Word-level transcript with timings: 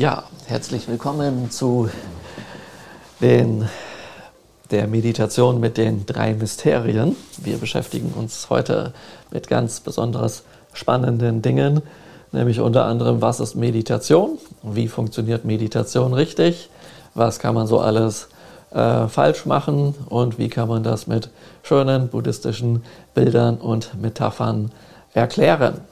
Ja, 0.00 0.22
herzlich 0.46 0.88
willkommen 0.88 1.50
zu 1.50 1.90
den, 3.20 3.68
der 4.70 4.86
Meditation 4.86 5.60
mit 5.60 5.76
den 5.76 6.06
drei 6.06 6.32
Mysterien. 6.32 7.16
Wir 7.36 7.58
beschäftigen 7.58 8.14
uns 8.16 8.48
heute 8.48 8.94
mit 9.30 9.46
ganz 9.46 9.80
besonders 9.80 10.44
spannenden 10.72 11.42
Dingen, 11.42 11.82
nämlich 12.32 12.60
unter 12.60 12.86
anderem, 12.86 13.20
was 13.20 13.40
ist 13.40 13.56
Meditation, 13.56 14.38
wie 14.62 14.88
funktioniert 14.88 15.44
Meditation 15.44 16.14
richtig, 16.14 16.70
was 17.12 17.38
kann 17.38 17.54
man 17.54 17.66
so 17.66 17.78
alles 17.78 18.30
äh, 18.70 19.06
falsch 19.06 19.44
machen 19.44 19.94
und 20.08 20.38
wie 20.38 20.48
kann 20.48 20.68
man 20.68 20.82
das 20.82 21.08
mit 21.08 21.28
schönen 21.62 22.08
buddhistischen 22.08 22.84
Bildern 23.12 23.58
und 23.58 24.00
Metaphern 24.00 24.70
erklären. 25.12 25.82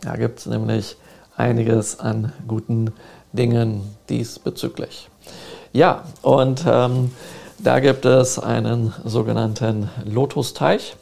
Da 0.00 0.16
gibt 0.16 0.40
es 0.40 0.46
nämlich 0.46 0.96
einiges 1.36 2.00
an 2.00 2.32
guten 2.46 2.92
Dingen 3.32 3.96
diesbezüglich. 4.08 5.08
Ja, 5.72 6.04
und 6.22 6.64
ähm, 6.66 7.12
da 7.58 7.80
gibt 7.80 8.04
es 8.04 8.38
einen 8.38 8.92
sogenannten 9.04 9.88
Lotusteich, 10.04 10.96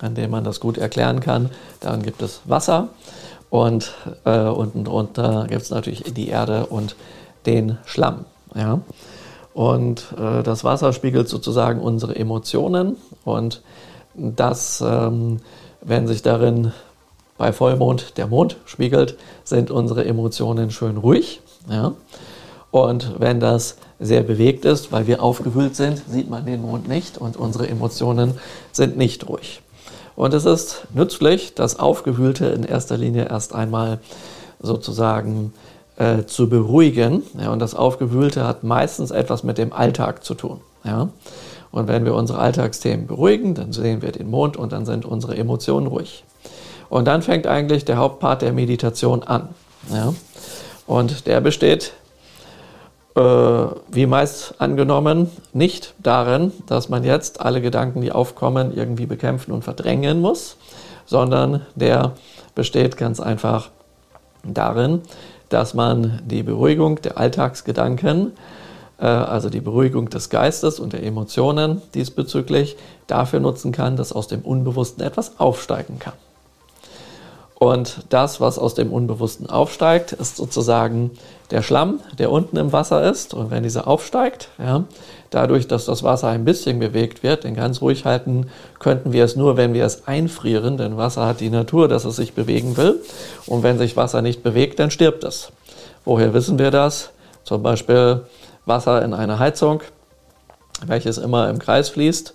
an 0.00 0.14
dem 0.14 0.30
man 0.30 0.44
das 0.44 0.60
gut 0.60 0.78
erklären 0.78 1.20
kann. 1.20 1.50
Dann 1.80 2.02
gibt 2.02 2.22
es 2.22 2.42
Wasser 2.44 2.88
und 3.50 3.94
äh, 4.24 4.42
unten 4.42 4.84
drunter 4.84 5.46
gibt 5.48 5.62
es 5.62 5.70
natürlich 5.70 6.04
die 6.14 6.28
Erde 6.28 6.66
und 6.66 6.94
den 7.46 7.78
Schlamm. 7.86 8.26
Ja? 8.54 8.80
Und 9.54 10.14
äh, 10.18 10.42
das 10.42 10.64
Wasser 10.64 10.92
spiegelt 10.92 11.28
sozusagen 11.28 11.80
unsere 11.80 12.14
Emotionen 12.14 12.96
und 13.24 13.62
das, 14.14 14.82
ähm, 14.86 15.38
wenn 15.80 16.06
sich 16.06 16.22
darin 16.22 16.72
bei 17.38 17.52
Vollmond 17.52 18.16
der 18.16 18.26
Mond 18.26 18.56
spiegelt, 18.64 19.16
sind 19.44 19.70
unsere 19.70 20.04
Emotionen 20.04 20.70
schön 20.70 20.96
ruhig. 20.96 21.40
Ja? 21.70 21.92
Und 22.70 23.14
wenn 23.18 23.40
das 23.40 23.76
sehr 23.98 24.22
bewegt 24.22 24.64
ist, 24.64 24.92
weil 24.92 25.06
wir 25.06 25.22
aufgewühlt 25.22 25.76
sind, 25.76 26.02
sieht 26.08 26.28
man 26.28 26.44
den 26.44 26.62
Mond 26.62 26.88
nicht 26.88 27.18
und 27.18 27.36
unsere 27.36 27.68
Emotionen 27.68 28.34
sind 28.72 28.96
nicht 28.96 29.28
ruhig. 29.28 29.62
Und 30.14 30.34
es 30.34 30.46
ist 30.46 30.86
nützlich, 30.94 31.54
das 31.54 31.78
Aufgewühlte 31.78 32.46
in 32.46 32.64
erster 32.64 32.96
Linie 32.96 33.28
erst 33.28 33.54
einmal 33.54 33.98
sozusagen 34.60 35.52
äh, 35.96 36.24
zu 36.24 36.48
beruhigen. 36.48 37.22
Ja, 37.38 37.52
und 37.52 37.58
das 37.58 37.74
Aufgewühlte 37.74 38.46
hat 38.46 38.64
meistens 38.64 39.10
etwas 39.10 39.42
mit 39.42 39.58
dem 39.58 39.72
Alltag 39.72 40.24
zu 40.24 40.34
tun. 40.34 40.60
Ja? 40.84 41.08
Und 41.70 41.88
wenn 41.88 42.04
wir 42.04 42.14
unsere 42.14 42.38
Alltagsthemen 42.38 43.06
beruhigen, 43.06 43.54
dann 43.54 43.72
sehen 43.72 44.00
wir 44.00 44.12
den 44.12 44.30
Mond 44.30 44.56
und 44.56 44.72
dann 44.72 44.86
sind 44.86 45.04
unsere 45.04 45.36
Emotionen 45.36 45.86
ruhig. 45.86 46.24
Und 46.88 47.06
dann 47.06 47.22
fängt 47.22 47.46
eigentlich 47.46 47.84
der 47.84 47.96
Hauptpart 47.96 48.42
der 48.42 48.52
Meditation 48.52 49.22
an. 49.22 49.48
Ja? 49.92 50.14
Und 50.86 51.26
der 51.26 51.40
besteht, 51.40 51.92
äh, 53.16 53.20
wie 53.20 54.06
meist 54.06 54.54
angenommen, 54.58 55.30
nicht 55.52 55.94
darin, 55.98 56.52
dass 56.66 56.88
man 56.88 57.02
jetzt 57.02 57.40
alle 57.40 57.60
Gedanken, 57.60 58.00
die 58.00 58.12
aufkommen, 58.12 58.76
irgendwie 58.76 59.06
bekämpfen 59.06 59.52
und 59.52 59.62
verdrängen 59.62 60.20
muss, 60.20 60.56
sondern 61.06 61.64
der 61.74 62.12
besteht 62.54 62.96
ganz 62.96 63.20
einfach 63.20 63.70
darin, 64.44 65.02
dass 65.48 65.74
man 65.74 66.20
die 66.24 66.42
Beruhigung 66.42 67.00
der 67.02 67.18
Alltagsgedanken, 67.18 68.32
äh, 68.98 69.06
also 69.06 69.48
die 69.50 69.60
Beruhigung 69.60 70.10
des 70.10 70.30
Geistes 70.30 70.78
und 70.80 70.92
der 70.92 71.02
Emotionen 71.02 71.82
diesbezüglich, 71.94 72.76
dafür 73.06 73.40
nutzen 73.40 73.72
kann, 73.72 73.96
dass 73.96 74.12
aus 74.12 74.28
dem 74.28 74.42
Unbewussten 74.42 75.04
etwas 75.04 75.38
aufsteigen 75.38 75.98
kann. 75.98 76.14
Und 77.58 78.04
das, 78.10 78.38
was 78.40 78.58
aus 78.58 78.74
dem 78.74 78.92
Unbewussten 78.92 79.48
aufsteigt, 79.48 80.12
ist 80.12 80.36
sozusagen 80.36 81.12
der 81.50 81.62
Schlamm, 81.62 82.00
der 82.18 82.30
unten 82.30 82.58
im 82.58 82.72
Wasser 82.72 83.08
ist. 83.10 83.32
Und 83.32 83.50
wenn 83.50 83.62
dieser 83.62 83.88
aufsteigt, 83.88 84.50
ja, 84.58 84.84
dadurch, 85.30 85.66
dass 85.66 85.86
das 85.86 86.02
Wasser 86.02 86.28
ein 86.28 86.44
bisschen 86.44 86.78
bewegt 86.78 87.22
wird, 87.22 87.44
den 87.44 87.54
ganz 87.54 87.80
ruhig 87.80 88.04
halten 88.04 88.50
könnten 88.78 89.14
wir 89.14 89.24
es 89.24 89.36
nur, 89.36 89.56
wenn 89.56 89.72
wir 89.72 89.86
es 89.86 90.06
einfrieren, 90.06 90.76
denn 90.76 90.98
Wasser 90.98 91.24
hat 91.24 91.40
die 91.40 91.48
Natur, 91.48 91.88
dass 91.88 92.04
es 92.04 92.16
sich 92.16 92.34
bewegen 92.34 92.76
will. 92.76 93.00
Und 93.46 93.62
wenn 93.62 93.78
sich 93.78 93.96
Wasser 93.96 94.20
nicht 94.20 94.42
bewegt, 94.42 94.78
dann 94.78 94.90
stirbt 94.90 95.24
es. 95.24 95.50
Woher 96.04 96.34
wissen 96.34 96.58
wir 96.58 96.70
das? 96.70 97.10
Zum 97.44 97.62
Beispiel 97.62 98.22
Wasser 98.66 99.02
in 99.02 99.14
einer 99.14 99.38
Heizung, 99.38 99.80
welches 100.84 101.16
immer 101.16 101.48
im 101.48 101.58
Kreis 101.58 101.88
fließt, 101.88 102.34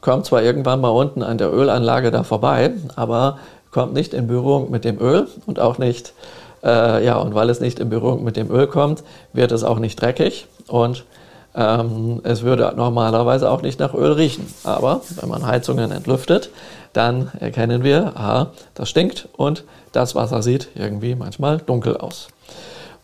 kommt 0.00 0.26
zwar 0.26 0.42
irgendwann 0.42 0.80
mal 0.80 0.90
unten 0.90 1.22
an 1.22 1.38
der 1.38 1.52
Ölanlage 1.52 2.10
da 2.12 2.22
vorbei, 2.22 2.72
aber 2.94 3.38
kommt 3.72 3.94
nicht 3.94 4.14
in 4.14 4.28
Berührung 4.28 4.70
mit 4.70 4.84
dem 4.84 5.00
Öl 5.00 5.26
und 5.46 5.58
auch 5.58 5.78
nicht, 5.78 6.12
äh, 6.62 7.04
ja, 7.04 7.16
und 7.16 7.34
weil 7.34 7.50
es 7.50 7.60
nicht 7.60 7.80
in 7.80 7.88
Berührung 7.88 8.22
mit 8.22 8.36
dem 8.36 8.50
Öl 8.50 8.68
kommt, 8.68 9.02
wird 9.32 9.50
es 9.50 9.64
auch 9.64 9.78
nicht 9.78 10.00
dreckig 10.00 10.46
und 10.68 11.04
ähm, 11.54 12.20
es 12.22 12.42
würde 12.42 12.72
normalerweise 12.76 13.50
auch 13.50 13.62
nicht 13.62 13.80
nach 13.80 13.94
Öl 13.94 14.12
riechen. 14.12 14.46
Aber 14.64 15.02
wenn 15.16 15.28
man 15.28 15.46
Heizungen 15.46 15.90
entlüftet, 15.90 16.50
dann 16.92 17.30
erkennen 17.40 17.82
wir, 17.82 18.12
aha, 18.16 18.52
das 18.74 18.88
stinkt 18.88 19.28
und 19.36 19.64
das 19.92 20.14
Wasser 20.14 20.42
sieht 20.42 20.68
irgendwie 20.74 21.14
manchmal 21.14 21.58
dunkel 21.58 21.96
aus. 21.96 22.28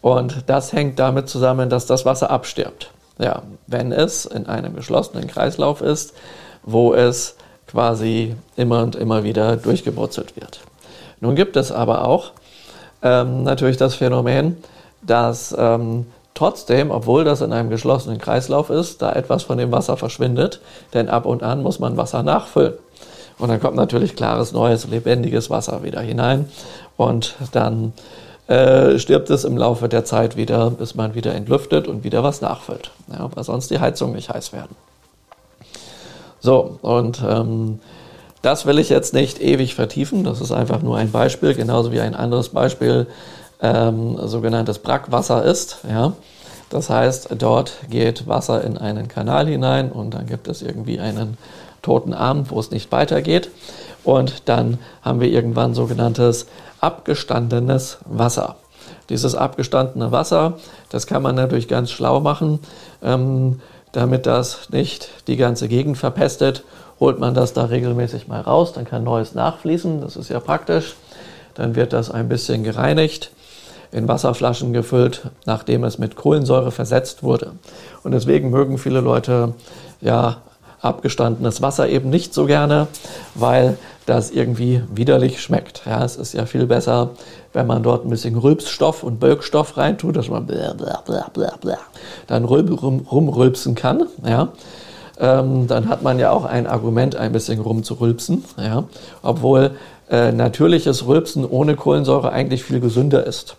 Und 0.01 0.45
das 0.47 0.73
hängt 0.73 0.99
damit 0.99 1.29
zusammen, 1.29 1.69
dass 1.69 1.87
das 1.87 2.05
Wasser 2.05 2.31
abstirbt. 2.31 2.91
Ja, 3.19 3.43
wenn 3.67 3.91
es 3.91 4.27
in 4.27 4.47
einem 4.47 4.77
geschlossenen 4.77 5.27
Kreislauf 5.27 5.81
ist, 5.81 6.15
wo 6.63 6.95
es 6.95 7.37
quasi 7.69 8.35
immer 8.57 8.83
und 8.83 8.97
immer 8.97 9.25
wieder 9.25 9.57
durchgebrutzelt 9.57 10.37
wird. 10.37 10.61
Nun 11.21 11.35
gibt 11.35 11.57
es 11.57 11.71
aber 11.71 12.07
auch 12.07 12.33
ähm, 13.03 13.45
natürlich 13.45 13.77
das 13.77 13.95
Phänomen, 13.95 14.57
dass 15.03 15.55
ähm, 15.57 16.07
trotzdem, 16.35 16.91
obwohl 16.91 17.25
das 17.25 17.41
in 17.41 17.53
einem 17.53 17.71
geschlossenen 17.71 18.19
Kreislauf 18.19 18.71
ist, 18.71 19.03
da 19.03 19.13
etwas 19.13 19.43
von 19.43 19.59
dem 19.59 19.73
Wasser 19.73 19.97
verschwindet, 19.97 20.61
denn 20.95 21.09
ab 21.09 21.27
und 21.27 21.43
an 21.43 21.63
muss 21.63 21.79
man 21.79 21.97
Wasser 21.97 22.23
nachfüllen. 22.23 22.75
Und 23.39 23.49
dann 23.49 23.61
kommt 23.61 23.77
natürlich 23.77 24.17
klares, 24.17 24.53
neues, 24.53 24.89
lebendiges 24.89 25.49
Wasser 25.49 25.83
wieder 25.85 26.01
hinein 26.01 26.49
und 26.97 27.37
dann 27.53 27.93
äh, 28.49 28.99
stirbt 28.99 29.31
es 29.31 29.45
im 29.45 29.57
Laufe 29.57 29.89
der 29.89 30.05
Zeit 30.05 30.37
wieder, 30.37 30.71
bis 30.71 30.95
man 30.95 31.15
wieder 31.15 31.35
entlüftet 31.35 31.87
und 31.87 32.03
wieder 32.03 32.25
was 32.25 32.41
nachfüllt, 32.41 32.91
ja, 33.13 33.29
weil 33.33 33.45
sonst 33.45 33.71
die 33.71 33.79
Heizungen 33.79 34.17
nicht 34.17 34.31
heiß 34.31 34.53
werden. 34.53 34.75
So, 36.41 36.79
und 36.83 37.23
ähm, 37.29 37.81
das 38.43 38.67
will 38.67 38.79
ich 38.79 38.89
jetzt 38.89 39.15
nicht 39.15 39.41
ewig 39.41 39.75
vertiefen. 39.75 40.25
Das 40.25 40.41
ist 40.41 40.53
einfach 40.53 40.83
nur 40.83 40.97
ein 40.97 41.11
Beispiel, 41.11 41.55
genauso 41.55 41.93
wie 41.93 42.01
ein 42.01 42.15
anderes 42.15 42.51
Beispiel 42.51 43.07
ähm, 43.61 44.17
sogenanntes 44.27 44.79
Brackwasser 44.79 45.45
ist. 45.45 45.79
Ja? 45.89 46.13
Das 46.71 46.91
heißt, 46.91 47.31
dort 47.39 47.73
geht 47.91 48.27
Wasser 48.27 48.63
in 48.63 48.79
einen 48.79 49.09
Kanal 49.09 49.47
hinein 49.47 49.91
und 49.91 50.15
dann 50.15 50.27
gibt 50.27 50.49
es 50.49 50.63
irgendwie 50.63 51.01
einen 51.01 51.39
toten 51.83 52.15
Abend, 52.15 52.51
wo 52.51 52.61
es 52.61 52.71
nicht 52.71 52.93
weitergeht. 52.93 53.51
Und 54.05 54.49
dann 54.49 54.79
haben 55.03 55.21
wir 55.21 55.29
irgendwann 55.29 55.75
sogenanntes 55.75 56.47
abgestandenes 56.81 57.99
Wasser. 58.05 58.57
Dieses 59.09 59.35
abgestandene 59.35 60.13
Wasser, 60.13 60.59
das 60.91 61.07
kann 61.07 61.23
man 61.23 61.35
natürlich 61.35 61.69
ganz 61.69 61.91
schlau 61.91 62.21
machen. 62.21 62.61
Ähm, 63.03 63.61
damit 63.93 64.27
das 64.27 64.71
nicht 64.71 65.09
die 65.27 65.37
ganze 65.37 65.69
Gegend 65.69 65.99
verpestet, 65.99 66.65
holt 67.01 67.19
man 67.19 67.35
das 67.35 67.53
da 67.53 67.67
regelmäßig 67.67 68.29
mal 68.29 68.41
raus, 68.41 68.73
dann 68.73 68.85
kann 68.85 69.05
neues 69.05 69.35
nachfließen, 69.35 70.01
das 70.01 70.17
ist 70.17 70.31
ja 70.31 70.41
praktisch. 70.41 70.95
Dann 71.55 71.75
wird 71.75 71.93
das 71.93 72.11
ein 72.11 72.29
bisschen 72.29 72.63
gereinigt, 72.63 73.31
in 73.91 74.07
Wasserflaschen 74.07 74.73
gefüllt, 74.73 75.23
nachdem 75.45 75.83
es 75.85 75.99
mit 75.99 76.15
Kohlensäure 76.15 76.71
versetzt 76.71 77.23
wurde. 77.23 77.53
Und 78.03 78.13
deswegen 78.13 78.51
mögen 78.51 78.79
viele 78.79 79.01
Leute 79.01 79.55
ja 80.01 80.39
abgestandenes 80.81 81.61
Wasser 81.63 81.89
eben 81.89 82.11
nicht 82.11 82.33
so 82.33 82.47
gerne, 82.47 82.87
weil 83.35 83.77
das 84.07 84.31
irgendwie 84.31 84.83
widerlich 84.95 85.41
schmeckt. 85.41 85.83
Ja, 85.85 86.05
es 86.05 86.17
ist 86.17 86.35
ja 86.35 86.47
viel 86.47 86.67
besser, 86.67 87.11
wenn 87.53 87.67
man 87.67 87.83
dort 87.83 88.05
ein 88.05 88.11
bisschen 88.11 88.37
Rülpsstoff 88.37 89.03
und 89.03 89.21
Bölkstoff 89.21 89.77
reintut, 89.77 90.17
dass 90.17 90.29
man 90.29 90.47
blah, 90.47 90.75
blah, 90.75 91.31
blah, 91.33 91.79
dann 92.27 92.45
rum, 92.45 93.07
rumrülpsen 93.11 93.75
kann. 93.75 94.07
Ja. 94.25 94.49
Ähm, 95.19 95.67
dann 95.67 95.89
hat 95.89 96.03
man 96.03 96.19
ja 96.19 96.31
auch 96.31 96.45
ein 96.45 96.67
Argument, 96.67 97.17
ein 97.17 97.33
bisschen 97.33 97.61
rumzurülpsen. 97.61 98.45
Ja. 98.57 98.85
Obwohl 99.23 99.73
äh, 100.11 100.33
natürliches 100.33 101.07
Rülpsen 101.07 101.45
ohne 101.45 101.75
Kohlensäure 101.75 102.31
eigentlich 102.33 102.63
viel 102.63 102.81
gesünder 102.81 103.27
ist. 103.27 103.57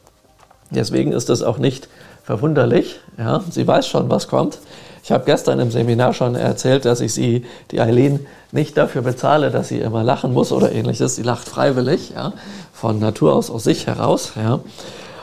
Deswegen 0.72 1.12
ist 1.12 1.30
es 1.30 1.42
auch 1.42 1.58
nicht 1.58 1.90
verwunderlich. 2.24 3.00
Ja. 3.18 3.44
Sie 3.50 3.68
weiß 3.68 3.88
schon, 3.88 4.10
was 4.10 4.28
kommt. 4.28 4.60
Ich 5.04 5.12
habe 5.12 5.25
gestern 5.25 5.60
im 5.60 5.72
Seminar 5.72 6.13
schon 6.13 6.36
erzählt, 6.36 6.86
dass 6.86 7.01
ich 7.01 7.13
sie, 7.13 7.46
die 7.72 7.81
Eileen, 7.81 8.25
nicht 8.51 8.78
dafür 8.78 9.01
bezahle, 9.01 9.51
dass 9.51 9.68
sie 9.68 9.80
immer 9.80 10.04
lachen 10.04 10.34
muss 10.34 10.51
oder 10.51 10.72
ähnliches. 10.72 11.16
Sie 11.16 11.24
lacht 11.24 11.48
freiwillig, 11.48 12.12
ja, 12.16 12.34
von 12.74 13.00
Natur 13.00 13.34
aus 13.34 13.51
aus 13.51 13.63
sich 13.63 13.88
heraus, 13.88 14.34
ja. 14.36 14.60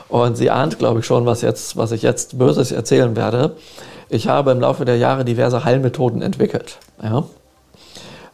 Und 0.09 0.37
sie 0.37 0.49
ahnt, 0.49 0.79
glaube 0.79 1.01
ich, 1.01 1.05
schon, 1.05 1.25
was, 1.25 1.41
jetzt, 1.41 1.75
was 1.75 1.91
ich 1.91 2.01
jetzt 2.01 2.37
Böses 2.37 2.71
erzählen 2.71 3.15
werde. 3.15 3.57
Ich 4.09 4.29
habe 4.29 4.51
im 4.51 4.61
Laufe 4.61 4.85
der 4.85 4.97
Jahre 4.97 5.25
diverse 5.25 5.65
Heilmethoden 5.65 6.21
entwickelt. 6.21 6.77
Ja. 7.03 7.25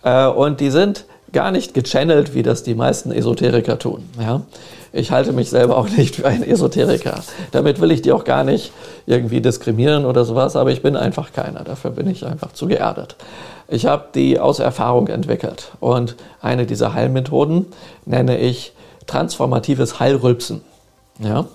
Äh, 0.03 0.31
und 0.31 0.59
die 0.59 0.69
sind 0.69 1.05
gar 1.31 1.49
nicht 1.49 1.73
gechannelt, 1.73 2.35
wie 2.35 2.43
das 2.43 2.61
die 2.61 2.75
meisten 2.75 3.11
Esoteriker 3.11 3.79
tun. 3.79 4.07
Ja? 4.19 4.41
Ich 4.95 5.11
halte 5.11 5.33
mich 5.33 5.49
selber 5.49 5.75
auch 5.75 5.89
nicht 5.89 6.17
für 6.17 6.27
einen 6.27 6.43
Esoteriker. 6.43 7.23
Damit 7.51 7.81
will 7.81 7.91
ich 7.91 8.03
die 8.03 8.11
auch 8.11 8.23
gar 8.23 8.43
nicht 8.43 8.71
irgendwie 9.07 9.41
diskriminieren 9.41 10.05
oder 10.05 10.23
sowas, 10.23 10.55
aber 10.55 10.71
ich 10.71 10.83
bin 10.83 10.95
einfach 10.95 11.33
keiner. 11.33 11.63
Dafür 11.63 11.91
bin 11.91 12.07
ich 12.07 12.25
einfach 12.25 12.53
zu 12.53 12.67
geerdet. 12.67 13.15
Ich 13.67 13.87
habe 13.87 14.05
die 14.13 14.39
aus 14.39 14.59
Erfahrung 14.59 15.07
entwickelt 15.07 15.71
und 15.79 16.15
eine 16.41 16.67
dieser 16.67 16.93
Heilmethoden 16.93 17.65
nenne 18.05 18.37
ich 18.37 18.73
transformatives 19.07 19.99
Heilrülpsen. 19.99 20.61
Ja? 21.19 21.45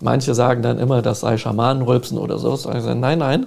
Manche 0.00 0.34
sagen 0.34 0.62
dann 0.62 0.80
immer, 0.80 1.00
das 1.00 1.20
sei 1.20 1.38
Schamanenrülpsen 1.38 2.18
oder 2.18 2.38
so. 2.38 2.58
Nein, 2.68 3.18
nein, 3.18 3.46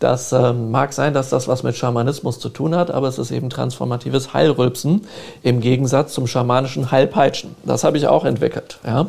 das 0.00 0.32
ähm, 0.32 0.70
mag 0.70 0.94
sein, 0.94 1.12
dass 1.12 1.28
das 1.28 1.46
was 1.46 1.62
mit 1.62 1.76
Schamanismus 1.76 2.38
zu 2.40 2.48
tun 2.48 2.74
hat, 2.74 2.90
aber 2.90 3.06
es 3.06 3.18
ist 3.18 3.30
eben 3.30 3.50
transformatives 3.50 4.32
Heilrülpsen 4.32 5.06
im 5.42 5.60
Gegensatz 5.60 6.14
zum 6.14 6.26
schamanischen 6.26 6.90
Heilpeitschen. 6.90 7.54
Das 7.64 7.84
habe 7.84 7.98
ich 7.98 8.08
auch 8.08 8.24
entwickelt. 8.24 8.78
Ja. 8.84 9.06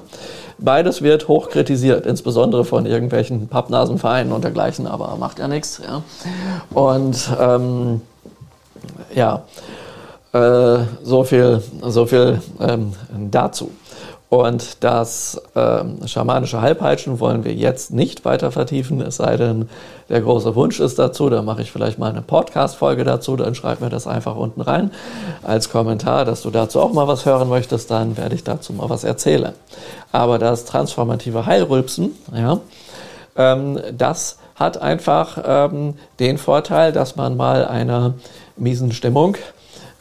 Beides 0.58 1.02
wird 1.02 1.30
hoch 1.30 1.50
kritisiert, 1.50 2.06
insbesondere 2.06 2.66
von 2.66 2.86
irgendwelchen 2.86 3.48
Pappnasenvereinen 3.48 4.34
und 4.34 4.44
dergleichen, 4.44 4.86
aber 4.86 5.16
macht 5.16 5.40
ja 5.40 5.48
nichts. 5.48 5.82
Ja. 5.84 6.04
Und 6.78 7.30
ähm, 7.40 8.02
ja, 9.16 9.44
äh, 10.34 10.80
so 11.04 11.24
viel, 11.24 11.64
so 11.82 12.06
viel 12.06 12.42
ähm, 12.60 12.94
dazu. 13.32 13.72
Und 14.32 14.82
das 14.86 15.42
ähm, 15.58 16.08
schamanische 16.08 16.62
Halbpeitschen 16.62 17.20
wollen 17.20 17.44
wir 17.44 17.54
jetzt 17.54 17.92
nicht 17.92 18.24
weiter 18.24 18.50
vertiefen, 18.50 19.02
es 19.02 19.18
sei 19.18 19.36
denn, 19.36 19.68
der 20.08 20.22
große 20.22 20.56
Wunsch 20.56 20.80
ist 20.80 20.98
dazu. 20.98 21.30
Da 21.30 21.42
mache 21.42 21.64
ich 21.64 21.72
vielleicht 21.74 22.00
mal 22.00 22.12
eine 22.12 22.22
Podcast-Folge 22.22 23.04
dazu, 23.04 23.36
dann 23.36 23.56
schreib 23.56 23.82
mir 23.82 23.90
das 23.90 24.08
einfach 24.08 24.38
unten 24.38 24.62
rein 24.62 24.92
als 25.44 25.70
Kommentar, 25.70 26.24
dass 26.24 26.44
du 26.44 26.50
dazu 26.50 26.80
auch 26.80 26.94
mal 26.94 27.10
was 27.10 27.26
hören 27.26 27.50
möchtest, 27.50 27.92
dann 27.92 28.16
werde 28.16 28.36
ich 28.36 28.46
dazu 28.46 28.72
mal 28.72 28.90
was 28.90 29.04
erzählen. 29.04 29.52
Aber 30.14 30.40
das 30.40 30.64
transformative 30.64 31.46
Heilrülpsen, 31.46 32.12
ja, 32.34 32.62
ähm, 33.36 33.82
das 33.98 34.38
hat 34.56 34.82
einfach 34.82 35.40
ähm, 35.46 35.96
den 36.20 36.38
Vorteil, 36.38 36.94
dass 36.94 37.18
man 37.18 37.36
mal 37.36 37.66
einer 37.66 38.14
miesen 38.56 38.94
Stimmung 38.94 39.36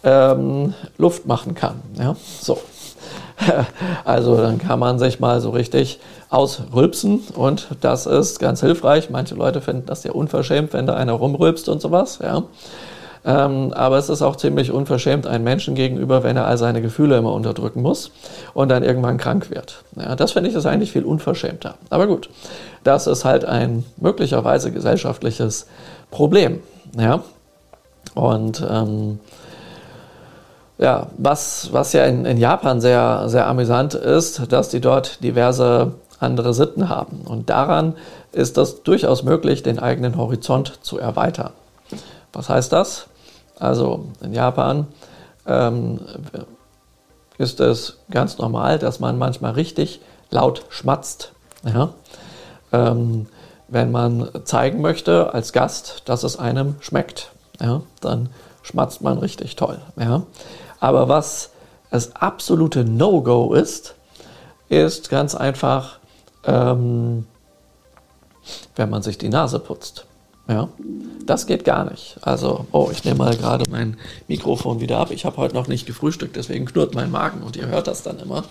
ähm, 0.04 0.72
Luft 0.98 1.26
machen 1.26 1.56
kann. 1.56 1.82
Ja, 1.98 2.14
so. 2.40 2.60
Also 4.04 4.36
dann 4.36 4.58
kann 4.58 4.78
man 4.78 4.98
sich 4.98 5.20
mal 5.20 5.40
so 5.40 5.50
richtig 5.50 6.00
ausrülpsen 6.30 7.20
und 7.34 7.68
das 7.80 8.06
ist 8.06 8.38
ganz 8.38 8.60
hilfreich. 8.60 9.10
Manche 9.10 9.34
Leute 9.34 9.60
finden 9.60 9.86
das 9.86 10.04
ja 10.04 10.12
unverschämt, 10.12 10.72
wenn 10.72 10.86
da 10.86 10.94
einer 10.94 11.12
rumrülpst 11.12 11.68
und 11.68 11.80
sowas. 11.80 12.18
Ja. 12.22 12.44
Ähm, 13.24 13.72
aber 13.74 13.98
es 13.98 14.08
ist 14.08 14.22
auch 14.22 14.36
ziemlich 14.36 14.72
unverschämt 14.72 15.26
einem 15.26 15.44
Menschen 15.44 15.74
gegenüber, 15.74 16.22
wenn 16.22 16.36
er 16.36 16.46
all 16.46 16.56
seine 16.56 16.80
Gefühle 16.80 17.18
immer 17.18 17.34
unterdrücken 17.34 17.82
muss 17.82 18.12
und 18.54 18.70
dann 18.70 18.82
irgendwann 18.82 19.18
krank 19.18 19.50
wird. 19.50 19.84
Ja, 19.96 20.16
das 20.16 20.32
finde 20.32 20.48
ich 20.48 20.56
ist 20.56 20.64
eigentlich 20.64 20.92
viel 20.92 21.04
unverschämter. 21.04 21.74
Aber 21.90 22.06
gut, 22.06 22.30
das 22.82 23.06
ist 23.06 23.26
halt 23.26 23.44
ein 23.44 23.84
möglicherweise 23.98 24.72
gesellschaftliches 24.72 25.66
Problem. 26.10 26.60
Ja. 26.98 27.22
Und 28.14 28.66
ähm, 28.68 29.20
ja, 30.80 31.08
was, 31.18 31.72
was 31.72 31.92
ja 31.92 32.04
in, 32.06 32.24
in 32.24 32.38
Japan 32.38 32.80
sehr, 32.80 33.28
sehr 33.28 33.46
amüsant 33.46 33.94
ist, 33.94 34.50
dass 34.50 34.70
die 34.70 34.80
dort 34.80 35.22
diverse 35.22 35.92
andere 36.18 36.54
Sitten 36.54 36.88
haben. 36.88 37.20
Und 37.26 37.50
daran 37.50 37.94
ist 38.32 38.56
es 38.56 38.82
durchaus 38.82 39.22
möglich, 39.22 39.62
den 39.62 39.78
eigenen 39.78 40.16
Horizont 40.16 40.78
zu 40.82 40.98
erweitern. 40.98 41.52
Was 42.32 42.48
heißt 42.48 42.72
das? 42.72 43.06
Also 43.58 44.06
in 44.22 44.32
Japan 44.32 44.86
ähm, 45.46 46.00
ist 47.36 47.60
es 47.60 47.98
ganz 48.10 48.38
normal, 48.38 48.78
dass 48.78 49.00
man 49.00 49.18
manchmal 49.18 49.52
richtig 49.52 50.00
laut 50.30 50.64
schmatzt. 50.70 51.32
Ja? 51.64 51.90
Ähm, 52.72 53.26
wenn 53.68 53.90
man 53.90 54.30
zeigen 54.44 54.80
möchte 54.80 55.34
als 55.34 55.52
Gast, 55.52 56.02
dass 56.06 56.22
es 56.22 56.38
einem 56.38 56.76
schmeckt, 56.80 57.32
ja? 57.60 57.82
dann 58.00 58.30
schmatzt 58.62 59.02
man 59.02 59.18
richtig 59.18 59.56
toll. 59.56 59.78
Ja? 59.98 60.22
Aber 60.80 61.08
was 61.08 61.50
das 61.90 62.16
absolute 62.16 62.84
No-Go 62.84 63.54
ist, 63.54 63.94
ist 64.68 65.10
ganz 65.10 65.34
einfach, 65.34 65.98
ähm, 66.44 67.26
wenn 68.76 68.90
man 68.90 69.02
sich 69.02 69.18
die 69.18 69.28
Nase 69.28 69.58
putzt. 69.58 70.06
Ja, 70.48 70.68
das 71.26 71.46
geht 71.46 71.64
gar 71.64 71.88
nicht. 71.88 72.16
Also, 72.22 72.66
oh, 72.72 72.88
ich 72.90 73.04
nehme 73.04 73.18
mal 73.18 73.36
gerade 73.36 73.70
mein 73.70 73.96
Mikrofon 74.26 74.80
wieder 74.80 74.98
ab. 74.98 75.12
Ich 75.12 75.24
habe 75.24 75.36
heute 75.36 75.54
noch 75.54 75.68
nicht 75.68 75.86
gefrühstückt, 75.86 76.34
deswegen 76.34 76.66
knurrt 76.66 76.92
mein 76.92 77.10
Magen 77.10 77.42
und 77.42 77.56
ihr 77.56 77.68
hört 77.68 77.86
das 77.86 78.02
dann 78.02 78.18
immer. 78.18 78.42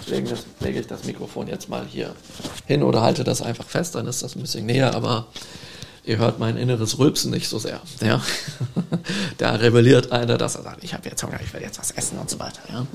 Deswegen 0.00 0.28
lege 0.60 0.80
ich 0.80 0.86
das 0.86 1.04
Mikrofon 1.04 1.48
jetzt 1.48 1.70
mal 1.70 1.86
hier 1.86 2.12
hin 2.66 2.82
oder 2.82 3.00
halte 3.00 3.24
das 3.24 3.40
einfach 3.40 3.64
fest, 3.64 3.94
dann 3.94 4.06
ist 4.06 4.22
das 4.22 4.36
ein 4.36 4.42
bisschen 4.42 4.66
näher, 4.66 4.94
aber 4.94 5.28
ihr 6.06 6.18
hört 6.18 6.38
mein 6.38 6.56
inneres 6.56 6.98
Rülpsen 6.98 7.32
nicht 7.32 7.48
so 7.48 7.58
sehr. 7.58 7.80
Ja? 8.00 8.22
da 9.38 9.56
rebelliert 9.56 10.12
einer, 10.12 10.38
dass 10.38 10.54
er 10.54 10.62
sagt, 10.62 10.84
ich 10.84 10.94
habe 10.94 11.08
jetzt 11.08 11.22
Hunger, 11.22 11.40
ich 11.44 11.52
will 11.52 11.60
jetzt 11.60 11.78
was 11.78 11.90
essen 11.90 12.18
und 12.18 12.30
so 12.30 12.38
weiter. 12.38 12.60
Ja? 12.72 12.86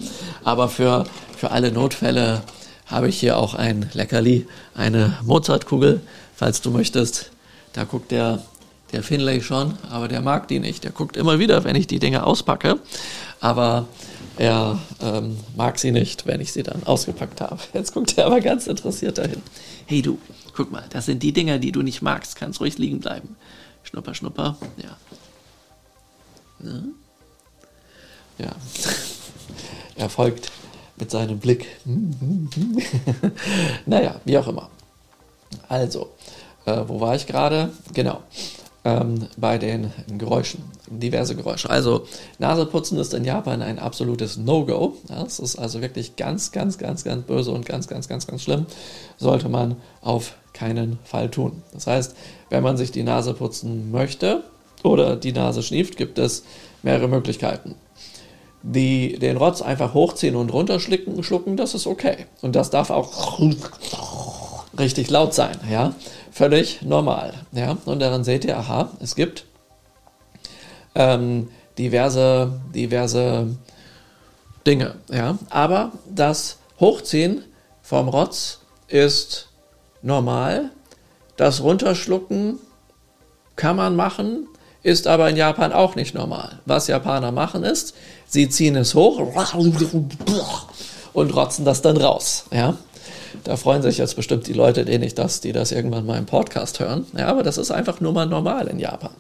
Aber 0.44 0.70
für, 0.70 1.06
für 1.38 1.52
alle 1.52 1.72
Notfälle 1.72 2.42
habe 2.86 3.10
ich 3.10 3.20
hier 3.20 3.38
auch 3.38 3.54
ein 3.54 3.90
Leckerli, 3.94 4.48
eine 4.74 5.18
Mozartkugel, 5.24 6.02
falls 6.36 6.62
du 6.62 6.72
möchtest. 6.72 7.32
Da 7.74 7.84
guckt 7.84 8.12
der, 8.12 8.44
der 8.94 9.04
Finlay 9.04 9.42
schon, 9.42 9.78
aber 9.90 10.08
der 10.08 10.22
mag 10.22 10.48
die 10.48 10.60
nicht. 10.60 10.84
Der 10.84 10.92
guckt 10.92 11.18
immer 11.18 11.40
wieder, 11.40 11.64
wenn 11.64 11.76
ich 11.76 11.88
die 11.88 12.00
Dinge 12.00 12.26
auspacke, 12.26 12.80
aber 13.40 13.88
er 14.38 14.80
ähm, 15.02 15.38
mag 15.56 15.80
sie 15.80 15.92
nicht, 15.92 16.26
wenn 16.26 16.42
ich 16.42 16.52
sie 16.54 16.64
dann 16.64 16.84
ausgepackt 16.84 17.42
habe. 17.42 17.60
Jetzt 17.74 17.94
guckt 17.94 18.18
er 18.18 18.26
aber 18.26 18.40
ganz 18.40 18.68
interessiert 18.68 19.18
dahin. 19.18 19.42
Hey 19.86 20.02
du, 20.02 20.18
Guck 20.56 20.72
mal, 20.72 20.86
das 20.90 21.06
sind 21.06 21.24
die 21.24 21.34
Dinger, 21.34 21.60
die 21.60 21.72
du 21.72 21.82
nicht 21.82 22.02
magst. 22.02 22.36
Kannst 22.36 22.60
ruhig 22.60 22.78
liegen 22.78 23.00
bleiben. 23.00 23.36
Schnupper, 23.84 24.14
schnupper. 24.14 24.58
Ja. 24.78 24.98
Ja. 26.64 26.84
ja. 28.38 28.56
er 29.96 30.10
folgt 30.10 30.52
mit 30.98 31.10
seinem 31.10 31.40
Blick. 31.40 31.68
naja, 33.86 34.20
wie 34.26 34.38
auch 34.38 34.48
immer. 34.48 34.70
Also, 35.68 36.12
äh, 36.66 36.84
wo 36.88 37.00
war 37.00 37.16
ich 37.16 37.28
gerade? 37.28 37.72
Genau 37.94 38.22
ähm, 38.84 39.28
bei 39.38 39.58
den 39.58 39.92
Geräuschen, 40.18 40.64
diverse 40.88 41.36
Geräusche. 41.36 41.70
Also 41.70 42.06
Naseputzen 42.40 42.98
ist 42.98 43.14
in 43.14 43.24
Japan 43.24 43.62
ein 43.62 43.80
absolutes 43.80 44.38
No-Go. 44.38 44.98
Das 45.08 45.40
ist 45.40 45.58
also 45.58 45.82
wirklich 45.82 46.16
ganz, 46.16 46.52
ganz, 46.52 46.78
ganz, 46.78 47.04
ganz 47.04 47.26
böse 47.26 47.52
und 47.52 47.66
ganz, 47.66 47.88
ganz, 47.88 48.08
ganz, 48.08 48.28
ganz 48.28 48.44
schlimm. 48.44 48.66
Sollte 49.18 49.50
man 49.50 49.78
auf 50.02 50.36
keinen 50.62 51.00
Fall 51.04 51.30
tun. 51.30 51.64
Das 51.74 51.88
heißt, 51.88 52.16
wenn 52.50 52.64
man 52.64 52.78
sich 52.78 52.92
die 52.92 53.04
Nase 53.04 53.34
putzen 53.34 53.92
möchte 53.92 54.44
oder 54.84 55.16
die 55.16 55.34
Nase 55.34 55.64
schnieft, 55.64 55.98
gibt 55.98 56.20
es 56.20 56.44
mehrere 56.84 57.08
Möglichkeiten. 57.08 57.76
Die, 58.64 59.18
den 59.18 59.38
Rotz 59.38 59.62
einfach 59.62 59.94
hochziehen 59.94 60.36
und 60.36 60.54
runterschlucken, 60.54 61.24
schlucken, 61.24 61.58
das 61.58 61.74
ist 61.74 61.88
okay. 61.88 62.28
Und 62.42 62.56
das 62.56 62.70
darf 62.70 62.92
auch 62.92 63.40
richtig 64.78 65.10
laut 65.10 65.34
sein, 65.34 65.58
ja 65.70 65.94
völlig 66.32 66.82
normal. 66.82 67.34
Ja? 67.52 67.78
Und 67.86 68.00
daran 68.00 68.24
seht 68.24 68.46
ihr, 68.46 68.58
aha, 68.58 68.90
es 69.00 69.16
gibt 69.16 69.46
ähm, 70.96 71.50
diverse, 71.78 72.60
diverse 72.74 73.56
Dinge. 74.66 74.96
Ja? 75.12 75.38
Aber 75.50 75.92
das 76.10 76.58
Hochziehen 76.80 77.44
vom 77.82 78.08
Rotz 78.08 78.62
ist 78.88 79.50
normal. 80.02 80.72
Das 81.38 81.64
Runterschlucken 81.64 82.60
kann 83.56 83.76
man 83.76 83.96
machen, 83.96 84.48
ist 84.84 85.08
aber 85.08 85.30
in 85.30 85.38
Japan 85.38 85.72
auch 85.72 85.96
nicht 85.96 86.16
normal. 86.16 86.60
Was 86.66 86.88
Japaner 86.88 87.32
machen 87.32 87.64
ist, 87.64 87.96
sie 88.28 88.50
ziehen 88.50 88.76
es 88.76 88.96
hoch 88.96 89.20
und 91.14 91.36
rotzen 91.36 91.66
das 91.66 91.82
dann 91.82 91.98
raus. 91.98 92.46
Ja? 92.52 92.78
Da 93.44 93.58
freuen 93.58 93.82
sich 93.82 93.98
jetzt 93.98 94.16
bestimmt 94.16 94.48
die 94.48 94.54
Leute, 94.54 94.86
denen 94.86 95.04
ich 95.04 95.16
das, 95.16 95.42
die 95.42 95.52
das 95.52 95.72
irgendwann 95.72 96.06
mal 96.06 96.18
im 96.18 96.26
Podcast 96.26 96.80
hören. 96.80 97.06
Ja, 97.18 97.28
aber 97.28 97.44
das 97.44 97.58
ist 97.58 97.72
einfach 97.72 98.02
nur 98.02 98.14
mal 98.14 98.26
normal 98.26 98.68
in 98.68 98.80
Japan. 98.80 99.12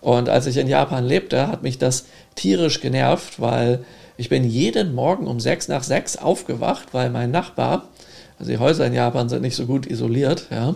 Und 0.00 0.28
als 0.28 0.46
ich 0.46 0.56
in 0.56 0.66
Japan 0.66 1.04
lebte, 1.04 1.48
hat 1.48 1.62
mich 1.62 1.78
das 1.78 2.06
tierisch 2.34 2.80
genervt, 2.80 3.40
weil 3.40 3.84
ich 4.16 4.28
bin 4.28 4.44
jeden 4.44 4.94
Morgen 4.94 5.26
um 5.26 5.40
sechs 5.40 5.68
nach 5.68 5.82
sechs 5.82 6.16
aufgewacht, 6.16 6.88
weil 6.92 7.10
mein 7.10 7.30
Nachbar, 7.30 7.88
also 8.40 8.50
die 8.50 8.58
Häuser 8.58 8.86
in 8.86 8.94
Japan 8.94 9.28
sind 9.28 9.42
nicht 9.42 9.54
so 9.54 9.66
gut 9.66 9.86
isoliert, 9.86 10.46
ja, 10.50 10.74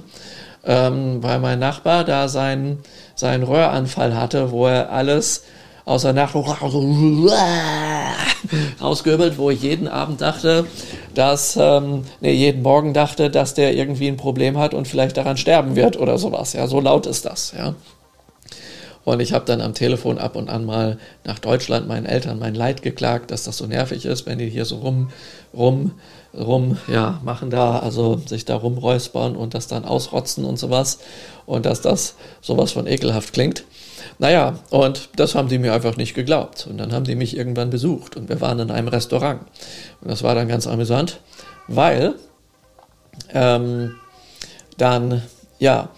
ähm, 0.65 1.23
weil 1.23 1.41
mein 1.41 1.59
Nachbar 1.59 2.05
da 2.05 2.29
seinen, 2.29 2.79
seinen 3.15 3.43
Röhranfall 3.43 4.15
hatte, 4.17 4.51
wo 4.51 4.67
er 4.67 4.93
alles 4.93 5.45
aus 5.87 6.03
der 6.03 6.13
Nacht 6.13 6.35
rausgehöbelt, 8.81 9.39
wo 9.39 9.51
ich 9.51 9.63
jeden 9.63 9.89
Abend 9.89 10.21
dachte, 10.21 10.67
dass, 11.15 11.59
ähm, 11.61 12.05
nee, 12.21 12.33
jeden 12.33 12.63
Morgen 12.63 12.95
dachte, 12.95 13.31
dass 13.31 13.55
der 13.55 13.75
irgendwie 13.75 14.09
ein 14.09 14.17
Problem 14.17 14.59
hat 14.59 14.75
und 14.75 14.89
vielleicht 14.89 15.17
daran 15.17 15.37
sterben 15.37 15.75
wird 15.77 15.99
oder 15.99 16.19
sowas. 16.19 16.53
Ja, 16.53 16.67
so 16.67 16.81
laut 16.81 17.07
ist 17.07 17.25
das, 17.25 17.55
ja. 17.57 17.75
Und 19.05 19.21
ich 19.21 19.35
habe 19.35 19.45
dann 19.45 19.61
am 19.61 19.75
Telefon 19.75 20.19
ab 20.19 20.35
und 20.35 20.49
an 20.49 20.65
mal 20.65 20.99
nach 21.25 21.39
Deutschland 21.39 21.87
meinen 21.87 22.07
Eltern 22.07 22.39
mein 22.39 22.55
Leid 22.55 22.81
geklagt, 22.81 23.31
dass 23.31 23.45
das 23.45 23.59
so 23.59 23.67
nervig 23.67 24.07
ist, 24.07 24.25
wenn 24.25 24.39
die 24.39 24.49
hier 24.49 24.65
so 24.65 24.77
rum, 24.77 25.11
rum, 25.55 25.93
rum, 26.37 26.79
ja, 26.89 27.21
machen 27.25 27.51
da, 27.51 27.79
also 27.79 28.21
sich 28.27 28.45
da 28.45 28.57
rumräuspern 28.57 29.37
und 29.37 29.55
das 29.55 29.67
dann 29.67 29.85
ausrotzen 29.85 30.45
und 30.45 30.59
sowas. 30.59 30.99
Und 31.47 31.67
dass 31.67 31.81
das 31.81 32.15
sowas 32.41 32.73
von 32.73 32.87
ekelhaft 32.87 33.33
klingt. 33.33 33.65
Naja, 34.19 34.59
und 34.71 35.11
das 35.17 35.35
haben 35.35 35.49
die 35.49 35.59
mir 35.59 35.73
einfach 35.73 35.97
nicht 35.97 36.15
geglaubt. 36.15 36.67
Und 36.69 36.79
dann 36.79 36.93
haben 36.93 37.05
die 37.05 37.15
mich 37.15 37.37
irgendwann 37.37 37.71
besucht 37.71 38.17
und 38.17 38.29
wir 38.29 38.41
waren 38.41 38.59
in 38.59 38.71
einem 38.71 38.89
Restaurant. 38.89 39.41
Und 40.01 40.11
das 40.11 40.23
war 40.23 40.35
dann 40.35 40.49
ganz 40.49 40.67
amüsant, 40.67 41.21
weil 41.69 42.15
ähm, 43.33 43.95
dann, 44.77 45.23
ja, 45.59 45.89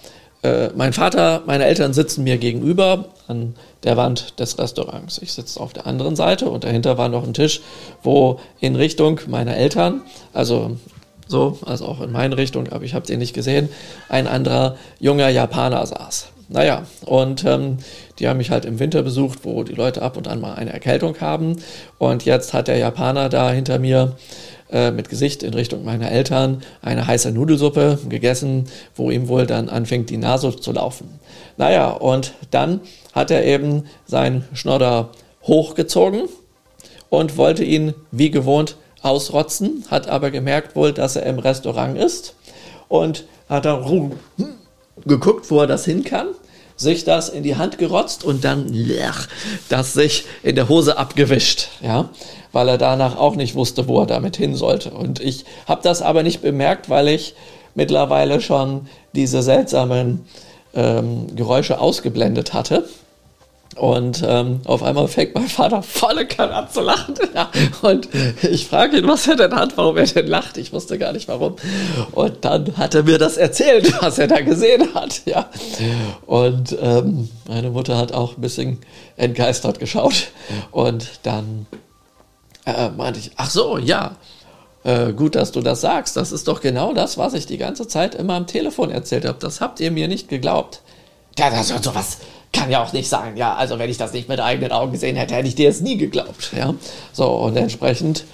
äh, 0.43 0.69
mein 0.75 0.93
Vater, 0.93 1.43
meine 1.47 1.65
Eltern 1.65 1.93
sitzen 1.93 2.25
mir 2.25 2.39
gegenüber 2.39 3.07
an 3.27 3.55
der 3.87 3.97
Wand 3.97 4.39
des 4.39 4.59
Restaurants. 4.59 5.19
Ich 5.23 5.33
sitze 5.33 5.59
auf 5.59 5.73
der 5.73 5.87
anderen 5.87 6.17
Seite 6.17 6.51
und 6.51 6.65
dahinter 6.65 6.99
war 6.99 7.09
noch 7.09 7.25
ein 7.25 7.33
Tisch, 7.33 7.63
wo 8.03 8.39
in 8.61 8.77
Richtung 8.77 9.21
meiner 9.29 9.57
Eltern, 9.57 10.03
also 10.35 10.77
so, 11.29 11.59
also 11.65 11.87
auch 11.87 12.01
in 12.03 12.13
meine 12.13 12.37
Richtung, 12.37 12.69
aber 12.69 12.85
ich 12.85 12.95
habe 12.95 13.07
den 13.07 13.19
nicht 13.19 13.33
gesehen, 13.33 13.69
ein 14.09 14.27
anderer 14.27 14.77
junger 15.01 15.29
Japaner 15.29 15.85
saß. 15.87 16.29
Naja, 16.49 16.85
und 17.05 17.45
ähm, 17.45 17.79
die 18.19 18.29
haben 18.29 18.37
mich 18.37 18.51
halt 18.51 18.65
im 18.65 18.79
Winter 18.79 19.03
besucht, 19.03 19.41
wo 19.43 19.65
die 19.65 19.75
Leute 19.75 20.03
ab 20.03 20.17
und 20.17 20.29
an 20.29 20.41
mal 20.41 20.55
eine 20.55 20.73
Erkältung 20.73 21.21
haben. 21.21 21.57
Und 21.99 22.25
jetzt 22.25 22.55
hat 22.55 22.69
der 22.69 22.77
Japaner 22.77 23.29
da 23.29 23.51
hinter 23.51 23.81
mir 23.81 24.15
äh, 24.71 24.93
mit 24.93 25.09
Gesicht 25.09 25.43
in 25.43 25.55
Richtung 25.55 25.85
meiner 25.85 26.11
Eltern 26.11 26.63
eine 26.83 27.07
heiße 27.09 27.33
Nudelsuppe 27.33 27.99
gegessen, 28.09 28.67
wo 28.95 29.11
ihm 29.11 29.27
wohl 29.27 29.47
dann 29.47 29.69
anfängt, 29.69 30.09
die 30.11 30.19
Nase 30.19 30.55
zu 30.55 30.71
laufen. 30.71 31.19
Naja, 31.57 31.91
und 31.91 32.35
dann 32.51 32.81
hat 33.13 33.31
er 33.31 33.45
eben 33.45 33.85
seinen 34.07 34.45
Schnodder 34.53 35.11
hochgezogen 35.43 36.29
und 37.09 37.37
wollte 37.37 37.65
ihn 37.65 37.95
wie 38.11 38.31
gewohnt 38.31 38.77
ausrotzen, 39.03 39.85
hat 39.91 40.09
aber 40.09 40.31
gemerkt 40.31 40.77
wohl, 40.77 40.93
dass 40.93 41.17
er 41.17 41.25
im 41.25 41.39
Restaurant 41.39 41.97
ist 41.97 42.35
und 42.89 43.25
hat 43.49 43.65
dann 43.65 44.13
geguckt, 45.05 45.51
wo 45.51 45.61
er 45.61 45.67
das 45.67 45.85
hin 45.85 46.05
kann 46.05 46.29
sich 46.77 47.05
das 47.05 47.31
in 47.31 47.43
die 47.43 47.57
Hand 47.57 47.79
gerotzt 47.79 48.23
und 48.23 48.45
dann 48.45 48.71
das 49.69 49.95
sich 49.95 50.27
in 50.43 50.55
der 50.55 50.69
Hose 50.69 50.99
abgewischt, 50.99 51.69
ja, 51.81 52.11
weil 52.53 52.69
er 52.69 52.79
danach 52.79 53.17
auch 53.17 53.35
nicht 53.35 53.55
wusste, 53.55 53.89
wo 53.89 54.01
er 54.01 54.07
damit 54.07 54.37
hin 54.37 54.55
sollte. 54.55 54.91
Und 54.91 55.21
ich 55.21 55.47
habe 55.67 55.81
das 55.83 56.03
aber 56.03 56.23
nicht 56.23 56.43
bemerkt, 56.43 56.91
weil 56.91 57.09
ich 57.09 57.35
mittlerweile 57.75 58.41
schon 58.41 58.89
diese 59.15 59.43
seltsamen 59.43 60.27
ähm, 60.77 61.35
Geräusche 61.35 61.81
ausgeblendet 61.81 62.53
hatte. 62.53 62.85
Und 63.77 64.25
ähm, 64.27 64.61
auf 64.65 64.83
einmal 64.83 65.07
fängt 65.07 65.35
mein 65.35 65.49
Vater 65.49 65.83
volle 65.83 66.27
Kanne 66.27 66.55
an 66.55 66.71
zu 66.71 66.81
lachen. 66.81 67.15
Und 67.83 68.09
ich 68.43 68.67
frage 68.67 68.97
ihn, 68.97 69.07
was 69.07 69.29
er 69.29 69.37
denn 69.37 69.55
hat, 69.55 69.77
warum 69.77 69.99
er 69.99 70.07
denn 70.07 70.27
lacht. 70.27 70.57
Ich 70.57 70.73
wusste 70.73 70.99
gar 70.99 71.13
nicht 71.13 71.29
warum. 71.29 71.57
Und 72.13 72.45
dann 72.47 72.79
hat 72.79 72.95
er 72.95 73.03
mir 73.03 73.19
das 73.19 73.37
erzählt, 73.37 73.95
was 74.01 74.19
er 74.19 74.29
da 74.29 74.41
gesehen 74.41 74.95
hat. 74.95 75.23
Ja. 75.27 75.51
Und 76.25 76.75
ähm, 76.81 77.29
meine 77.47 77.71
Mutter 77.71 77.99
hat 77.99 78.13
auch 78.13 78.39
ein 78.39 78.41
bisschen 78.41 78.79
entgeistert 79.17 79.79
geschaut. 79.79 80.29
Und 80.71 81.21
dann 81.25 81.67
äh, 82.65 82.89
meinte 82.91 83.21
ich, 83.21 83.33
ach 83.37 83.51
so, 83.51 83.77
ja. 83.77 84.17
Äh, 84.87 85.13
gut, 85.13 85.35
dass 85.35 85.53
du 85.53 85.61
das 85.61 85.81
sagst. 85.81 86.17
Das 86.17 86.31
ist 86.31 86.47
doch 86.47 86.61
genau 86.61 86.95
das, 86.95 87.19
was 87.19 87.35
ich 87.35 87.47
die 87.47 87.59
ganze 87.59 87.89
Zeit 87.89 88.15
immer 88.15 88.35
am 88.35 88.47
Telefon 88.47 88.91
erzählt 88.91 89.25
habe. 89.25 89.39
Das 89.41 89.61
habt 89.61 89.81
ihr 89.81 89.91
mir 89.91 90.07
nicht 90.07 90.29
geglaubt. 90.29 90.81
Ja, 91.39 91.51
das 91.51 91.71
ist 91.71 91.85
sowas 91.85 92.19
kann 92.57 92.71
ja 92.71 92.83
auch 92.83 92.93
nicht 92.93 93.09
sagen, 93.09 93.37
ja, 93.37 93.55
also 93.55 93.79
wenn 93.79 93.91
ich 93.91 93.99
das 93.99 94.13
nicht 94.13 94.29
mit 94.29 94.41
eigenen 94.41 94.73
Augen 94.73 94.93
gesehen 94.93 95.17
hätte, 95.17 95.35
hätte 95.35 95.49
ich 95.49 95.55
dir 95.55 95.69
es 95.69 95.81
nie 95.81 95.97
geglaubt. 95.97 96.53
Ja? 96.57 96.75
So, 97.13 97.29
und 97.29 97.57
entsprechend 97.57 98.25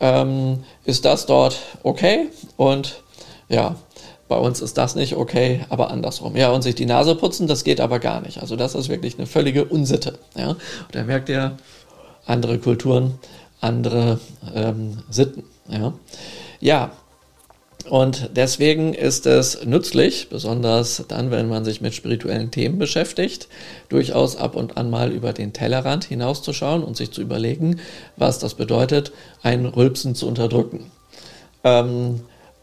ähm, 0.00 0.64
ist 0.84 1.04
das 1.04 1.26
dort 1.26 1.58
okay 1.82 2.26
und 2.56 3.02
ja, 3.48 3.76
bei 4.28 4.36
uns 4.36 4.60
ist 4.60 4.78
das 4.78 4.94
nicht 4.94 5.16
okay, 5.16 5.64
aber 5.68 5.90
andersrum. 5.90 6.36
Ja, 6.36 6.50
und 6.50 6.62
sich 6.62 6.74
die 6.74 6.86
Nase 6.86 7.14
putzen, 7.14 7.46
das 7.46 7.64
geht 7.64 7.80
aber 7.80 7.98
gar 7.98 8.20
nicht. 8.22 8.40
Also 8.40 8.56
das 8.56 8.74
ist 8.74 8.88
wirklich 8.88 9.18
eine 9.18 9.26
völlige 9.26 9.64
Unsitte. 9.64 10.18
Ja? 10.36 10.48
Und 10.48 10.58
da 10.92 11.04
merkt 11.04 11.28
ihr, 11.28 11.56
andere 12.24 12.58
Kulturen, 12.58 13.18
andere 13.60 14.18
ähm, 14.54 15.02
Sitten. 15.10 15.44
Ja? 15.68 15.94
ja, 16.60 16.92
und 17.88 18.30
deswegen 18.36 18.94
ist 18.94 19.26
es 19.26 19.64
nützlich, 19.64 20.28
besonders 20.28 21.04
dann, 21.08 21.30
wenn 21.30 21.48
man 21.48 21.64
sich 21.64 21.80
mit 21.80 21.94
spirituellen 21.94 22.50
Themen 22.50 22.78
beschäftigt, 22.78 23.48
durchaus 23.88 24.36
ab 24.36 24.54
und 24.54 24.76
an 24.76 24.88
mal 24.88 25.10
über 25.10 25.32
den 25.32 25.52
Tellerrand 25.52 26.04
hinauszuschauen 26.04 26.84
und 26.84 26.96
sich 26.96 27.10
zu 27.10 27.20
überlegen, 27.20 27.80
was 28.16 28.38
das 28.38 28.54
bedeutet, 28.54 29.12
ein 29.42 29.66
Rülpsen 29.66 30.14
zu 30.14 30.28
unterdrücken. 30.28 30.90
Ähm, 31.64 32.20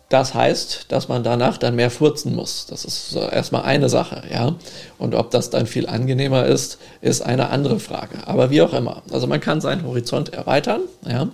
das 0.09 0.33
heißt, 0.33 0.85
dass 0.89 1.07
man 1.07 1.23
danach 1.23 1.59
dann 1.59 1.75
mehr 1.75 1.91
furzen 1.91 2.35
muss. 2.35 2.65
Das 2.65 2.83
ist 2.83 3.15
erstmal 3.15 3.61
eine 3.61 3.89
Sache, 3.89 4.23
ja. 4.33 4.55
Und 4.97 5.13
ob 5.13 5.29
das 5.29 5.51
dann 5.51 5.67
viel 5.67 5.87
angenehmer 5.87 6.47
ist, 6.47 6.79
ist 7.01 7.21
eine 7.21 7.49
andere 7.49 7.79
Frage. 7.79 8.17
Aber 8.25 8.49
wie 8.49 8.63
auch 8.63 8.73
immer. 8.73 9.03
Also 9.11 9.27
man 9.27 9.39
kann 9.39 9.61
seinen 9.61 9.85
Horizont 9.85 10.33
erweitern, 10.33 10.81
ja. 11.07 11.27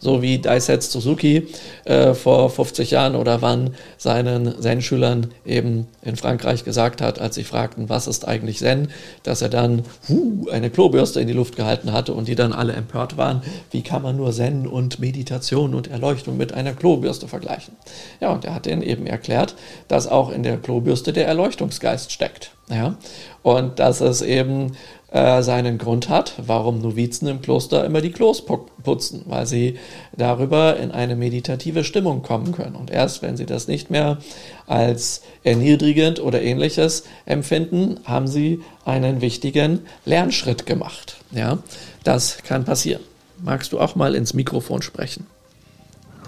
So 0.00 0.22
wie 0.22 0.38
Daisetsu 0.38 0.98
Suzuki 0.98 1.46
äh, 1.84 2.14
vor 2.14 2.48
50 2.48 2.90
Jahren 2.90 3.14
oder 3.14 3.42
wann 3.42 3.74
seinen 3.98 4.60
Zen-Schülern 4.60 5.28
eben 5.44 5.86
in 6.02 6.16
Frankreich 6.16 6.64
gesagt 6.64 7.02
hat, 7.02 7.20
als 7.20 7.34
sie 7.34 7.44
fragten, 7.44 7.90
was 7.90 8.06
ist 8.06 8.26
eigentlich 8.26 8.58
Zen, 8.58 8.88
dass 9.22 9.42
er 9.42 9.50
dann 9.50 9.82
huh, 10.08 10.48
eine 10.50 10.70
Klobürste 10.70 11.20
in 11.20 11.26
die 11.26 11.34
Luft 11.34 11.54
gehalten 11.54 11.92
hatte 11.92 12.14
und 12.14 12.28
die 12.28 12.34
dann 12.34 12.54
alle 12.54 12.72
empört 12.72 13.18
waren. 13.18 13.42
Wie 13.70 13.82
kann 13.82 14.00
man 14.02 14.16
nur 14.16 14.32
Zen 14.32 14.66
und 14.66 15.00
Meditation 15.00 15.74
und 15.74 15.88
Erleuchtung 15.88 16.38
mit 16.38 16.54
einer 16.54 16.72
Klobürste 16.72 17.28
vergleichen? 17.28 17.76
Ja, 18.20 18.32
und 18.32 18.46
er 18.46 18.54
hat 18.54 18.66
ihnen 18.66 18.82
eben 18.82 19.06
erklärt, 19.06 19.54
dass 19.88 20.06
auch 20.06 20.30
in 20.30 20.42
der 20.42 20.56
Klobürste 20.56 21.12
der 21.12 21.26
Erleuchtungsgeist 21.26 22.10
steckt. 22.10 22.52
Ja, 22.70 22.94
und 23.42 23.80
dass 23.80 24.00
es 24.00 24.22
eben 24.22 24.76
äh, 25.12 25.42
seinen 25.42 25.78
Grund 25.78 26.08
hat, 26.08 26.34
warum 26.38 26.80
Novizen 26.80 27.26
im 27.26 27.40
Kloster 27.42 27.84
immer 27.84 28.00
die 28.00 28.12
Klos 28.12 28.44
putzen, 28.44 29.22
weil 29.26 29.46
sie 29.46 29.78
darüber 30.16 30.76
in 30.76 30.92
eine 30.92 31.16
meditative 31.16 31.82
Stimmung 31.82 32.22
kommen 32.22 32.52
können. 32.52 32.76
Und 32.76 32.90
erst 32.90 33.20
wenn 33.22 33.36
sie 33.36 33.46
das 33.46 33.66
nicht 33.66 33.90
mehr 33.90 34.18
als 34.66 35.22
erniedrigend 35.42 36.20
oder 36.20 36.40
ähnliches 36.42 37.04
empfinden, 37.26 37.98
haben 38.04 38.28
sie 38.28 38.60
einen 38.84 39.20
wichtigen 39.20 39.80
Lernschritt 40.04 40.64
gemacht. 40.64 41.16
Ja, 41.32 41.58
das 42.04 42.38
kann 42.44 42.64
passieren. 42.64 43.02
Magst 43.42 43.72
du 43.72 43.80
auch 43.80 43.96
mal 43.96 44.14
ins 44.14 44.34
Mikrofon 44.34 44.82
sprechen? 44.82 45.26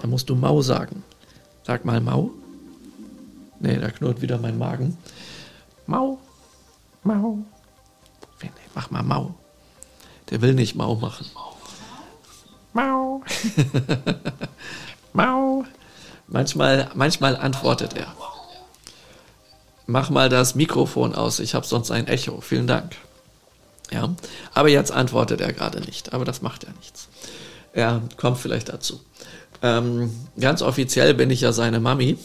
Da 0.01 0.07
musst 0.07 0.29
du 0.29 0.35
Mau 0.35 0.61
sagen. 0.61 1.03
Sag 1.65 1.85
mal 1.85 2.01
Mau. 2.01 2.31
Nee, 3.61 3.77
da 3.77 3.89
knurrt 3.89 4.21
wieder 4.21 4.37
mein 4.39 4.57
Magen. 4.57 4.97
Mau. 5.87 6.17
Mau. 7.03 7.39
Mach 8.75 8.91
mal 8.91 9.03
Mau. 9.03 9.35
Der 10.29 10.41
will 10.41 10.53
nicht 10.53 10.75
Mau 10.75 10.95
machen. 10.95 11.25
Mau. 12.73 13.23
Mau. 15.13 15.65
Manchmal, 16.27 16.89
manchmal 16.95 17.35
antwortet 17.35 17.93
er. 17.95 18.07
Mach 19.85 20.09
mal 20.09 20.29
das 20.29 20.55
Mikrofon 20.55 21.13
aus, 21.13 21.39
ich 21.39 21.53
habe 21.55 21.65
sonst 21.65 21.91
ein 21.91 22.07
Echo. 22.07 22.41
Vielen 22.41 22.67
Dank. 22.67 22.95
Ja, 23.91 24.15
aber 24.53 24.69
jetzt 24.69 24.91
antwortet 24.91 25.41
er 25.41 25.53
gerade 25.53 25.81
nicht, 25.81 26.13
aber 26.13 26.25
das 26.25 26.41
macht 26.41 26.63
ja 26.63 26.69
nichts. 26.79 27.09
Er 27.73 28.01
kommt 28.17 28.37
vielleicht 28.37 28.69
dazu. 28.69 29.01
Ähm, 29.61 30.11
ganz 30.39 30.61
offiziell 30.61 31.13
bin 31.13 31.29
ich 31.29 31.41
ja 31.41 31.51
seine 31.51 31.79
Mami. 31.79 32.17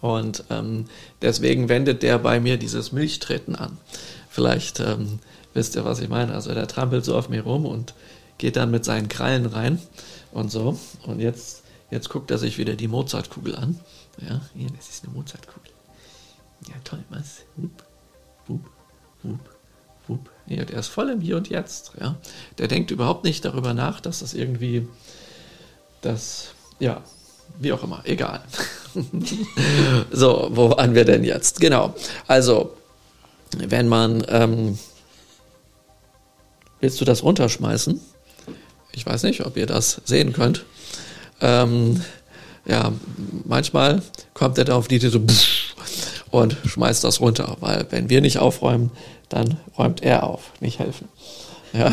Und 0.00 0.44
ähm, 0.50 0.86
deswegen 1.22 1.68
wendet 1.68 2.02
der 2.02 2.18
bei 2.18 2.38
mir 2.40 2.58
dieses 2.58 2.92
Milchtreten 2.92 3.56
an. 3.56 3.78
Vielleicht 4.36 4.80
ähm, 4.80 5.18
wisst 5.54 5.76
ihr, 5.76 5.86
was 5.86 5.98
ich 6.00 6.10
meine. 6.10 6.34
Also 6.34 6.52
der 6.52 6.68
trampelt 6.68 7.06
so 7.06 7.16
auf 7.16 7.30
mir 7.30 7.42
rum 7.42 7.64
und 7.64 7.94
geht 8.36 8.56
dann 8.56 8.70
mit 8.70 8.84
seinen 8.84 9.08
Krallen 9.08 9.46
rein 9.46 9.80
und 10.30 10.52
so. 10.52 10.78
Und 11.06 11.20
jetzt, 11.20 11.62
jetzt 11.90 12.10
guckt 12.10 12.30
er 12.30 12.36
sich 12.36 12.58
wieder 12.58 12.74
die 12.74 12.86
Mozartkugel 12.86 13.56
an. 13.56 13.80
Ja, 14.20 14.42
hier, 14.54 14.68
das 14.76 14.90
ist 14.90 15.04
eine 15.04 15.14
Mozartkugel. 15.14 15.70
Ja, 16.68 16.74
toll, 16.84 17.02
was? 17.08 17.44
Wupp, 17.56 17.82
wupp, 18.46 18.70
wupp, 19.22 19.50
wupp. 20.06 20.30
Ja, 20.48 20.66
der 20.66 20.80
ist 20.80 20.88
voll 20.88 21.08
im 21.08 21.22
Hier 21.22 21.38
und 21.38 21.48
Jetzt. 21.48 21.92
Ja. 21.98 22.16
Der 22.58 22.68
denkt 22.68 22.90
überhaupt 22.90 23.24
nicht 23.24 23.42
darüber 23.42 23.72
nach, 23.72 24.02
dass 24.02 24.18
das 24.18 24.34
irgendwie 24.34 24.86
das, 26.02 26.48
ja, 26.78 27.02
wie 27.58 27.72
auch 27.72 27.82
immer, 27.82 28.02
egal. 28.04 28.42
so, 30.10 30.50
wo 30.50 30.76
waren 30.76 30.94
wir 30.94 31.06
denn 31.06 31.24
jetzt? 31.24 31.58
Genau. 31.58 31.94
Also, 32.26 32.76
wenn 33.56 33.88
man, 33.88 34.24
ähm, 34.28 34.78
willst 36.80 37.00
du 37.00 37.04
das 37.04 37.22
runterschmeißen? 37.22 38.00
Ich 38.92 39.06
weiß 39.06 39.24
nicht, 39.24 39.44
ob 39.44 39.56
ihr 39.56 39.66
das 39.66 40.00
sehen 40.04 40.32
könnt. 40.32 40.64
Ähm, 41.40 42.02
ja, 42.66 42.92
manchmal 43.44 44.02
kommt 44.34 44.58
er 44.58 44.64
da 44.64 44.74
auf 44.74 44.88
die 44.88 44.96
Idee 44.96 45.08
so, 45.08 45.20
und 46.30 46.56
schmeißt 46.64 47.04
das 47.04 47.20
runter, 47.20 47.56
weil 47.60 47.86
wenn 47.90 48.10
wir 48.10 48.20
nicht 48.20 48.38
aufräumen, 48.38 48.90
dann 49.28 49.58
räumt 49.78 50.02
er 50.02 50.24
auf, 50.24 50.52
nicht 50.60 50.78
helfen. 50.78 51.08
Ja. 51.72 51.92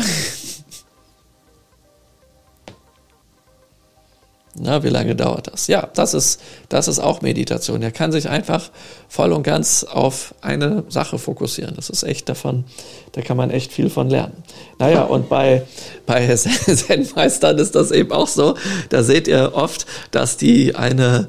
Na, 4.56 4.84
wie 4.84 4.88
lange 4.88 5.16
dauert 5.16 5.48
das? 5.52 5.66
Ja, 5.66 5.88
das 5.94 6.14
ist, 6.14 6.40
das 6.68 6.86
ist 6.86 7.00
auch 7.00 7.22
Meditation. 7.22 7.82
Er 7.82 7.90
kann 7.90 8.12
sich 8.12 8.28
einfach 8.28 8.70
voll 9.08 9.32
und 9.32 9.42
ganz 9.42 9.82
auf 9.82 10.32
eine 10.42 10.84
Sache 10.88 11.18
fokussieren. 11.18 11.74
Das 11.74 11.90
ist 11.90 12.04
echt 12.04 12.28
davon, 12.28 12.64
da 13.12 13.22
kann 13.22 13.36
man 13.36 13.50
echt 13.50 13.72
viel 13.72 13.90
von 13.90 14.08
lernen. 14.08 14.44
Naja, 14.78 15.02
und 15.04 15.28
bei, 15.28 15.66
bei 16.06 16.32
Zen-Meistern 16.36 17.58
ist 17.58 17.74
das 17.74 17.90
eben 17.90 18.12
auch 18.12 18.28
so. 18.28 18.54
Da 18.90 19.02
seht 19.02 19.26
ihr 19.26 19.52
oft, 19.54 19.86
dass 20.12 20.36
die 20.36 20.76
eine, 20.76 21.26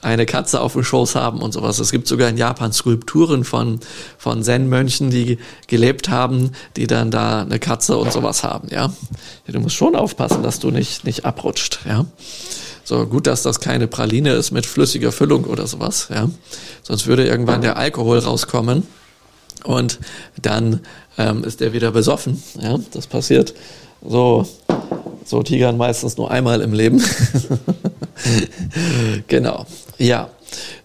eine 0.00 0.24
Katze 0.24 0.60
auf 0.60 0.74
dem 0.74 0.84
Schoß 0.84 1.16
haben 1.16 1.42
und 1.42 1.50
sowas. 1.50 1.80
Es 1.80 1.90
gibt 1.90 2.06
sogar 2.06 2.28
in 2.28 2.36
Japan 2.36 2.72
Skulpturen 2.72 3.42
von, 3.42 3.80
von 4.18 4.44
Zen-Mönchen, 4.44 5.10
die 5.10 5.38
gelebt 5.66 6.10
haben, 6.10 6.52
die 6.76 6.86
dann 6.86 7.10
da 7.10 7.42
eine 7.42 7.58
Katze 7.58 7.96
und 7.98 8.12
sowas 8.12 8.44
haben, 8.44 8.68
ja. 8.70 8.92
Du 9.48 9.58
musst 9.58 9.74
schon 9.74 9.96
aufpassen, 9.96 10.44
dass 10.44 10.60
du 10.60 10.70
nicht, 10.70 11.04
nicht 11.04 11.24
abrutscht, 11.24 11.80
ja. 11.88 12.06
So 12.88 13.04
gut, 13.04 13.26
dass 13.26 13.42
das 13.42 13.60
keine 13.60 13.86
Praline 13.86 14.32
ist 14.32 14.50
mit 14.50 14.64
flüssiger 14.64 15.12
Füllung 15.12 15.44
oder 15.44 15.66
sowas, 15.66 16.08
ja. 16.10 16.30
Sonst 16.82 17.06
würde 17.06 17.26
irgendwann 17.26 17.60
der 17.60 17.76
Alkohol 17.76 18.18
rauskommen 18.18 18.86
und 19.64 19.98
dann 20.40 20.80
ähm, 21.18 21.44
ist 21.44 21.60
der 21.60 21.74
wieder 21.74 21.90
besoffen, 21.90 22.42
ja. 22.58 22.78
Das 22.92 23.06
passiert 23.06 23.52
so, 24.02 24.48
so 25.22 25.42
Tigern 25.42 25.76
meistens 25.76 26.16
nur 26.16 26.30
einmal 26.30 26.62
im 26.62 26.72
Leben. 26.72 27.04
genau, 29.28 29.66
ja. 29.98 30.30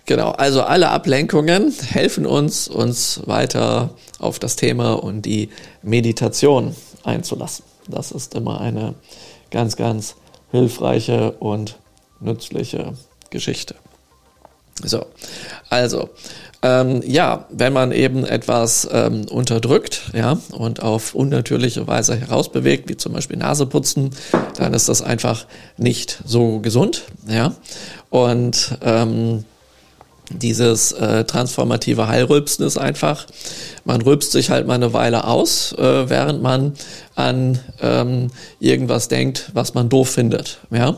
Genau, 0.05 0.31
also 0.31 0.61
alle 0.61 0.89
Ablenkungen 0.89 1.71
helfen 1.71 2.25
uns, 2.25 2.67
uns 2.67 3.21
weiter 3.27 3.91
auf 4.19 4.39
das 4.39 4.57
Thema 4.57 5.01
und 5.01 5.21
die 5.21 5.47
Meditation 5.83 6.75
einzulassen. 7.05 7.63
Das 7.87 8.11
ist 8.11 8.35
immer 8.35 8.59
eine 8.59 8.93
ganz, 9.51 9.77
ganz 9.77 10.15
hilfreiche 10.51 11.31
und 11.39 11.77
nützliche 12.23 12.93
Geschichte. 13.29 13.75
So, 14.83 15.05
also 15.69 16.09
ähm, 16.63 17.01
ja, 17.05 17.45
wenn 17.51 17.73
man 17.73 17.91
eben 17.91 18.25
etwas 18.25 18.87
ähm, 18.91 19.25
unterdrückt, 19.29 20.11
ja, 20.13 20.39
und 20.51 20.81
auf 20.81 21.13
unnatürliche 21.13 21.85
Weise 21.87 22.15
herausbewegt, 22.15 22.89
wie 22.89 22.95
zum 22.95 23.13
Beispiel 23.13 23.37
Naseputzen, 23.37 24.11
dann 24.57 24.73
ist 24.73 24.87
das 24.87 25.01
einfach 25.01 25.45
nicht 25.77 26.21
so 26.25 26.59
gesund, 26.59 27.03
ja. 27.27 27.53
Und 28.09 28.77
ähm, 28.81 29.43
dieses 30.29 30.93
äh, 30.93 31.25
transformative 31.25 32.07
Heilrülpsen 32.07 32.65
ist 32.65 32.77
einfach, 32.77 33.27
man 33.83 34.01
rülpst 34.01 34.31
sich 34.31 34.49
halt 34.49 34.65
mal 34.65 34.75
eine 34.75 34.93
Weile 34.93 35.25
aus, 35.25 35.73
äh, 35.73 36.09
während 36.09 36.41
man 36.41 36.73
an 37.15 37.59
ähm, 37.81 38.31
irgendwas 38.61 39.09
denkt, 39.09 39.51
was 39.53 39.73
man 39.73 39.89
doof 39.89 40.09
findet, 40.09 40.59
ja. 40.71 40.97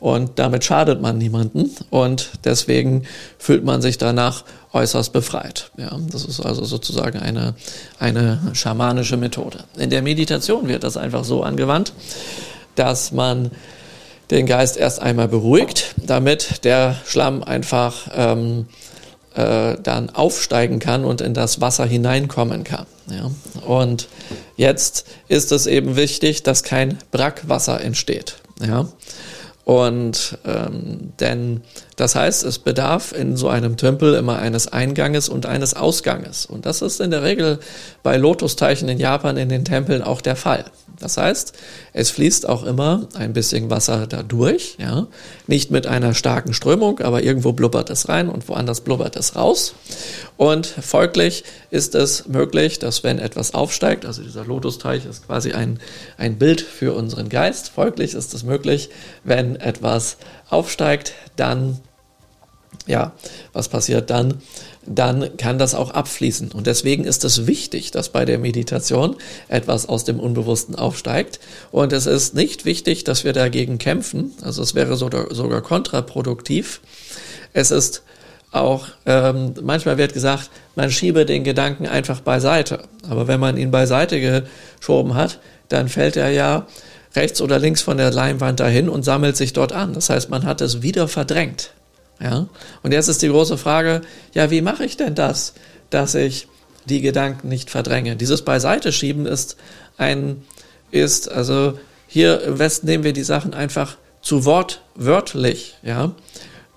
Und 0.00 0.38
damit 0.38 0.64
schadet 0.64 1.02
man 1.02 1.18
niemanden 1.18 1.70
und 1.90 2.30
deswegen 2.44 3.02
fühlt 3.38 3.64
man 3.64 3.82
sich 3.82 3.98
danach 3.98 4.44
äußerst 4.72 5.12
befreit. 5.12 5.70
Ja, 5.76 5.98
das 6.10 6.24
ist 6.24 6.40
also 6.40 6.64
sozusagen 6.64 7.18
eine, 7.18 7.54
eine 7.98 8.40
schamanische 8.54 9.18
Methode. 9.18 9.64
In 9.76 9.90
der 9.90 10.00
Meditation 10.00 10.68
wird 10.68 10.84
das 10.84 10.96
einfach 10.96 11.24
so 11.24 11.42
angewandt, 11.42 11.92
dass 12.76 13.12
man 13.12 13.50
den 14.30 14.46
Geist 14.46 14.76
erst 14.76 15.02
einmal 15.02 15.28
beruhigt, 15.28 15.94
damit 15.96 16.64
der 16.64 16.96
Schlamm 17.04 17.42
einfach 17.42 18.08
ähm, 18.14 18.66
äh, 19.34 19.76
dann 19.82 20.10
aufsteigen 20.10 20.78
kann 20.78 21.04
und 21.04 21.20
in 21.20 21.34
das 21.34 21.60
Wasser 21.60 21.84
hineinkommen 21.84 22.64
kann. 22.64 22.86
Ja. 23.10 23.30
Und 23.66 24.08
jetzt 24.56 25.04
ist 25.28 25.52
es 25.52 25.66
eben 25.66 25.96
wichtig, 25.96 26.42
dass 26.42 26.62
kein 26.62 26.98
Brackwasser 27.10 27.80
entsteht. 27.80 28.36
Ja. 28.64 28.88
Und 29.64 30.38
ähm, 30.44 31.12
denn 31.20 31.62
das 31.96 32.14
heißt, 32.14 32.44
es 32.44 32.58
bedarf 32.58 33.12
in 33.12 33.36
so 33.36 33.48
einem 33.48 33.76
Tempel 33.76 34.14
immer 34.14 34.38
eines 34.38 34.68
Einganges 34.68 35.28
und 35.28 35.44
eines 35.44 35.74
Ausganges. 35.74 36.46
Und 36.46 36.64
das 36.64 36.80
ist 36.80 37.00
in 37.00 37.10
der 37.10 37.22
Regel 37.22 37.60
bei 38.02 38.16
Lotusteichen 38.16 38.88
in 38.88 38.98
Japan 38.98 39.36
in 39.36 39.50
den 39.50 39.64
Tempeln 39.64 40.02
auch 40.02 40.22
der 40.22 40.36
Fall. 40.36 40.64
Das 40.98 41.16
heißt, 41.16 41.54
es 41.94 42.10
fließt 42.10 42.48
auch 42.48 42.62
immer 42.62 43.08
ein 43.14 43.32
bisschen 43.32 43.70
Wasser 43.70 44.06
da 44.06 44.22
durch, 44.22 44.76
ja. 44.78 45.06
Nicht 45.46 45.70
mit 45.70 45.86
einer 45.86 46.14
starken 46.14 46.52
Strömung, 46.52 47.00
aber 47.00 47.22
irgendwo 47.22 47.52
blubbert 47.52 47.88
es 47.88 48.08
rein 48.08 48.28
und 48.28 48.48
woanders 48.48 48.82
blubbert 48.82 49.16
es 49.16 49.34
raus. 49.34 49.74
Und 50.36 50.66
folglich 50.66 51.44
ist 51.70 51.94
es 51.94 52.28
möglich, 52.28 52.78
dass 52.78 53.02
wenn 53.02 53.18
etwas 53.18 53.54
aufsteigt, 53.54 54.04
also 54.04 54.22
dieser 54.22 54.44
Lotusteich 54.44 55.06
ist 55.06 55.26
quasi 55.26 55.52
ein, 55.52 55.80
ein 56.18 56.36
Bild 56.36 56.60
für 56.60 56.94
unseren 56.94 57.30
Geist, 57.30 57.70
folglich 57.70 58.12
ist 58.14 58.34
es 58.34 58.42
möglich, 58.42 58.90
wenn 59.24 59.49
etwas 59.56 60.16
aufsteigt, 60.48 61.12
dann 61.36 61.80
ja, 62.86 63.12
was 63.52 63.68
passiert 63.68 64.10
dann? 64.10 64.40
Dann 64.86 65.36
kann 65.36 65.58
das 65.58 65.74
auch 65.74 65.90
abfließen. 65.90 66.50
Und 66.52 66.66
deswegen 66.66 67.04
ist 67.04 67.24
es 67.24 67.46
wichtig, 67.46 67.90
dass 67.90 68.08
bei 68.08 68.24
der 68.24 68.38
Meditation 68.38 69.16
etwas 69.48 69.88
aus 69.88 70.04
dem 70.04 70.18
Unbewussten 70.18 70.74
aufsteigt. 70.74 71.40
Und 71.70 71.92
es 71.92 72.06
ist 72.06 72.34
nicht 72.34 72.64
wichtig, 72.64 73.04
dass 73.04 73.24
wir 73.24 73.32
dagegen 73.32 73.78
kämpfen. 73.78 74.32
Also 74.42 74.62
es 74.62 74.74
wäre 74.74 74.96
sogar, 74.96 75.32
sogar 75.34 75.62
kontraproduktiv. 75.62 76.80
Es 77.52 77.70
ist 77.70 78.02
auch, 78.50 78.88
ähm, 79.06 79.54
manchmal 79.62 79.98
wird 79.98 80.12
gesagt, 80.12 80.50
man 80.74 80.90
schiebe 80.90 81.24
den 81.26 81.44
Gedanken 81.44 81.86
einfach 81.86 82.20
beiseite. 82.20 82.80
Aber 83.08 83.28
wenn 83.28 83.38
man 83.38 83.56
ihn 83.56 83.70
beiseite 83.70 84.20
geschoben 84.80 85.14
hat, 85.14 85.38
dann 85.68 85.88
fällt 85.88 86.16
er 86.16 86.30
ja 86.30 86.66
rechts 87.14 87.40
oder 87.40 87.58
links 87.58 87.82
von 87.82 87.96
der 87.96 88.10
Leinwand 88.10 88.60
dahin 88.60 88.88
und 88.88 89.04
sammelt 89.04 89.36
sich 89.36 89.52
dort 89.52 89.72
an. 89.72 89.92
Das 89.94 90.10
heißt, 90.10 90.30
man 90.30 90.44
hat 90.44 90.60
es 90.60 90.82
wieder 90.82 91.08
verdrängt. 91.08 91.72
Ja? 92.20 92.48
Und 92.82 92.92
jetzt 92.92 93.08
ist 93.08 93.22
die 93.22 93.28
große 93.28 93.58
Frage, 93.58 94.02
ja, 94.34 94.50
wie 94.50 94.60
mache 94.60 94.84
ich 94.84 94.96
denn 94.96 95.14
das, 95.14 95.54
dass 95.90 96.14
ich 96.14 96.48
die 96.84 97.00
Gedanken 97.00 97.48
nicht 97.48 97.70
verdränge? 97.70 98.16
Dieses 98.16 98.42
Beiseite 98.42 98.92
schieben 98.92 99.26
ist 99.26 99.56
ein, 99.96 100.42
ist, 100.90 101.30
also 101.30 101.78
hier 102.06 102.42
im 102.42 102.58
Westen 102.58 102.86
nehmen 102.86 103.04
wir 103.04 103.12
die 103.12 103.24
Sachen 103.24 103.54
einfach 103.54 103.96
zu 104.22 104.44
Wort 104.44 104.82
wörtlich, 104.94 105.76
ja. 105.82 106.12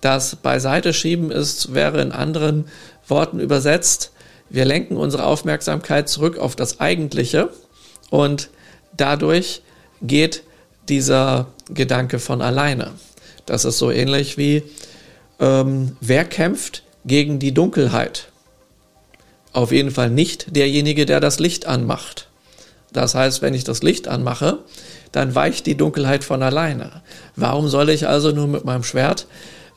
Das 0.01 0.35
Beiseite 0.35 0.93
schieben 0.93 1.31
ist, 1.31 1.73
wäre 1.73 2.01
in 2.01 2.11
anderen 2.11 2.65
Worten 3.07 3.39
übersetzt, 3.39 4.11
wir 4.49 4.65
lenken 4.65 4.97
unsere 4.97 5.25
Aufmerksamkeit 5.25 6.09
zurück 6.09 6.37
auf 6.37 6.55
das 6.55 6.79
Eigentliche 6.79 7.49
und 8.09 8.49
dadurch 8.95 9.61
geht 10.03 10.43
dieser 10.89 11.47
Gedanke 11.73 12.19
von 12.19 12.41
alleine. 12.41 12.91
Das 13.45 13.65
ist 13.65 13.77
so 13.77 13.89
ähnlich 13.91 14.37
wie, 14.37 14.63
ähm, 15.39 15.97
wer 15.99 16.25
kämpft 16.25 16.83
gegen 17.05 17.39
die 17.39 17.53
Dunkelheit? 17.53 18.27
Auf 19.51 19.71
jeden 19.71 19.91
Fall 19.91 20.09
nicht 20.09 20.55
derjenige, 20.55 21.05
der 21.05 21.19
das 21.19 21.39
Licht 21.39 21.65
anmacht. 21.65 22.27
Das 22.91 23.15
heißt, 23.15 23.41
wenn 23.41 23.53
ich 23.53 23.63
das 23.63 23.83
Licht 23.83 24.07
anmache, 24.07 24.59
dann 25.11 25.35
weicht 25.35 25.65
die 25.65 25.75
Dunkelheit 25.75 26.23
von 26.23 26.41
alleine. 26.43 27.01
Warum 27.35 27.67
soll 27.67 27.89
ich 27.89 28.07
also 28.07 28.31
nur 28.31 28.47
mit 28.47 28.65
meinem 28.65 28.83
Schwert 28.83 29.27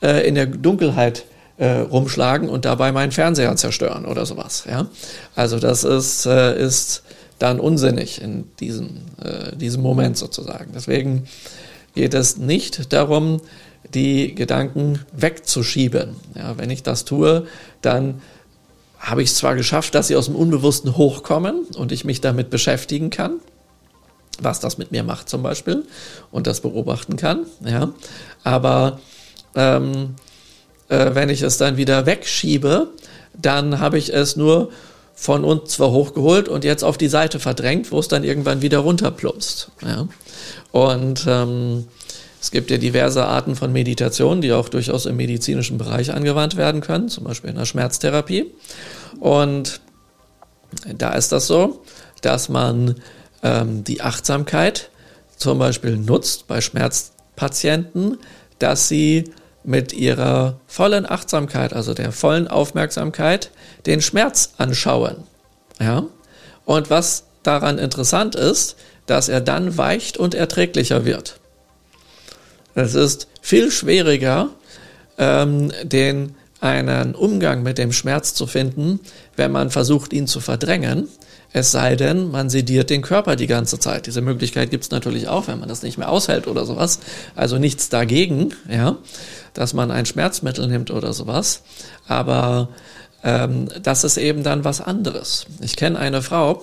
äh, 0.02 0.26
in 0.26 0.34
der 0.34 0.46
Dunkelheit 0.46 1.24
äh, 1.58 1.78
rumschlagen 1.78 2.48
und 2.48 2.64
dabei 2.64 2.92
meinen 2.92 3.12
Fernseher 3.12 3.54
zerstören 3.56 4.04
oder 4.04 4.26
sowas? 4.26 4.64
Ja? 4.68 4.86
Also 5.34 5.58
das 5.58 5.84
ist, 5.84 6.26
äh, 6.26 6.58
ist 6.62 7.02
dann 7.38 7.60
unsinnig 7.60 8.20
in 8.20 8.44
diesem, 8.60 8.98
äh, 9.22 9.56
diesem 9.56 9.82
Moment 9.82 10.16
sozusagen. 10.16 10.72
Deswegen 10.74 11.26
geht 11.94 12.14
es 12.14 12.36
nicht 12.36 12.92
darum, 12.92 13.40
die 13.94 14.34
Gedanken 14.34 15.00
wegzuschieben. 15.12 16.16
Ja, 16.34 16.58
wenn 16.58 16.70
ich 16.70 16.82
das 16.82 17.04
tue, 17.04 17.46
dann 17.82 18.20
habe 18.98 19.22
ich 19.22 19.30
es 19.30 19.36
zwar 19.36 19.54
geschafft, 19.54 19.94
dass 19.94 20.08
sie 20.08 20.16
aus 20.16 20.26
dem 20.26 20.36
Unbewussten 20.36 20.96
hochkommen 20.96 21.64
und 21.76 21.92
ich 21.92 22.04
mich 22.04 22.20
damit 22.20 22.50
beschäftigen 22.50 23.10
kann, 23.10 23.34
was 24.40 24.60
das 24.60 24.78
mit 24.78 24.90
mir 24.90 25.04
macht 25.04 25.28
zum 25.28 25.42
Beispiel 25.42 25.84
und 26.30 26.46
das 26.46 26.60
beobachten 26.60 27.16
kann, 27.16 27.46
ja, 27.64 27.92
aber 28.42 29.00
ähm, 29.54 30.16
äh, 30.88 31.14
wenn 31.14 31.28
ich 31.28 31.42
es 31.42 31.56
dann 31.56 31.76
wieder 31.76 32.06
wegschiebe, 32.06 32.88
dann 33.40 33.80
habe 33.80 33.98
ich 33.98 34.12
es 34.12 34.36
nur 34.36 34.70
von 35.18 35.44
uns 35.44 35.72
zwar 35.72 35.90
hochgeholt 35.90 36.48
und 36.48 36.62
jetzt 36.62 36.84
auf 36.84 36.98
die 36.98 37.08
Seite 37.08 37.40
verdrängt, 37.40 37.90
wo 37.90 37.98
es 37.98 38.06
dann 38.06 38.22
irgendwann 38.22 38.60
wieder 38.60 38.78
runterplumpst. 38.78 39.70
Ja. 39.82 40.06
Und 40.72 41.24
ähm, 41.26 41.86
es 42.40 42.50
gibt 42.50 42.70
ja 42.70 42.76
diverse 42.76 43.24
Arten 43.24 43.56
von 43.56 43.72
Meditation, 43.72 44.42
die 44.42 44.52
auch 44.52 44.68
durchaus 44.68 45.06
im 45.06 45.16
medizinischen 45.16 45.78
Bereich 45.78 46.12
angewandt 46.12 46.56
werden 46.56 46.82
können, 46.82 47.08
zum 47.08 47.24
Beispiel 47.24 47.50
in 47.50 47.56
der 47.56 47.64
Schmerztherapie. 47.64 48.52
Und 49.18 49.80
da 50.94 51.14
ist 51.14 51.32
das 51.32 51.46
so, 51.46 51.82
dass 52.20 52.50
man 52.50 52.96
ähm, 53.42 53.84
die 53.84 54.02
Achtsamkeit 54.02 54.90
zum 55.38 55.58
Beispiel 55.58 55.96
nutzt 55.96 56.46
bei 56.46 56.60
Schmerzpatienten, 56.60 58.18
dass 58.58 58.88
sie 58.88 59.24
mit 59.64 59.92
ihrer 59.94 60.60
vollen 60.66 61.10
Achtsamkeit, 61.10 61.72
also 61.72 61.94
der 61.94 62.12
vollen 62.12 62.48
Aufmerksamkeit, 62.48 63.50
den 63.86 64.02
Schmerz 64.02 64.54
anschauen. 64.58 65.16
Ja? 65.80 66.04
Und 66.64 66.90
was 66.90 67.24
daran 67.42 67.78
interessant 67.78 68.34
ist, 68.34 68.76
dass 69.06 69.28
er 69.28 69.40
dann 69.40 69.78
weicht 69.78 70.16
und 70.16 70.34
erträglicher 70.34 71.04
wird. 71.04 71.38
Es 72.74 72.94
ist 72.94 73.28
viel 73.40 73.70
schwieriger, 73.70 74.50
ähm, 75.16 75.72
den 75.82 76.34
einen 76.60 77.14
Umgang 77.14 77.62
mit 77.62 77.78
dem 77.78 77.92
Schmerz 77.92 78.34
zu 78.34 78.46
finden, 78.46 79.00
wenn 79.36 79.52
man 79.52 79.70
versucht, 79.70 80.12
ihn 80.12 80.26
zu 80.26 80.40
verdrängen. 80.40 81.08
Es 81.52 81.72
sei 81.72 81.96
denn, 81.96 82.30
man 82.30 82.50
sediert 82.50 82.90
den 82.90 83.02
Körper 83.02 83.36
die 83.36 83.46
ganze 83.46 83.78
Zeit. 83.78 84.06
Diese 84.06 84.20
Möglichkeit 84.20 84.70
gibt 84.70 84.84
es 84.84 84.90
natürlich 84.90 85.28
auch, 85.28 85.48
wenn 85.48 85.60
man 85.60 85.68
das 85.68 85.82
nicht 85.82 85.96
mehr 85.96 86.10
aushält 86.10 86.46
oder 86.46 86.66
sowas. 86.66 87.00
Also 87.34 87.56
nichts 87.56 87.88
dagegen, 87.88 88.54
ja, 88.68 88.98
dass 89.54 89.72
man 89.72 89.90
ein 89.90 90.04
Schmerzmittel 90.04 90.66
nimmt 90.66 90.90
oder 90.90 91.12
sowas. 91.12 91.62
Aber 92.08 92.68
ähm, 93.22 93.68
das 93.82 94.04
ist 94.04 94.16
eben 94.16 94.42
dann 94.42 94.64
was 94.64 94.80
anderes. 94.80 95.46
Ich 95.60 95.76
kenne 95.76 95.98
eine 95.98 96.22
Frau, 96.22 96.62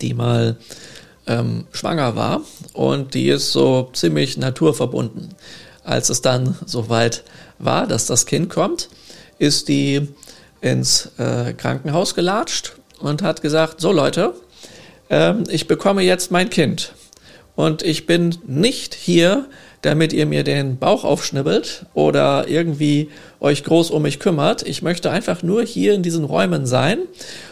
die 0.00 0.14
mal 0.14 0.56
ähm, 1.26 1.66
schwanger 1.72 2.16
war 2.16 2.40
und 2.72 3.14
die 3.14 3.28
ist 3.28 3.52
so 3.52 3.90
ziemlich 3.92 4.36
naturverbunden. 4.36 5.34
Als 5.84 6.10
es 6.10 6.20
dann 6.20 6.56
soweit 6.66 7.24
war, 7.58 7.86
dass 7.86 8.06
das 8.06 8.26
Kind 8.26 8.50
kommt, 8.50 8.88
ist 9.38 9.68
die 9.68 10.08
ins 10.60 11.10
äh, 11.18 11.52
Krankenhaus 11.54 12.14
gelatscht 12.14 12.72
und 12.98 13.22
hat 13.22 13.42
gesagt, 13.42 13.80
so 13.80 13.92
Leute, 13.92 14.34
ähm, 15.10 15.44
ich 15.48 15.68
bekomme 15.68 16.02
jetzt 16.02 16.30
mein 16.30 16.50
Kind 16.50 16.92
und 17.54 17.82
ich 17.82 18.06
bin 18.06 18.36
nicht 18.46 18.94
hier, 18.94 19.46
damit 19.82 20.12
ihr 20.12 20.26
mir 20.26 20.44
den 20.44 20.78
Bauch 20.78 21.04
aufschnibbelt 21.04 21.86
oder 21.94 22.48
irgendwie 22.48 23.10
euch 23.40 23.64
groß 23.64 23.90
um 23.90 24.02
mich 24.02 24.18
kümmert. 24.18 24.62
Ich 24.66 24.82
möchte 24.82 25.10
einfach 25.10 25.42
nur 25.42 25.62
hier 25.62 25.94
in 25.94 26.02
diesen 26.02 26.24
Räumen 26.24 26.66
sein, 26.66 26.98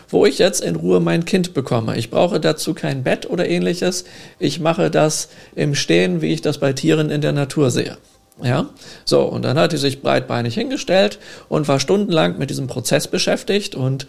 wo 0.09 0.27
ich 0.27 0.39
jetzt 0.39 0.63
in 0.63 0.77
Ruhe 0.77 1.01
mein 1.01 1.25
Kind 1.25 1.55
bekomme. 1.55 1.97
Ich 1.97 2.11
brauche 2.11 2.41
dazu 2.41 2.75
kein 2.75 3.03
Bett 3.05 3.29
oder 3.29 3.49
ähnliches. 3.49 4.05
Ich 4.39 4.61
mache 4.61 4.91
das 4.91 5.29
im 5.55 5.75
Stehen, 5.75 6.21
wie 6.21 6.33
ich 6.33 6.43
das 6.43 6.59
bei 6.59 6.73
Tieren 6.73 7.11
in 7.11 7.21
der 7.21 7.33
Natur 7.33 7.71
sehe. 7.71 7.97
Ja, 8.43 8.69
so, 9.07 9.23
und 9.23 9.47
dann 9.47 9.59
hat 9.59 9.71
sie 9.71 9.79
sich 9.79 10.03
breitbeinig 10.03 10.55
hingestellt 10.55 11.19
und 11.49 11.69
war 11.69 11.81
stundenlang 11.81 12.37
mit 12.37 12.51
diesem 12.51 12.67
Prozess 12.67 13.09
beschäftigt 13.09 13.75
und 13.75 14.07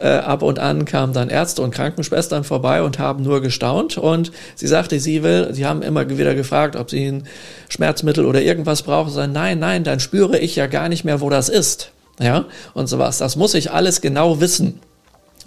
äh, 0.00 0.08
ab 0.08 0.42
und 0.42 0.58
an 0.58 0.84
kamen 0.84 1.12
dann 1.12 1.28
Ärzte 1.28 1.62
und 1.62 1.72
Krankenschwestern 1.72 2.42
vorbei 2.42 2.82
und 2.82 2.98
haben 2.98 3.22
nur 3.22 3.40
gestaunt 3.40 3.96
und 3.96 4.32
sie 4.56 4.66
sagte, 4.66 4.98
sie 4.98 5.22
will, 5.22 5.54
sie 5.54 5.64
haben 5.64 5.82
immer 5.82 6.08
wieder 6.10 6.34
gefragt, 6.34 6.74
ob 6.74 6.90
sie 6.90 7.06
ein 7.06 7.28
Schmerzmittel 7.68 8.26
oder 8.26 8.42
irgendwas 8.42 8.82
braucht, 8.82 9.12
sagen, 9.12 9.32
nein, 9.32 9.60
nein, 9.60 9.84
dann 9.84 10.00
spüre 10.00 10.38
ich 10.40 10.56
ja 10.56 10.66
gar 10.66 10.88
nicht 10.88 11.04
mehr, 11.04 11.20
wo 11.20 11.30
das 11.30 11.48
ist. 11.48 11.92
Ja, 12.20 12.46
und 12.74 12.88
sowas. 12.88 13.18
Das 13.18 13.36
muss 13.36 13.54
ich 13.54 13.70
alles 13.70 14.00
genau 14.00 14.40
wissen 14.40 14.80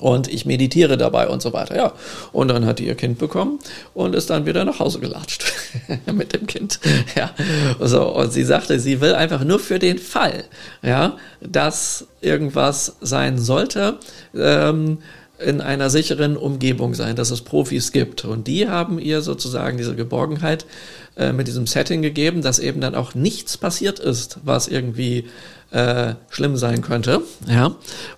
und 0.01 0.27
ich 0.27 0.45
meditiere 0.45 0.97
dabei 0.97 1.29
und 1.29 1.41
so 1.41 1.53
weiter. 1.53 1.75
Ja, 1.75 1.93
und 2.33 2.49
dann 2.49 2.65
hat 2.65 2.79
die 2.79 2.87
ihr 2.87 2.95
Kind 2.95 3.19
bekommen 3.19 3.59
und 3.93 4.15
ist 4.15 4.29
dann 4.29 4.45
wieder 4.45 4.65
nach 4.65 4.79
Hause 4.79 4.99
gelatscht 4.99 5.53
mit 6.13 6.33
dem 6.33 6.47
Kind. 6.47 6.79
Ja, 7.15 7.31
so 7.79 8.13
und 8.13 8.33
sie 8.33 8.43
sagte, 8.43 8.79
sie 8.79 8.99
will 8.99 9.15
einfach 9.15 9.43
nur 9.43 9.59
für 9.59 9.79
den 9.79 9.99
Fall, 9.99 10.43
ja, 10.81 11.17
dass 11.39 12.07
irgendwas 12.21 12.97
sein 13.01 13.37
sollte. 13.37 13.97
Ähm, 14.35 14.99
in 15.41 15.59
einer 15.59 15.89
sicheren 15.89 16.37
Umgebung 16.37 16.93
sein, 16.93 17.15
dass 17.15 17.31
es 17.31 17.41
Profis 17.41 17.91
gibt. 17.91 18.25
Und 18.25 18.45
die 18.45 18.69
haben 18.69 18.99
ihr 18.99 19.21
sozusagen 19.21 19.77
diese 19.77 19.95
Geborgenheit 19.95 20.67
äh, 21.17 21.33
mit 21.33 21.47
diesem 21.47 21.67
Setting 21.67 22.01
gegeben, 22.01 22.41
dass 22.41 22.59
eben 22.59 22.81
dann 22.81 22.95
auch 22.95 23.15
nichts 23.15 23.57
passiert 23.57 23.99
ist, 23.99 24.39
was 24.43 24.67
irgendwie 24.67 25.29
äh, 25.71 26.15
schlimm 26.29 26.57
sein 26.57 26.81
könnte. 26.81 27.21
Ja. 27.47 27.75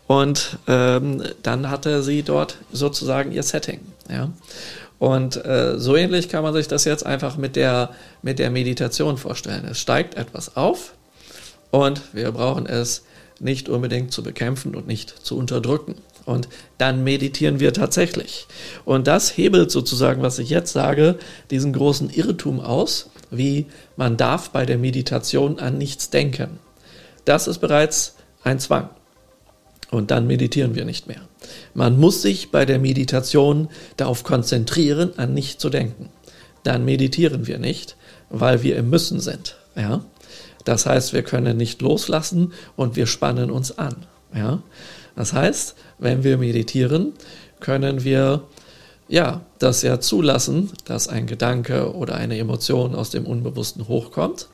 Und 0.08 0.58
ähm, 0.68 1.24
dann 1.42 1.70
hatte 1.70 2.04
sie 2.04 2.24
dort 2.24 2.58
sozusagen 2.72 3.32
ihr 3.32 3.44
Setting. 3.44 3.80
Ja. 4.10 4.30
Und 5.00 5.44
äh, 5.44 5.80
so 5.80 5.96
ähnlich 5.96 6.30
kann 6.30 6.44
man 6.44 6.54
sich 6.54 6.68
das 6.68 6.86
jetzt 6.86 7.06
einfach 7.06 7.36
mit 7.36 7.56
der, 7.56 7.90
mit 8.22 8.40
der 8.40 8.50
Meditation 8.50 9.18
vorstellen. 9.18 9.66
Es 9.70 9.80
steigt 9.80 10.16
etwas 10.16 10.56
auf 10.56 10.94
und 11.72 12.02
wir 12.14 12.32
brauchen 12.32 12.66
es 12.68 13.04
nicht 13.40 13.68
unbedingt 13.70 14.14
zu 14.14 14.24
bekämpfen 14.24 14.76
und 14.76 14.88
nicht 14.88 15.10
zu 15.10 15.38
unterdrücken. 15.38 15.96
Und 16.26 16.48
dann 16.78 17.04
meditieren 17.04 17.60
wir 17.60 17.74
tatsächlich. 17.74 18.48
Und 18.86 19.08
das 19.08 19.36
hebelt 19.36 19.72
sozusagen, 19.72 20.22
was 20.22 20.40
ich 20.40 20.50
jetzt 20.50 20.72
sage, 20.72 21.18
diesen 21.52 21.74
großen 21.74 22.10
Irrtum 22.10 22.62
aus, 22.62 23.10
wie 23.30 23.66
man 23.98 24.16
darf 24.16 24.52
bei 24.52 24.66
der 24.66 24.78
Meditation 24.78 25.60
an 25.60 25.78
nichts 25.78 26.10
denken. 26.10 26.60
Das 27.26 27.48
ist 27.48 27.60
bereits 27.60 28.16
ein 28.44 28.60
Zwang. 28.60 28.90
Und 29.92 30.12
dann 30.12 30.28
meditieren 30.28 30.76
wir 30.76 30.86
nicht 30.86 31.08
mehr. 31.08 31.22
Man 31.74 32.00
muss 32.00 32.22
sich 32.22 32.52
bei 32.52 32.66
der 32.66 32.80
Meditation 32.80 33.70
darauf 33.98 34.24
konzentrieren, 34.24 35.12
an 35.18 35.34
nichts 35.34 35.60
zu 35.60 35.70
denken. 35.70 36.10
Dann 36.64 36.86
meditieren 36.86 37.48
wir 37.48 37.60
nicht, 37.60 37.96
weil 38.30 38.64
wir 38.64 38.78
im 38.78 38.90
Müssen 38.90 39.20
sind. 39.20 39.58
Ja? 39.76 40.04
Das 40.66 40.86
heißt, 40.86 41.14
wir 41.14 41.24
können 41.24 41.58
nicht 41.58 41.82
loslassen 41.82 42.54
und 42.76 42.96
wir 42.96 43.06
spannen 43.06 43.52
uns 43.52 43.78
an. 43.78 44.06
Ja? 44.34 44.64
Das 45.16 45.34
heißt, 45.34 45.76
wenn 46.04 46.24
wir 46.24 46.38
meditieren, 46.38 47.14
können 47.60 48.04
wir 48.04 48.44
ja 49.08 49.42
das 49.60 49.82
ja 49.82 50.00
zulassen, 50.00 50.72
dass 50.86 51.08
ein 51.08 51.28
Gedanke 51.28 51.94
oder 51.94 52.16
eine 52.16 52.38
Emotion 52.38 52.96
aus 52.96 53.10
dem 53.10 53.26
Unbewussten 53.26 53.88
hochkommt 53.88 54.48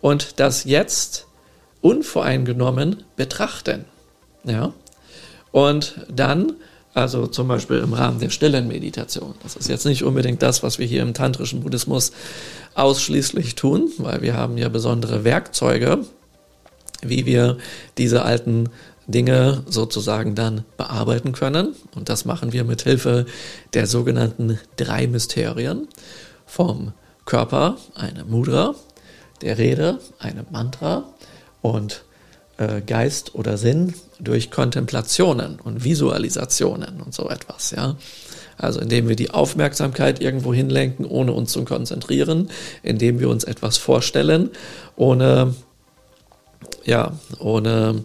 und 0.00 0.40
das 0.40 0.64
jetzt 0.64 1.26
unvoreingenommen 1.80 3.02
betrachten. 3.16 3.84
Ja? 4.44 4.72
Und 5.52 6.00
dann, 6.10 6.54
also 6.94 7.26
zum 7.26 7.48
Beispiel 7.48 7.78
im 7.78 7.92
Rahmen 7.92 8.20
der 8.20 8.30
stillen 8.30 8.68
Meditation, 8.68 9.34
das 9.42 9.56
ist 9.56 9.68
jetzt 9.68 9.84
nicht 9.84 10.02
unbedingt 10.02 10.42
das, 10.42 10.62
was 10.62 10.78
wir 10.78 10.86
hier 10.86 11.02
im 11.02 11.14
tantrischen 11.14 11.60
Buddhismus 11.60 12.12
ausschließlich 12.74 13.54
tun, 13.54 13.90
weil 13.98 14.22
wir 14.22 14.34
haben 14.34 14.58
ja 14.58 14.68
besondere 14.68 15.24
Werkzeuge, 15.24 16.04
wie 17.02 17.26
wir 17.26 17.58
diese 17.98 18.24
alten 18.24 18.70
Dinge 19.06 19.62
sozusagen 19.66 20.34
dann 20.34 20.64
bearbeiten 20.76 21.32
können. 21.32 21.74
Und 21.94 22.08
das 22.08 22.24
machen 22.24 22.52
wir 22.52 22.64
mit 22.64 22.82
Hilfe 22.82 23.26
der 23.74 23.86
sogenannten 23.86 24.58
drei 24.76 25.06
Mysterien. 25.06 25.88
Vom 26.46 26.92
Körper 27.24 27.76
eine 27.94 28.24
Mudra, 28.24 28.74
der 29.42 29.58
Rede 29.58 29.98
eine 30.18 30.44
Mantra 30.50 31.04
und 31.62 32.04
äh, 32.58 32.80
Geist 32.80 33.34
oder 33.34 33.56
Sinn 33.56 33.94
durch 34.20 34.50
Kontemplationen 34.50 35.58
und 35.60 35.84
Visualisationen 35.84 37.00
und 37.00 37.14
so 37.14 37.28
etwas, 37.28 37.72
ja. 37.72 37.96
Also 38.56 38.78
indem 38.80 39.08
wir 39.08 39.16
die 39.16 39.32
Aufmerksamkeit 39.32 40.20
irgendwo 40.20 40.54
hinlenken, 40.54 41.06
ohne 41.06 41.32
uns 41.32 41.50
zu 41.50 41.64
konzentrieren, 41.64 42.50
indem 42.84 43.18
wir 43.18 43.28
uns 43.28 43.42
etwas 43.42 43.78
vorstellen, 43.78 44.50
ohne 44.94 45.54
ja, 46.84 47.18
ohne 47.40 48.04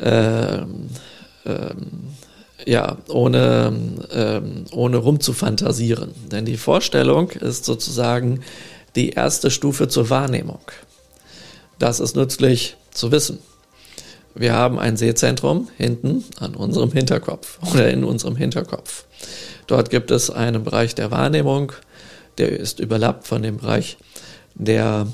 ähm, 0.00 0.88
ähm, 1.46 2.14
ja, 2.66 2.98
ohne, 3.08 3.72
ähm, 4.12 4.64
ohne 4.72 4.96
rumzufantasieren. 4.98 6.10
Denn 6.30 6.44
die 6.44 6.56
Vorstellung 6.56 7.30
ist 7.30 7.64
sozusagen 7.64 8.40
die 8.96 9.10
erste 9.10 9.50
Stufe 9.50 9.88
zur 9.88 10.10
Wahrnehmung. 10.10 10.60
Das 11.78 12.00
ist 12.00 12.16
nützlich 12.16 12.76
zu 12.90 13.12
wissen. 13.12 13.38
Wir 14.34 14.54
haben 14.54 14.78
ein 14.78 14.96
Sehzentrum 14.96 15.68
hinten 15.76 16.24
an 16.38 16.54
unserem 16.54 16.92
Hinterkopf 16.92 17.58
oder 17.72 17.90
in 17.90 18.04
unserem 18.04 18.36
Hinterkopf. 18.36 19.04
Dort 19.66 19.90
gibt 19.90 20.10
es 20.10 20.30
einen 20.30 20.64
Bereich 20.64 20.94
der 20.94 21.10
Wahrnehmung, 21.10 21.72
der 22.38 22.50
ist 22.50 22.80
überlappt 22.80 23.26
von 23.26 23.42
dem 23.42 23.58
Bereich 23.58 23.96
der, 24.54 25.06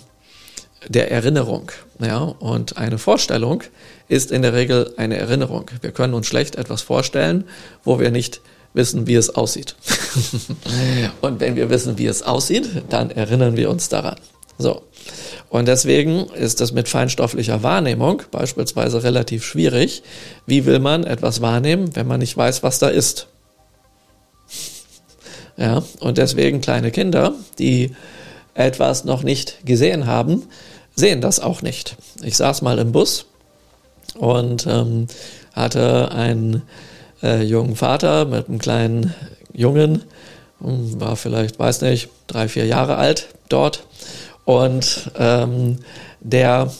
der 0.88 1.11
Erinnerung. 1.11 1.72
Ja, 2.01 2.18
und 2.18 2.77
eine 2.77 2.99
Vorstellung 2.99 3.62
ist 4.09 4.31
in 4.31 4.42
der 4.42 4.53
Regel 4.53 4.92
eine 4.96 5.16
Erinnerung. 5.16 5.70
Wir 5.81 5.92
können 5.92 6.14
uns 6.14 6.27
schlecht 6.27 6.57
etwas 6.57 6.83
vorstellen, 6.83 7.44
wo 7.85 7.99
wir 7.99 8.11
nicht 8.11 8.40
wissen, 8.75 9.07
wie 9.07 9.14
es 9.14 9.35
aussieht. 9.35 9.75
und 11.20 11.40
wenn 11.40 11.57
wir 11.57 11.70
wissen, 11.70 11.99
wie 11.99 12.07
es 12.07 12.22
aussieht, 12.22 12.68
dann 12.88 13.11
erinnern 13.11 13.57
wir 13.57 13.70
uns 13.70 13.88
daran. 13.88 14.16
So. 14.59 14.83
Und 15.49 15.68
deswegen 15.68 16.27
ist 16.31 16.61
das 16.61 16.72
mit 16.72 16.88
feinstofflicher 16.88 17.62
Wahrnehmung 17.62 18.22
beispielsweise 18.31 19.03
relativ 19.03 19.44
schwierig. 19.44 20.03
Wie 20.46 20.66
will 20.66 20.79
man 20.79 21.05
etwas 21.05 21.40
wahrnehmen, 21.40 21.94
wenn 21.94 22.07
man 22.07 22.20
nicht 22.20 22.37
weiß, 22.37 22.62
was 22.62 22.79
da 22.79 22.88
ist? 22.88 23.29
Ja, 25.59 25.83
und 26.01 26.18
deswegen 26.18 26.61
kleine 26.61 26.90
Kinder, 26.90 27.33
die 27.59 27.96
etwas 28.53 29.05
noch 29.05 29.22
nicht 29.22 29.64
gesehen 29.64 30.07
haben, 30.07 30.42
sehen 30.97 31.21
das 31.21 31.41
auch 31.41 31.63
nicht. 31.63 31.97
Ich 32.23 32.37
saß 32.37 32.63
mal 32.63 32.79
im 32.79 32.93
Bus 32.93 33.27
und 34.19 34.67
ähm, 34.67 35.07
hatte 35.53 36.11
einen 36.11 36.63
äh, 37.23 37.43
jungen 37.43 37.77
Vater 37.77 38.25
mit 38.25 38.49
einem 38.49 38.59
kleinen 38.59 39.15
Jungen, 39.53 40.03
hm, 40.61 41.01
war 41.01 41.17
vielleicht, 41.17 41.59
weiß 41.59 41.83
nicht, 41.83 42.09
drei, 42.27 42.49
vier 42.49 42.67
Jahre 42.67 42.97
alt 42.97 43.29
dort. 43.49 43.85
Und 44.45 45.11
ähm, 45.19 45.79
der 46.21 46.71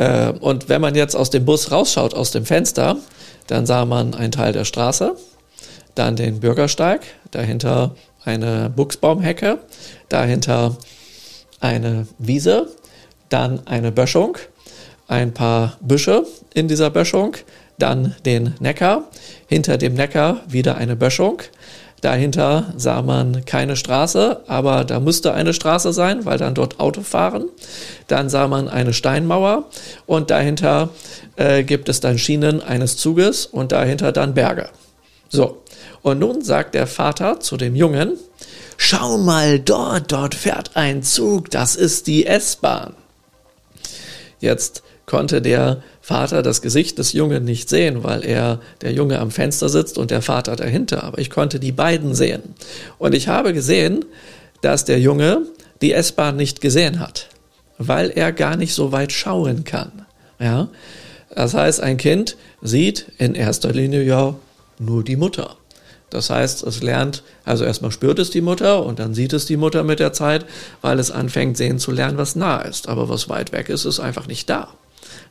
äh, 0.00 0.32
und 0.40 0.68
wenn 0.68 0.80
man 0.80 0.94
jetzt 0.94 1.14
aus 1.14 1.30
dem 1.30 1.44
Bus 1.44 1.70
rausschaut, 1.70 2.14
aus 2.14 2.30
dem 2.30 2.46
Fenster, 2.46 2.96
dann 3.46 3.66
sah 3.66 3.84
man 3.84 4.14
einen 4.14 4.32
Teil 4.32 4.52
der 4.52 4.64
Straße, 4.64 5.14
dann 5.94 6.16
den 6.16 6.40
Bürgersteig, 6.40 7.02
dahinter 7.30 7.94
eine 8.24 8.70
Buchsbaumhecke, 8.74 9.58
dahinter 10.08 10.76
eine 11.60 12.06
Wiese, 12.18 12.68
dann 13.30 13.66
eine 13.66 13.90
Böschung, 13.90 14.36
ein 15.08 15.32
paar 15.32 15.78
Büsche 15.80 16.26
in 16.52 16.68
dieser 16.68 16.90
Böschung, 16.90 17.36
dann 17.78 18.14
den 18.26 18.54
Neckar, 18.60 19.04
hinter 19.46 19.78
dem 19.78 19.94
Neckar 19.94 20.42
wieder 20.46 20.76
eine 20.76 20.96
Böschung, 20.96 21.42
Dahinter 22.00 22.72
sah 22.76 23.02
man 23.02 23.44
keine 23.44 23.76
Straße, 23.76 24.44
aber 24.46 24.84
da 24.84 25.00
müsste 25.00 25.34
eine 25.34 25.52
Straße 25.52 25.92
sein, 25.92 26.24
weil 26.24 26.38
dann 26.38 26.54
dort 26.54 26.80
Auto 26.80 27.02
fahren. 27.02 27.48
Dann 28.06 28.30
sah 28.30 28.48
man 28.48 28.68
eine 28.68 28.94
Steinmauer 28.94 29.64
und 30.06 30.30
dahinter 30.30 30.90
äh, 31.36 31.62
gibt 31.62 31.90
es 31.90 32.00
dann 32.00 32.18
Schienen 32.18 32.62
eines 32.62 32.96
Zuges 32.96 33.44
und 33.44 33.72
dahinter 33.72 34.12
dann 34.12 34.32
Berge. 34.32 34.70
So, 35.28 35.62
und 36.00 36.18
nun 36.18 36.42
sagt 36.42 36.74
der 36.74 36.86
Vater 36.86 37.40
zu 37.40 37.58
dem 37.58 37.76
Jungen, 37.76 38.16
schau 38.78 39.18
mal 39.18 39.60
dort, 39.60 40.10
dort 40.10 40.34
fährt 40.34 40.76
ein 40.76 41.02
Zug, 41.02 41.50
das 41.50 41.76
ist 41.76 42.06
die 42.06 42.26
S-Bahn. 42.26 42.94
Jetzt 44.40 44.82
konnte 45.06 45.42
der 45.42 45.82
Vater 46.00 46.42
das 46.42 46.62
Gesicht 46.62 46.98
des 46.98 47.12
Jungen 47.12 47.44
nicht 47.44 47.68
sehen, 47.68 48.02
weil 48.02 48.24
er, 48.24 48.60
der 48.80 48.92
Junge 48.92 49.18
am 49.18 49.30
Fenster 49.30 49.68
sitzt 49.68 49.98
und 49.98 50.10
der 50.10 50.22
Vater 50.22 50.56
dahinter. 50.56 51.04
Aber 51.04 51.18
ich 51.18 51.30
konnte 51.30 51.60
die 51.60 51.72
beiden 51.72 52.14
sehen. 52.14 52.42
Und 52.98 53.14
ich 53.14 53.28
habe 53.28 53.52
gesehen, 53.52 54.04
dass 54.62 54.84
der 54.84 55.00
Junge 55.00 55.42
die 55.82 55.92
S-Bahn 55.92 56.36
nicht 56.36 56.60
gesehen 56.60 57.00
hat, 57.00 57.28
weil 57.78 58.10
er 58.10 58.32
gar 58.32 58.56
nicht 58.56 58.74
so 58.74 58.92
weit 58.92 59.12
schauen 59.12 59.64
kann. 59.64 60.06
Ja? 60.38 60.68
Das 61.34 61.54
heißt, 61.54 61.80
ein 61.80 61.96
Kind 61.96 62.36
sieht 62.62 63.06
in 63.18 63.34
erster 63.34 63.72
Linie 63.72 64.02
ja 64.02 64.34
nur 64.78 65.04
die 65.04 65.16
Mutter. 65.16 65.56
Das 66.10 66.28
heißt, 66.28 66.64
es 66.64 66.82
lernt, 66.82 67.22
also 67.44 67.64
erstmal 67.64 67.92
spürt 67.92 68.18
es 68.18 68.30
die 68.30 68.40
Mutter 68.40 68.84
und 68.84 68.98
dann 68.98 69.14
sieht 69.14 69.32
es 69.32 69.46
die 69.46 69.56
Mutter 69.56 69.84
mit 69.84 70.00
der 70.00 70.12
Zeit, 70.12 70.44
weil 70.82 70.98
es 70.98 71.10
anfängt 71.10 71.56
sehen 71.56 71.78
zu 71.78 71.92
lernen, 71.92 72.18
was 72.18 72.36
nah 72.36 72.60
ist. 72.60 72.88
Aber 72.88 73.08
was 73.08 73.28
weit 73.28 73.52
weg 73.52 73.68
ist, 73.68 73.84
ist 73.84 74.00
einfach 74.00 74.26
nicht 74.26 74.50
da. 74.50 74.68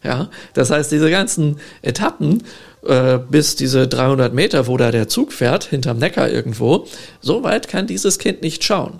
Ja, 0.04 0.30
das 0.54 0.72
heißt, 0.72 0.92
diese 0.92 1.10
ganzen 1.12 1.60
Etappen 1.82 2.44
äh, 2.86 3.18
bis 3.18 3.58
diese 3.58 3.88
300 3.88 4.34
Meter, 4.34 4.68
wo 4.68 4.78
da 4.78 4.92
der 4.92 5.10
Zug 5.10 5.34
fährt, 5.34 5.66
hinterm 5.66 5.98
Neckar 5.98 6.30
irgendwo, 6.30 6.88
so 7.20 7.44
weit 7.44 7.68
kann 7.68 7.86
dieses 7.86 8.18
Kind 8.18 8.42
nicht 8.42 8.64
schauen. 8.64 9.00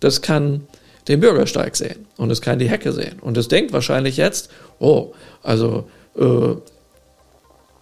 Das 0.00 0.20
kann 0.20 0.66
den 1.08 1.20
Bürgersteig 1.20 1.76
sehen 1.76 2.06
und 2.16 2.30
es 2.30 2.42
kann 2.42 2.58
die 2.58 2.68
Hecke 2.68 2.92
sehen 2.92 3.18
und 3.20 3.36
es 3.38 3.48
denkt 3.48 3.72
wahrscheinlich 3.72 4.16
jetzt, 4.18 4.50
oh, 4.78 5.14
also 5.42 5.88
äh, 6.18 6.56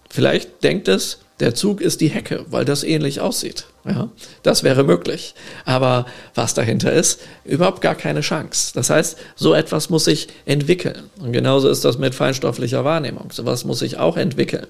vielleicht 0.09 0.63
denkt 0.63 0.87
es, 0.87 1.19
der 1.39 1.53
Zug 1.53 1.81
ist 1.81 1.99
die 1.99 2.07
Hecke, 2.07 2.45
weil 2.49 2.63
das 2.63 2.83
ähnlich 2.83 3.19
aussieht. 3.19 3.65
Ja, 3.83 4.09
das 4.41 4.63
wäre 4.63 4.83
möglich. 4.83 5.35
Aber 5.65 6.05
was 6.33 6.53
dahinter 6.53 6.91
ist, 6.93 7.19
überhaupt 7.43 7.81
gar 7.81 7.95
keine 7.95 8.21
Chance. 8.21 8.71
Das 8.73 8.89
heißt, 8.89 9.17
so 9.35 9.53
etwas 9.53 9.89
muss 9.89 10.05
sich 10.05 10.27
entwickeln. 10.45 11.03
Und 11.19 11.33
genauso 11.33 11.69
ist 11.69 11.83
das 11.83 11.97
mit 11.97 12.15
feinstofflicher 12.15 12.85
Wahrnehmung. 12.85 13.29
So 13.31 13.43
etwas 13.43 13.65
muss 13.65 13.79
sich 13.79 13.97
auch 13.97 14.17
entwickeln. 14.17 14.67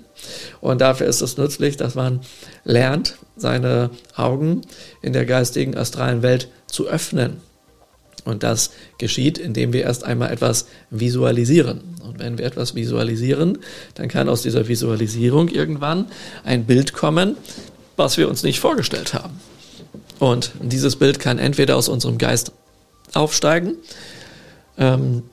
Und 0.60 0.82
dafür 0.82 1.08
ist 1.08 1.22
es 1.22 1.38
nützlich, 1.38 1.78
dass 1.78 1.96
man 1.96 2.22
lernt, 2.64 3.16
seine 3.38 3.92
Augen 4.16 4.62
in 5.02 5.14
der 5.14 5.26
geistigen 5.26 5.78
astralen 5.78 6.24
Welt 6.24 6.50
zu 6.68 6.88
öffnen. 6.88 7.42
Und 8.26 8.44
das 8.44 8.72
geschieht, 8.98 9.38
indem 9.38 9.72
wir 9.72 9.84
erst 9.84 10.04
einmal 10.04 10.32
etwas 10.32 10.66
visualisieren. 10.90 11.95
Wenn 12.18 12.38
wir 12.38 12.46
etwas 12.46 12.76
visualisieren, 12.76 13.60
dann 13.96 14.08
kann 14.08 14.30
aus 14.30 14.42
dieser 14.42 14.68
Visualisierung 14.68 15.50
irgendwann 15.50 16.08
ein 16.44 16.66
Bild 16.66 16.94
kommen, 16.94 17.38
was 17.96 18.18
wir 18.18 18.30
uns 18.30 18.44
nicht 18.44 18.60
vorgestellt 18.60 19.14
haben. 19.14 19.40
Und 20.20 20.52
dieses 20.62 20.96
Bild 20.96 21.20
kann 21.20 21.40
entweder 21.40 21.76
aus 21.76 21.90
unserem 21.90 22.18
Geist 22.18 22.52
aufsteigen, 23.14 23.76
ähm, 24.78 25.24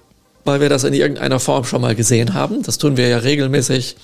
weil 0.44 0.60
wir 0.60 0.68
das 0.68 0.84
in 0.84 0.92
irgendeiner 0.92 1.38
Form 1.38 1.64
schon 1.64 1.82
mal 1.82 1.94
gesehen 1.94 2.34
haben. 2.34 2.62
Das 2.62 2.78
tun 2.78 2.96
wir 2.96 3.08
ja 3.08 3.18
regelmäßig 3.18 3.96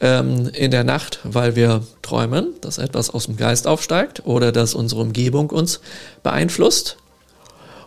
ähm, 0.00 0.48
in 0.52 0.70
der 0.72 0.82
Nacht, 0.82 1.20
weil 1.22 1.54
wir 1.54 1.82
träumen, 2.02 2.54
dass 2.60 2.78
etwas 2.78 3.10
aus 3.10 3.26
dem 3.26 3.36
Geist 3.36 3.66
aufsteigt 3.66 4.26
oder 4.26 4.50
dass 4.50 4.74
unsere 4.74 5.00
Umgebung 5.00 5.50
uns 5.50 5.80
beeinflusst. 6.22 6.96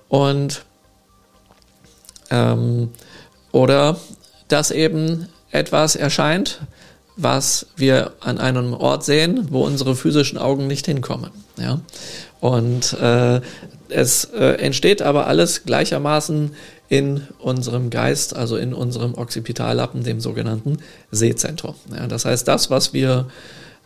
Und 0.07 0.63
ähm, 2.29 2.89
oder 3.51 3.97
dass 4.51 4.71
eben 4.71 5.27
etwas 5.51 5.95
erscheint, 5.95 6.61
was 7.17 7.67
wir 7.75 8.13
an 8.19 8.39
einem 8.39 8.73
Ort 8.73 9.03
sehen, 9.03 9.47
wo 9.51 9.65
unsere 9.65 9.95
physischen 9.95 10.37
Augen 10.37 10.67
nicht 10.67 10.85
hinkommen. 10.85 11.31
Ja? 11.57 11.81
Und 12.39 12.93
äh, 12.93 13.41
es 13.89 14.25
äh, 14.25 14.55
entsteht 14.55 15.01
aber 15.01 15.27
alles 15.27 15.63
gleichermaßen 15.65 16.51
in 16.89 17.27
unserem 17.39 17.89
Geist, 17.89 18.35
also 18.35 18.57
in 18.57 18.73
unserem 18.73 19.13
Occipitallappen, 19.13 20.03
dem 20.03 20.19
sogenannten 20.19 20.79
Sehzentrum. 21.11 21.75
Ja, 21.95 22.07
das 22.07 22.25
heißt, 22.25 22.47
das, 22.47 22.69
was 22.69 22.93
wir 22.93 23.27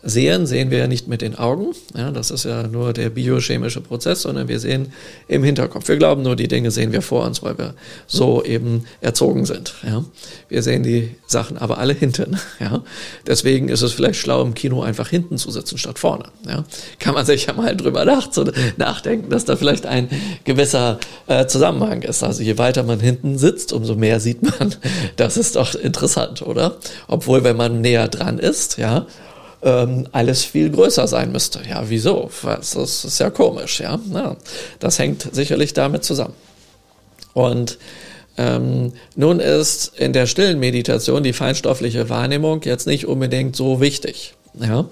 sehen, 0.05 0.45
sehen 0.45 0.69
wir 0.69 0.77
ja 0.77 0.87
nicht 0.87 1.07
mit 1.07 1.21
den 1.21 1.35
Augen. 1.35 1.73
Ja, 1.97 2.11
das 2.11 2.29
ist 2.29 2.45
ja 2.45 2.67
nur 2.67 2.93
der 2.93 3.09
biochemische 3.09 3.81
Prozess, 3.81 4.21
sondern 4.21 4.47
wir 4.47 4.59
sehen 4.59 4.93
im 5.27 5.43
Hinterkopf. 5.43 5.87
Wir 5.87 5.97
glauben 5.97 6.21
nur, 6.21 6.35
die 6.35 6.47
Dinge 6.47 6.69
sehen 6.69 6.93
wir 6.93 7.01
vor 7.01 7.25
uns, 7.25 7.41
weil 7.41 7.57
wir 7.57 7.73
so 8.05 8.43
eben 8.43 8.85
erzogen 9.01 9.45
sind. 9.45 9.73
Ja. 9.83 10.05
Wir 10.47 10.61
sehen 10.61 10.83
die 10.83 11.15
Sachen 11.25 11.57
aber 11.57 11.79
alle 11.79 11.93
hinten. 11.93 12.37
Ja. 12.59 12.83
Deswegen 13.27 13.67
ist 13.67 13.81
es 13.81 13.91
vielleicht 13.91 14.19
schlau, 14.19 14.41
im 14.41 14.53
Kino 14.53 14.81
einfach 14.81 15.09
hinten 15.09 15.37
zu 15.37 15.51
sitzen 15.51 15.77
statt 15.77 15.99
vorne. 15.99 16.25
Ja. 16.47 16.63
Kann 16.99 17.13
man 17.13 17.25
sich 17.25 17.47
ja 17.47 17.53
mal 17.53 17.75
drüber 17.75 18.05
nachdenken, 18.05 19.29
dass 19.29 19.43
da 19.43 19.57
vielleicht 19.57 19.85
ein 19.85 20.09
gewisser 20.45 20.99
äh, 21.27 21.47
Zusammenhang 21.47 22.01
ist. 22.03 22.23
Also 22.23 22.43
je 22.43 22.57
weiter 22.57 22.83
man 22.83 23.01
hinten 23.01 23.37
sitzt, 23.37 23.73
umso 23.73 23.95
mehr 23.95 24.19
sieht 24.19 24.41
man. 24.41 24.73
Das 25.17 25.37
ist 25.37 25.55
doch 25.55 25.75
interessant, 25.75 26.41
oder? 26.41 26.77
Obwohl, 27.07 27.43
wenn 27.43 27.57
man 27.57 27.81
näher 27.81 28.07
dran 28.07 28.39
ist, 28.39 28.77
ja, 28.77 29.05
ähm, 29.65 30.07
alles 30.11 30.45
viel 30.45 30.69
größer 30.69 31.07
sein 31.07 31.31
müsste. 31.31 31.59
Ja, 31.67 31.83
wieso? 31.87 32.29
Das 32.43 32.75
ist 32.75 33.19
ja 33.19 33.29
komisch, 33.31 33.81
ja. 33.81 33.99
ja 34.13 34.37
das 34.79 34.99
hängt 34.99 35.27
sicherlich 35.33 35.73
damit 35.73 36.05
zusammen. 36.05 36.35
Und 37.33 37.79
ähm, 38.37 38.93
nun 39.15 39.39
ist 39.39 39.97
in 39.97 40.13
der 40.13 40.27
stillen 40.27 40.59
Meditation 40.59 41.23
die 41.23 41.33
feinstoffliche 41.33 42.09
Wahrnehmung 42.09 42.61
jetzt 42.63 42.85
nicht 42.85 43.07
unbedingt 43.07 43.55
so 43.55 43.81
wichtig. 43.81 44.35
Ja? 44.59 44.85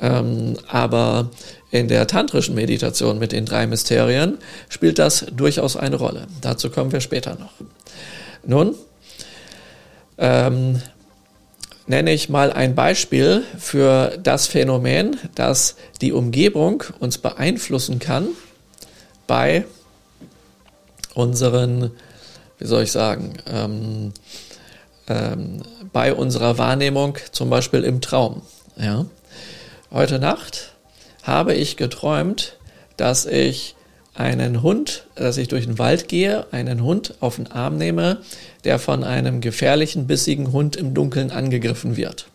Ähm, 0.00 0.56
aber 0.66 1.30
in 1.70 1.88
der 1.88 2.06
tantrischen 2.06 2.54
Meditation 2.54 3.18
mit 3.18 3.32
den 3.32 3.46
drei 3.46 3.66
Mysterien 3.66 4.38
spielt 4.68 4.98
das 4.98 5.26
durchaus 5.34 5.76
eine 5.76 5.96
Rolle. 5.96 6.26
Dazu 6.40 6.70
kommen 6.70 6.92
wir 6.92 7.00
später 7.00 7.36
noch. 7.36 7.52
Nun, 8.44 8.74
ähm, 10.18 10.82
nenne 11.86 12.12
ich 12.12 12.28
mal 12.28 12.52
ein 12.52 12.74
Beispiel 12.74 13.42
für 13.58 14.18
das 14.22 14.46
Phänomen, 14.46 15.18
dass 15.34 15.76
die 16.00 16.12
Umgebung 16.12 16.84
uns 17.00 17.18
beeinflussen 17.18 17.98
kann 17.98 18.28
bei 19.26 19.64
unseren, 21.14 21.90
wie 22.58 22.66
soll 22.66 22.84
ich 22.84 22.92
sagen, 22.92 23.34
ähm, 23.46 24.12
ähm, 25.08 25.62
bei 25.92 26.14
unserer 26.14 26.58
Wahrnehmung, 26.58 27.18
zum 27.32 27.50
Beispiel 27.50 27.84
im 27.84 28.00
Traum. 28.00 28.42
Ja. 28.76 29.06
Heute 29.90 30.18
Nacht 30.18 30.72
habe 31.22 31.54
ich 31.54 31.76
geträumt, 31.76 32.56
dass 32.96 33.26
ich 33.26 33.74
einen 34.14 34.62
Hund, 34.62 35.06
dass 35.14 35.38
ich 35.38 35.48
durch 35.48 35.66
den 35.66 35.78
Wald 35.78 36.08
gehe, 36.08 36.46
einen 36.52 36.82
Hund 36.82 37.14
auf 37.20 37.36
den 37.36 37.50
Arm 37.50 37.76
nehme, 37.78 38.18
der 38.64 38.78
von 38.78 39.04
einem 39.04 39.40
gefährlichen, 39.40 40.06
bissigen 40.06 40.52
Hund 40.52 40.76
im 40.76 40.94
Dunkeln 40.94 41.30
angegriffen 41.30 41.96
wird. 41.96 42.26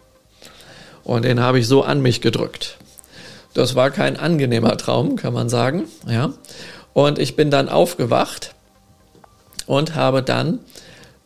Und 1.03 1.23
den 1.23 1.39
habe 1.39 1.59
ich 1.59 1.67
so 1.67 1.83
an 1.83 2.01
mich 2.01 2.21
gedrückt. 2.21 2.77
Das 3.53 3.75
war 3.75 3.91
kein 3.91 4.17
angenehmer 4.17 4.77
Traum, 4.77 5.15
kann 5.15 5.33
man 5.33 5.49
sagen. 5.49 5.85
Ja. 6.07 6.33
Und 6.93 7.19
ich 7.19 7.35
bin 7.35 7.51
dann 7.51 7.69
aufgewacht 7.69 8.53
und 9.67 9.95
habe 9.95 10.23
dann 10.23 10.59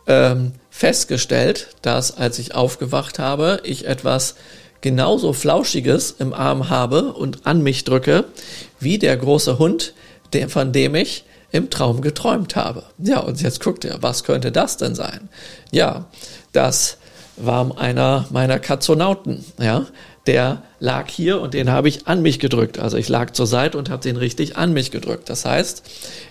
ähm, 0.07 0.53
festgestellt, 0.69 1.69
dass 1.81 2.17
als 2.17 2.39
ich 2.39 2.55
aufgewacht 2.55 3.19
habe, 3.19 3.61
ich 3.63 3.87
etwas 3.87 4.35
genauso 4.81 5.31
Flauschiges 5.31 6.11
im 6.11 6.33
Arm 6.33 6.69
habe 6.69 7.13
und 7.13 7.45
an 7.45 7.61
mich 7.61 7.83
drücke, 7.83 8.25
wie 8.79 8.97
der 8.97 9.15
große 9.15 9.59
Hund, 9.59 9.93
der, 10.33 10.49
von 10.49 10.71
dem 10.71 10.95
ich 10.95 11.25
im 11.51 11.69
Traum 11.69 12.01
geträumt 12.01 12.55
habe. 12.55 12.83
Ja, 12.97 13.19
und 13.19 13.41
jetzt 13.41 13.61
guckt 13.61 13.83
ihr, 13.83 13.97
was 14.01 14.23
könnte 14.23 14.51
das 14.51 14.77
denn 14.77 14.95
sein? 14.95 15.29
Ja, 15.71 16.05
das 16.53 16.97
war 17.37 17.77
einer 17.77 18.25
meiner 18.29 18.59
Katzonauten, 18.59 19.43
ja. 19.59 19.87
Der 20.27 20.61
lag 20.79 21.09
hier 21.09 21.41
und 21.41 21.55
den 21.55 21.71
habe 21.71 21.89
ich 21.89 22.05
an 22.05 22.21
mich 22.21 22.37
gedrückt. 22.37 22.77
Also 22.77 22.95
ich 22.95 23.09
lag 23.09 23.31
zur 23.31 23.47
Seite 23.47 23.79
und 23.79 23.89
habe 23.89 24.03
den 24.03 24.17
richtig 24.17 24.55
an 24.55 24.71
mich 24.71 24.91
gedrückt. 24.91 25.29
Das 25.29 25.45
heißt, 25.45 25.81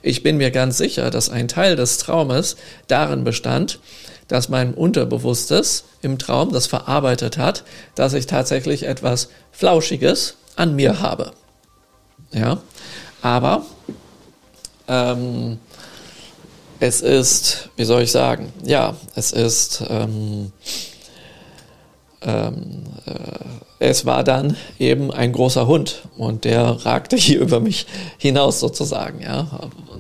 ich 0.03 0.23
bin 0.23 0.37
mir 0.37 0.53
ganz 0.53 0.79
sicher, 0.79 1.11
dass 1.11 1.29
ein 1.29 1.49
Teil 1.49 1.75
des 1.75 1.99
Traumes 1.99 2.57
darin 2.87 3.25
bestand, 3.25 3.81
dass 4.29 4.49
mein 4.49 4.75
Unterbewusstes 4.75 5.87
im 6.03 6.19
Traum 6.19 6.53
das 6.53 6.69
verarbeitet 6.69 7.37
hat, 7.37 7.65
dass 7.97 8.13
ich 8.13 8.27
tatsächlich 8.27 8.85
etwas 8.85 9.29
Flauschiges 9.51 10.37
an 10.55 10.77
mir 10.77 11.01
habe. 11.01 11.33
Ja, 12.33 12.63
aber 13.23 13.65
ähm, 14.89 15.59
es 16.81 17.03
ist, 17.03 17.69
wie 17.77 17.85
soll 17.85 18.03
ich 18.03 18.11
sagen, 18.11 18.53
ja, 18.65 18.95
es 19.15 19.33
ist 19.33 19.83
ähm, 19.89 20.53
ähm, 22.23 22.85
äh, 23.07 23.13
es 23.83 24.05
war 24.05 24.25
dann 24.25 24.57
eben 24.79 25.11
ein 25.11 25.33
großer 25.33 25.67
Hund 25.67 26.03
und 26.19 26.45
der 26.45 26.63
ragte 26.85 27.17
hier 27.17 27.41
über 27.41 27.61
mich 27.61 27.87
hinaus 28.19 28.61
sozusagen. 28.61 29.23
Ja. 29.23 29.49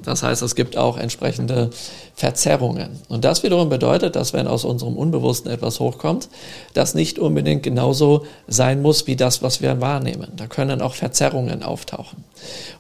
Das 0.05 0.23
heißt, 0.23 0.43
es 0.43 0.55
gibt 0.55 0.77
auch 0.77 0.97
entsprechende 0.99 1.71
Verzerrungen. 2.15 2.91
Und 3.09 3.25
das 3.25 3.43
wiederum 3.43 3.71
bedeutet, 3.71 4.17
dass 4.17 4.33
wenn 4.33 4.47
aus 4.47 4.65
unserem 4.65 4.97
Unbewussten 4.97 5.51
etwas 5.51 5.81
hochkommt, 5.81 6.29
das 6.75 6.95
nicht 6.95 7.19
unbedingt 7.19 7.63
genauso 7.63 8.27
sein 8.47 8.83
muss 8.83 9.07
wie 9.07 9.17
das, 9.17 9.43
was 9.43 9.63
wir 9.63 9.81
wahrnehmen. 9.81 10.29
Da 10.37 10.47
können 10.47 10.83
auch 10.83 10.95
Verzerrungen 10.95 11.63
auftauchen. 11.63 12.25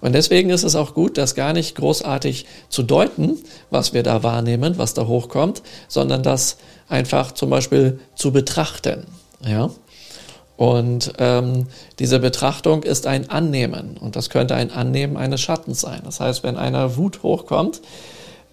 Und 0.02 0.14
deswegen 0.14 0.50
ist 0.50 0.64
es 0.64 0.76
auch 0.76 0.94
gut, 0.94 1.16
das 1.16 1.34
gar 1.34 1.54
nicht 1.54 1.74
großartig 1.76 2.46
zu 2.68 2.82
deuten, 2.82 3.38
was 3.70 3.94
wir 3.94 4.02
da 4.02 4.22
wahrnehmen, 4.22 4.76
was 4.76 4.92
da 4.92 5.06
hochkommt, 5.06 5.62
sondern 5.88 6.22
das 6.22 6.58
einfach 6.88 7.32
zum 7.32 7.48
Beispiel 7.48 8.00
zu 8.14 8.32
betrachten. 8.32 9.06
Ja? 9.44 9.70
Und 10.56 11.14
ähm, 11.18 11.68
diese 11.98 12.18
Betrachtung 12.18 12.82
ist 12.82 13.06
ein 13.06 13.30
Annehmen 13.30 13.96
und 13.98 14.14
das 14.14 14.28
könnte 14.28 14.54
ein 14.54 14.70
Annehmen 14.70 15.16
eines 15.16 15.40
Schattens 15.40 15.80
sein. 15.80 16.02
Das 16.04 16.20
heißt, 16.20 16.42
wenn 16.42 16.58
einer 16.58 16.98
Wut 16.98 17.22
hochkommt, 17.22 17.80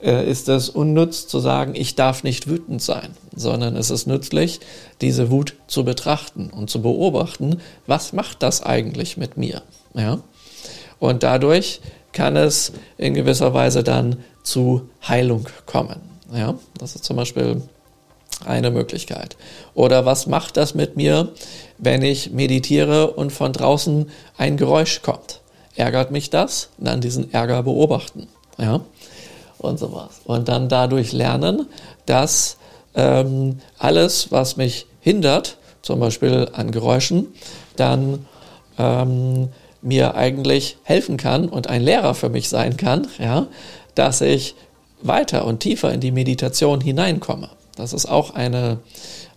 äh, 0.02 0.30
ist 0.30 0.47
es 0.47 0.69
unnütz 0.69 1.28
zu 1.28 1.39
sagen, 1.39 1.76
ich 1.76 1.95
darf 1.95 2.23
nicht 2.23 2.47
wütend 2.47 2.82
sein, 2.82 3.10
sondern 3.36 3.76
es 3.76 3.89
ist 3.89 4.08
nützlich, 4.08 4.62
diese 5.02 5.32
Wut 5.32 5.56
zu 5.67 5.84
betrachten 5.84 6.50
und 6.50 6.69
zu 6.69 6.82
beobachten, 6.82 7.60
was 7.88 8.13
macht 8.13 8.41
das 8.41 8.63
eigentlich 8.63 9.17
mit 9.17 9.36
mir? 9.36 9.62
Ja? 9.93 10.19
Und 11.00 11.23
dadurch 11.23 11.82
kann 12.13 12.38
es 12.38 12.71
in 12.97 13.15
gewisser 13.15 13.54
Weise 13.54 13.84
dann 13.84 14.17
zu 14.43 14.89
Heilung 15.06 15.50
kommen. 15.65 16.00
Ja? 16.34 16.56
Das 16.78 16.95
ist 16.95 17.04
zum 17.04 17.17
Beispiel 17.17 17.62
eine 18.45 18.71
Möglichkeit. 18.71 19.38
Oder 19.73 20.06
was 20.06 20.28
macht 20.28 20.58
das 20.58 20.76
mit 20.76 20.95
mir, 20.95 21.30
wenn 21.78 22.02
ich 22.02 22.32
meditiere 22.32 23.12
und 23.12 23.32
von 23.32 23.54
draußen 23.54 24.10
ein 24.38 24.58
Geräusch 24.58 25.02
kommt? 25.02 25.41
Ärgert 25.76 26.12
mich 26.12 26.30
das? 26.30 26.69
Dann 26.78 27.02
diesen 27.02 27.34
Ärger 27.34 27.63
beobachten. 27.63 28.28
Ja? 28.58 28.82
Und 29.58 29.80
sowas. 29.80 30.21
Und 30.26 30.47
dann 30.47 30.69
dadurch 30.69 31.13
lernen, 31.13 31.67
dass 32.06 32.58
ähm, 32.95 33.60
alles, 33.78 34.32
was 34.32 34.58
mich 34.58 34.88
hindert, 35.02 35.58
zum 35.82 36.00
Beispiel 36.00 36.50
an 36.54 36.71
Geräuschen, 36.71 37.28
dann 37.76 38.26
ähm, 38.78 39.50
mir 39.82 40.15
eigentlich 40.15 40.78
helfen 40.84 41.17
kann 41.17 41.47
und 41.47 41.67
ein 41.67 41.82
Lehrer 41.82 42.13
für 42.13 42.30
mich 42.30 42.50
sein 42.50 42.78
kann, 42.78 43.08
ja, 43.19 43.47
dass 43.95 44.21
ich 44.21 44.56
weiter 45.02 45.45
und 45.45 45.60
tiefer 45.60 45.93
in 45.93 46.02
die 46.02 46.12
Meditation 46.12 46.82
hineinkomme. 46.82 47.50
Das 47.78 47.94
ist 47.94 48.08
auch 48.08 48.34
eine, 48.34 48.80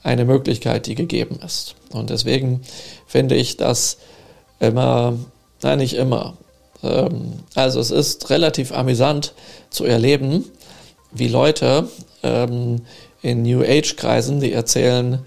eine 0.03 0.25
Möglichkeit, 0.25 0.87
die 0.87 0.95
gegeben 0.95 1.39
ist. 1.45 1.77
Und 1.93 2.11
deswegen 2.11 2.63
finde 3.07 3.37
ich 3.37 3.57
das 3.57 3.99
immer, 4.59 5.17
nein, 5.63 5.79
nicht 5.79 5.95
immer. 5.95 6.37
Ähm, 6.83 7.33
also 7.55 7.81
es 7.81 7.91
ist 7.91 8.31
relativ 8.31 8.73
amüsant 8.73 9.35
zu 9.69 9.85
erleben, 9.85 10.45
wie 11.13 11.29
Leute 11.29 11.89
ähm, 12.23 12.83
in 13.23 13.43
New 13.43 13.63
Age-Kreisen, 13.63 14.41
die 14.41 14.53
erzählen, 14.53 15.21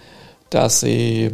dass 0.49 0.79
sie 0.79 1.31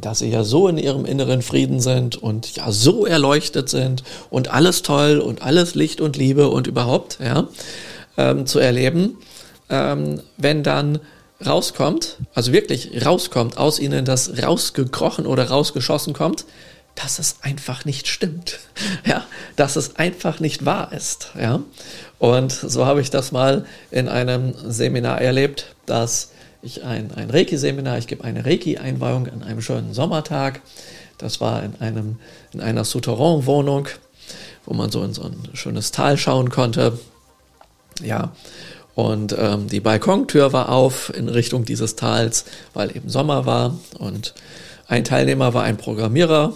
dass 0.00 0.18
sie 0.18 0.30
ja 0.30 0.42
so 0.42 0.66
in 0.66 0.78
ihrem 0.78 1.04
inneren 1.04 1.42
Frieden 1.42 1.78
sind 1.78 2.16
und 2.16 2.56
ja 2.56 2.72
so 2.72 3.06
erleuchtet 3.06 3.68
sind 3.68 4.02
und 4.30 4.48
alles 4.48 4.82
toll 4.82 5.18
und 5.18 5.42
alles 5.42 5.76
Licht 5.76 6.00
und 6.00 6.16
Liebe 6.16 6.48
und 6.48 6.66
überhaupt, 6.66 7.18
ja, 7.22 7.46
ähm, 8.16 8.46
zu 8.46 8.58
erleben, 8.58 9.16
ähm, 9.68 10.20
wenn 10.36 10.62
dann 10.62 11.00
rauskommt, 11.44 12.18
also 12.34 12.52
wirklich 12.52 13.04
rauskommt, 13.04 13.58
aus 13.58 13.78
ihnen 13.78 14.04
das 14.04 14.42
rausgekrochen 14.42 15.26
oder 15.26 15.48
rausgeschossen 15.48 16.14
kommt, 16.14 16.46
dass 16.94 17.18
es 17.18 17.36
einfach 17.42 17.84
nicht 17.84 18.08
stimmt. 18.08 18.58
Ja, 19.06 19.24
dass 19.54 19.76
es 19.76 19.96
einfach 19.96 20.40
nicht 20.40 20.64
wahr 20.64 20.92
ist. 20.92 21.30
Ja, 21.38 21.60
und 22.18 22.52
so 22.52 22.86
habe 22.86 23.00
ich 23.00 23.10
das 23.10 23.30
mal 23.30 23.64
in 23.90 24.08
einem 24.08 24.54
Seminar 24.66 25.20
erlebt, 25.20 25.74
dass 25.86 26.32
ich 26.62 26.82
ein, 26.82 27.12
ein 27.12 27.30
Reiki-Seminar, 27.30 27.98
ich 27.98 28.06
gebe 28.06 28.24
eine 28.24 28.44
Reiki-Einweihung 28.44 29.28
an 29.28 29.42
einem 29.42 29.62
schönen 29.62 29.94
Sommertag. 29.94 30.60
Das 31.18 31.40
war 31.40 31.62
in, 31.62 31.74
einem, 31.80 32.18
in 32.52 32.60
einer 32.60 32.84
Souterrain-Wohnung, 32.84 33.88
wo 34.64 34.74
man 34.74 34.90
so 34.90 35.02
in 35.04 35.14
so 35.14 35.22
ein 35.22 35.36
schönes 35.54 35.92
Tal 35.92 36.18
schauen 36.18 36.50
konnte. 36.50 36.98
Ja, 38.02 38.32
und 38.96 39.36
ähm, 39.38 39.68
die 39.68 39.80
Balkontür 39.80 40.54
war 40.54 40.70
auf 40.70 41.12
in 41.14 41.28
Richtung 41.28 41.66
dieses 41.66 41.96
Tals, 41.96 42.46
weil 42.72 42.96
eben 42.96 43.10
Sommer 43.10 43.44
war. 43.44 43.78
Und 43.98 44.32
ein 44.88 45.04
Teilnehmer 45.04 45.52
war 45.52 45.64
ein 45.64 45.76
Programmierer 45.76 46.54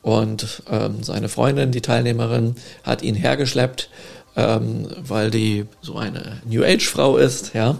und 0.00 0.62
ähm, 0.70 1.02
seine 1.02 1.28
Freundin, 1.28 1.72
die 1.72 1.82
Teilnehmerin, 1.82 2.56
hat 2.84 3.02
ihn 3.02 3.14
hergeschleppt, 3.14 3.90
ähm, 4.34 4.88
weil 5.06 5.30
die 5.30 5.66
so 5.82 5.96
eine 5.96 6.40
New 6.48 6.64
Age-Frau 6.64 7.18
ist, 7.18 7.52
ja. 7.52 7.76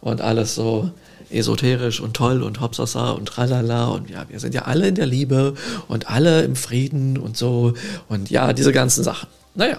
Und 0.00 0.20
alles 0.20 0.54
so 0.54 0.88
esoterisch 1.28 2.00
und 2.00 2.14
toll 2.14 2.44
und 2.44 2.60
hopsasa 2.60 3.10
und 3.10 3.26
tralala 3.26 3.86
und 3.88 4.10
ja, 4.10 4.26
wir 4.28 4.38
sind 4.38 4.54
ja 4.54 4.62
alle 4.62 4.86
in 4.86 4.94
der 4.94 5.06
Liebe 5.06 5.54
und 5.88 6.08
alle 6.08 6.42
im 6.42 6.54
Frieden 6.54 7.18
und 7.18 7.36
so 7.36 7.74
und 8.08 8.30
ja, 8.30 8.52
diese 8.52 8.72
ganzen 8.72 9.02
Sachen. 9.02 9.28
Naja, 9.54 9.78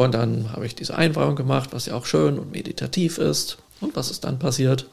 und 0.00 0.14
dann 0.14 0.52
habe 0.52 0.64
ich 0.64 0.74
diese 0.74 0.96
Einweihung 0.96 1.36
gemacht, 1.36 1.70
was 1.72 1.84
ja 1.84 1.94
auch 1.94 2.06
schön 2.06 2.38
und 2.38 2.52
meditativ 2.52 3.18
ist. 3.18 3.58
Und 3.82 3.96
was 3.96 4.10
ist 4.10 4.24
dann 4.24 4.38
passiert? 4.38 4.86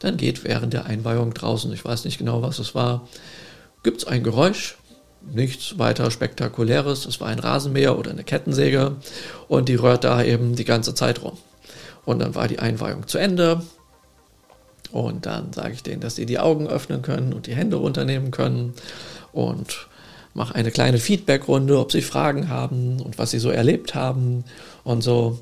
Dann 0.00 0.18
geht 0.18 0.44
während 0.44 0.74
der 0.74 0.84
Einweihung 0.84 1.32
draußen, 1.32 1.72
ich 1.72 1.82
weiß 1.82 2.04
nicht 2.04 2.18
genau, 2.18 2.42
was 2.42 2.58
es 2.58 2.74
war, 2.74 3.08
gibt 3.82 4.02
es 4.02 4.06
ein 4.06 4.22
Geräusch, 4.22 4.76
nichts 5.32 5.78
weiter 5.78 6.10
spektakuläres. 6.10 7.06
Es 7.06 7.20
war 7.20 7.28
ein 7.28 7.38
Rasenmäher 7.38 7.98
oder 7.98 8.10
eine 8.10 8.22
Kettensäge 8.22 8.96
und 9.48 9.68
die 9.70 9.76
rührt 9.76 10.04
da 10.04 10.22
eben 10.22 10.56
die 10.56 10.64
ganze 10.66 10.94
Zeit 10.94 11.22
rum. 11.22 11.38
Und 12.04 12.18
dann 12.18 12.34
war 12.34 12.46
die 12.46 12.58
Einweihung 12.58 13.06
zu 13.06 13.16
Ende. 13.16 13.62
Und 14.92 15.24
dann 15.24 15.54
sage 15.54 15.72
ich 15.72 15.82
denen, 15.82 16.00
dass 16.00 16.16
sie 16.16 16.26
die 16.26 16.38
Augen 16.38 16.66
öffnen 16.66 17.00
können 17.00 17.32
und 17.32 17.46
die 17.46 17.54
Hände 17.54 17.76
runternehmen 17.76 18.30
können. 18.30 18.74
Und 19.32 19.86
mache 20.34 20.54
eine 20.54 20.70
kleine 20.70 20.98
Feedbackrunde, 20.98 21.78
ob 21.78 21.92
sie 21.92 22.02
Fragen 22.02 22.48
haben 22.48 23.00
und 23.00 23.18
was 23.18 23.30
sie 23.32 23.38
so 23.38 23.50
erlebt 23.50 23.94
haben 23.94 24.44
und 24.84 25.02
so. 25.02 25.38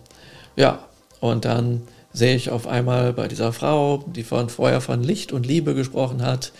Ja, 0.56 0.80
und 1.20 1.44
dann 1.44 1.82
sehe 2.12 2.34
ich 2.34 2.50
auf 2.50 2.66
einmal 2.66 3.12
bei 3.12 3.28
dieser 3.28 3.52
Frau, 3.52 4.04
die 4.06 4.24
von 4.24 4.48
vorher 4.48 4.80
von 4.80 5.02
Licht 5.02 5.32
und 5.32 5.46
Liebe 5.46 5.74
gesprochen 5.74 6.22
hat, 6.22 6.52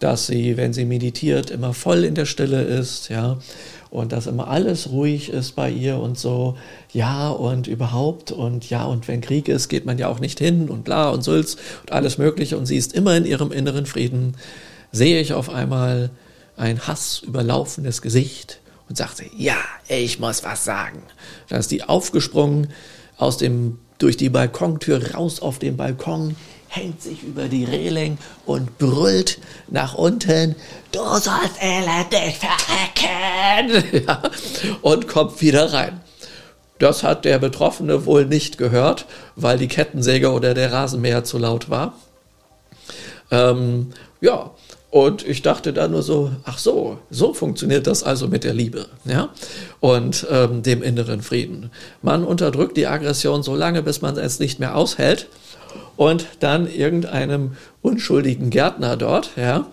dass 0.00 0.26
sie, 0.26 0.56
wenn 0.56 0.72
sie 0.72 0.84
meditiert, 0.84 1.50
immer 1.50 1.74
voll 1.74 2.04
in 2.04 2.14
der 2.14 2.26
Stille 2.26 2.62
ist, 2.62 3.08
ja, 3.08 3.38
und 3.90 4.12
dass 4.12 4.26
immer 4.26 4.48
alles 4.48 4.90
ruhig 4.90 5.30
ist 5.30 5.56
bei 5.56 5.70
ihr 5.70 5.98
und 5.98 6.18
so, 6.18 6.56
ja, 6.92 7.30
und 7.30 7.66
überhaupt, 7.66 8.30
und 8.30 8.68
ja, 8.70 8.84
und 8.84 9.08
wenn 9.08 9.20
Krieg 9.20 9.48
ist, 9.48 9.68
geht 9.68 9.86
man 9.86 9.98
ja 9.98 10.08
auch 10.08 10.20
nicht 10.20 10.38
hin 10.38 10.68
und 10.68 10.84
bla 10.84 11.10
und 11.10 11.22
Sülz 11.22 11.56
und 11.82 11.92
alles 11.92 12.18
Mögliche, 12.18 12.58
und 12.58 12.66
sie 12.66 12.76
ist 12.76 12.92
immer 12.92 13.16
in 13.16 13.24
ihrem 13.24 13.50
inneren 13.50 13.86
Frieden, 13.86 14.36
sehe 14.92 15.20
ich 15.20 15.32
auf 15.32 15.50
einmal, 15.50 16.10
ein 16.58 16.86
hassüberlaufenes 16.86 18.02
Gesicht 18.02 18.60
und 18.88 18.96
sagte, 18.96 19.24
ja, 19.36 19.56
ich 19.88 20.18
muss 20.18 20.44
was 20.44 20.64
sagen. 20.64 21.02
Dann 21.48 21.60
ist 21.60 21.70
die 21.70 21.84
aufgesprungen, 21.84 22.72
aus 23.16 23.36
dem, 23.36 23.78
durch 23.98 24.16
die 24.16 24.28
Balkontür 24.28 25.14
raus 25.14 25.40
auf 25.40 25.58
den 25.58 25.76
Balkon, 25.76 26.36
hängt 26.68 27.02
sich 27.02 27.22
über 27.22 27.48
die 27.48 27.64
Reling 27.64 28.18
und 28.44 28.78
brüllt 28.78 29.38
nach 29.68 29.94
unten, 29.94 30.54
du 30.92 31.00
sollst 31.00 31.60
elendig 31.60 32.38
verrecken, 32.38 34.04
ja, 34.06 34.22
und 34.82 35.08
kommt 35.08 35.40
wieder 35.40 35.72
rein. 35.72 36.00
Das 36.78 37.02
hat 37.02 37.24
der 37.24 37.38
Betroffene 37.38 38.06
wohl 38.06 38.26
nicht 38.26 38.56
gehört, 38.56 39.06
weil 39.34 39.58
die 39.58 39.66
Kettensäge 39.66 40.30
oder 40.30 40.54
der 40.54 40.72
Rasenmäher 40.72 41.24
zu 41.24 41.38
laut 41.38 41.70
war. 41.70 41.94
Ähm, 43.30 43.90
ja, 44.20 44.52
und 44.90 45.26
ich 45.26 45.42
dachte 45.42 45.72
dann 45.72 45.90
nur 45.90 46.02
so, 46.02 46.30
ach 46.44 46.58
so, 46.58 46.98
so 47.10 47.34
funktioniert 47.34 47.86
das 47.86 48.02
also 48.02 48.26
mit 48.28 48.44
der 48.44 48.54
Liebe, 48.54 48.86
ja, 49.04 49.28
und 49.80 50.26
ähm, 50.30 50.62
dem 50.62 50.82
inneren 50.82 51.20
Frieden. 51.20 51.70
Man 52.00 52.24
unterdrückt 52.24 52.76
die 52.76 52.86
Aggression 52.86 53.42
so 53.42 53.54
lange, 53.54 53.82
bis 53.82 54.00
man 54.00 54.16
es 54.16 54.38
nicht 54.38 54.60
mehr 54.60 54.76
aushält 54.76 55.28
und 55.96 56.26
dann 56.40 56.66
irgendeinem 56.72 57.56
unschuldigen 57.82 58.50
Gärtner 58.50 58.96
dort, 58.96 59.30
ja, 59.36 59.66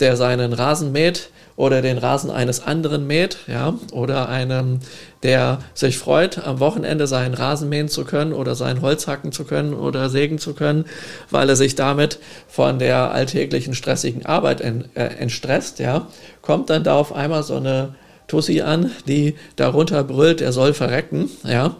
der 0.00 0.16
seinen 0.16 0.52
Rasen 0.52 0.90
mäht, 0.90 1.30
oder 1.58 1.82
den 1.82 1.98
Rasen 1.98 2.30
eines 2.30 2.62
anderen 2.62 3.08
mäht, 3.08 3.38
ja, 3.48 3.74
oder 3.90 4.28
einem, 4.28 4.78
der 5.24 5.58
sich 5.74 5.98
freut, 5.98 6.38
am 6.38 6.60
Wochenende 6.60 7.08
seinen 7.08 7.34
Rasen 7.34 7.68
mähen 7.68 7.88
zu 7.88 8.04
können 8.04 8.32
oder 8.32 8.54
sein 8.54 8.80
Holz 8.80 9.08
hacken 9.08 9.32
zu 9.32 9.42
können 9.44 9.74
oder 9.74 10.08
sägen 10.08 10.38
zu 10.38 10.54
können, 10.54 10.84
weil 11.32 11.48
er 11.48 11.56
sich 11.56 11.74
damit 11.74 12.20
von 12.46 12.78
der 12.78 13.10
alltäglichen 13.10 13.74
stressigen 13.74 14.24
Arbeit 14.24 14.60
en, 14.60 14.84
äh, 14.94 15.06
entstresst, 15.18 15.80
ja, 15.80 16.06
kommt 16.42 16.70
dann 16.70 16.84
da 16.84 16.94
auf 16.94 17.12
einmal 17.12 17.42
so 17.42 17.56
eine 17.56 17.96
Tussi 18.28 18.60
an, 18.60 18.92
die 19.08 19.34
darunter 19.56 20.04
brüllt, 20.04 20.40
er 20.40 20.52
soll 20.52 20.74
verrecken, 20.74 21.28
ja, 21.42 21.74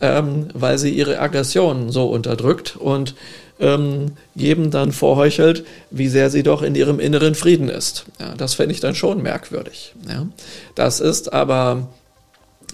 ähm, 0.00 0.48
weil 0.54 0.78
sie 0.78 0.90
ihre 0.90 1.18
Aggressionen 1.18 1.90
so 1.90 2.06
unterdrückt 2.06 2.76
und 2.76 3.14
ähm, 3.60 4.12
jedem 4.34 4.70
dann 4.70 4.92
vorheuchelt, 4.92 5.64
wie 5.90 6.08
sehr 6.08 6.30
sie 6.30 6.42
doch 6.42 6.62
in 6.62 6.74
ihrem 6.74 7.00
inneren 7.00 7.34
Frieden 7.34 7.68
ist. 7.68 8.04
Ja, 8.20 8.34
das 8.34 8.54
fände 8.54 8.72
ich 8.72 8.80
dann 8.80 8.94
schon 8.94 9.22
merkwürdig. 9.22 9.94
Ja. 10.08 10.26
Das 10.74 11.00
ist 11.00 11.32
aber, 11.32 11.88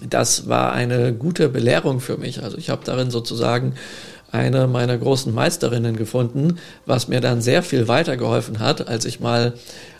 das 0.07 0.47
war 0.47 0.73
eine 0.73 1.13
gute 1.13 1.49
Belehrung 1.49 1.99
für 1.99 2.17
mich. 2.17 2.43
Also 2.43 2.57
ich 2.57 2.69
habe 2.69 2.81
darin 2.85 3.09
sozusagen 3.09 3.73
eine 4.31 4.67
meiner 4.67 4.97
großen 4.97 5.33
Meisterinnen 5.33 5.95
gefunden, 5.95 6.59
was 6.85 7.07
mir 7.07 7.21
dann 7.21 7.41
sehr 7.41 7.63
viel 7.63 7.87
weitergeholfen 7.87 8.59
hat, 8.59 8.87
als 8.87 9.05
ich 9.05 9.19
mal 9.19 9.53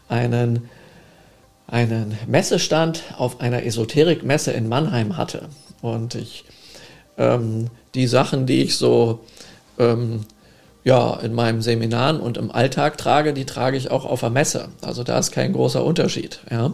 einen, 0.10 0.70
einen 1.68 2.18
Messestand 2.28 3.04
auf 3.18 3.40
einer 3.40 3.66
Esoterikmesse 3.66 4.52
in 4.52 4.68
Mannheim 4.68 5.18
hatte. 5.18 5.50
Und 5.82 6.16
ich 6.16 6.46
ähm, 7.18 7.70
die 7.94 8.08
Sachen, 8.08 8.46
die 8.46 8.64
ich 8.64 8.76
so 8.76 9.22
ähm, 9.80 10.22
ja, 10.86 11.20
in 11.22 11.34
meinem 11.34 11.62
Seminaren 11.64 12.20
und 12.20 12.38
im 12.38 12.52
Alltag 12.52 12.98
trage, 12.98 13.34
die 13.34 13.46
trage 13.46 13.76
ich 13.76 13.90
auch 13.90 14.06
auf 14.06 14.20
der 14.20 14.30
Messe. 14.30 14.70
Also 14.82 15.04
da 15.04 15.18
ist 15.18 15.32
kein 15.32 15.52
großer 15.52 15.84
Unterschied. 15.84 16.40
Ja. 16.50 16.74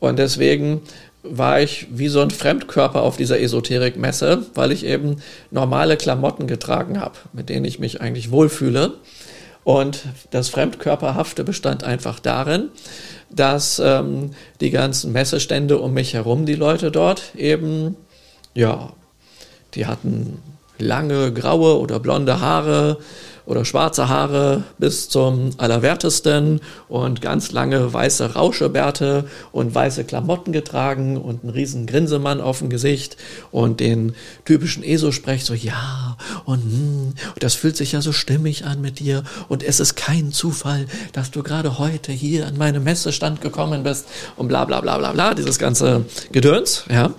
Und 0.00 0.18
deswegen 0.18 0.82
war 1.22 1.60
ich 1.60 1.86
wie 1.90 2.08
so 2.08 2.20
ein 2.20 2.32
Fremdkörper 2.32 3.02
auf 3.02 3.16
dieser 3.16 3.40
Esoterik-Messe, 3.40 4.46
weil 4.54 4.72
ich 4.72 4.84
eben 4.84 5.22
normale 5.52 5.96
Klamotten 5.96 6.48
getragen 6.48 7.00
habe, 7.00 7.14
mit 7.32 7.48
denen 7.48 7.64
ich 7.64 7.78
mich 7.78 8.00
eigentlich 8.00 8.32
wohlfühle. 8.32 8.94
Und 9.62 10.02
das 10.32 10.48
Fremdkörperhafte 10.48 11.44
bestand 11.44 11.84
einfach 11.84 12.18
darin, 12.18 12.70
dass 13.30 13.78
ähm, 13.78 14.32
die 14.60 14.70
ganzen 14.70 15.12
Messestände 15.12 15.78
um 15.78 15.94
mich 15.94 16.12
herum, 16.12 16.44
die 16.44 16.56
Leute 16.56 16.90
dort 16.90 17.36
eben, 17.36 17.96
ja, 18.52 18.92
die 19.74 19.86
hatten 19.86 20.42
lange 20.78 21.32
graue 21.32 21.78
oder 21.78 22.00
blonde 22.00 22.40
Haare, 22.40 22.98
oder 23.46 23.64
schwarze 23.64 24.08
Haare 24.08 24.64
bis 24.78 25.08
zum 25.08 25.50
Allerwertesten 25.58 26.60
und 26.88 27.20
ganz 27.20 27.52
lange 27.52 27.92
weiße 27.92 28.34
Rauschebärte 28.34 29.24
und 29.52 29.74
weiße 29.74 30.04
Klamotten 30.04 30.52
getragen 30.52 31.16
und 31.16 31.42
einen 31.42 31.52
riesen 31.52 31.86
Grinsemann 31.86 32.40
auf 32.40 32.60
dem 32.60 32.70
Gesicht 32.70 33.16
und 33.50 33.80
den 33.80 34.14
typischen 34.44 34.82
ESO-Sprech 34.82 35.44
so, 35.44 35.54
ja, 35.54 36.16
und, 36.44 36.62
hm, 36.62 37.14
und 37.34 37.42
das 37.42 37.54
fühlt 37.54 37.76
sich 37.76 37.92
ja 37.92 38.00
so 38.00 38.12
stimmig 38.12 38.64
an 38.64 38.80
mit 38.80 38.98
dir 38.98 39.24
und 39.48 39.62
es 39.62 39.80
ist 39.80 39.94
kein 39.94 40.32
Zufall, 40.32 40.86
dass 41.12 41.30
du 41.30 41.42
gerade 41.42 41.78
heute 41.78 42.12
hier 42.12 42.46
an 42.46 42.56
meinem 42.56 42.84
Messestand 42.84 43.40
gekommen 43.40 43.82
bist 43.82 44.06
und 44.36 44.48
bla 44.48 44.64
bla 44.64 44.80
bla 44.80 44.98
bla 44.98 45.12
bla, 45.12 45.34
dieses 45.34 45.58
ganze 45.58 46.04
Gedöns, 46.32 46.84
ja. 46.90 47.10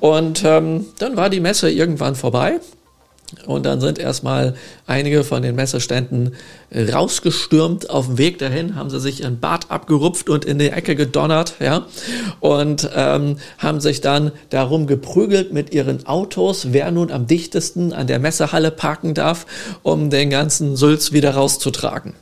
Und 0.00 0.44
ähm, 0.44 0.86
dann 0.98 1.16
war 1.16 1.28
die 1.28 1.40
Messe 1.40 1.70
irgendwann 1.70 2.14
vorbei 2.14 2.60
und 3.46 3.66
dann 3.66 3.80
sind 3.80 3.98
erstmal 3.98 4.54
einige 4.86 5.22
von 5.22 5.42
den 5.42 5.54
Messeständen 5.54 6.34
rausgestürmt. 6.74 7.90
Auf 7.90 8.06
dem 8.06 8.18
Weg 8.18 8.38
dahin 8.38 8.74
haben 8.74 8.88
sie 8.88 9.00
sich 9.00 9.20
ihren 9.20 9.38
Bart 9.38 9.70
abgerupft 9.70 10.30
und 10.30 10.46
in 10.46 10.58
die 10.58 10.70
Ecke 10.70 10.96
gedonnert, 10.96 11.54
ja. 11.60 11.86
Und 12.40 12.88
ähm, 12.94 13.36
haben 13.58 13.80
sich 13.80 14.00
dann 14.00 14.32
darum 14.48 14.86
geprügelt 14.86 15.52
mit 15.52 15.74
ihren 15.74 16.06
Autos, 16.06 16.68
wer 16.72 16.90
nun 16.90 17.12
am 17.12 17.26
dichtesten 17.26 17.92
an 17.92 18.06
der 18.06 18.18
Messehalle 18.18 18.70
parken 18.70 19.12
darf, 19.12 19.44
um 19.82 20.08
den 20.08 20.30
ganzen 20.30 20.76
Sülz 20.76 21.12
wieder 21.12 21.32
rauszutragen. 21.32 22.14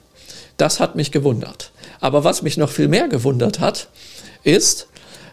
Das 0.57 0.81
hat 0.81 0.97
mich 0.97 1.13
gewundert. 1.13 1.71
Aber 2.01 2.25
was 2.25 2.43
mich 2.43 2.57
noch 2.57 2.71
viel 2.71 2.89
mehr 2.89 3.09
gewundert 3.09 3.61
hat, 3.61 3.89
ist, 4.43 4.89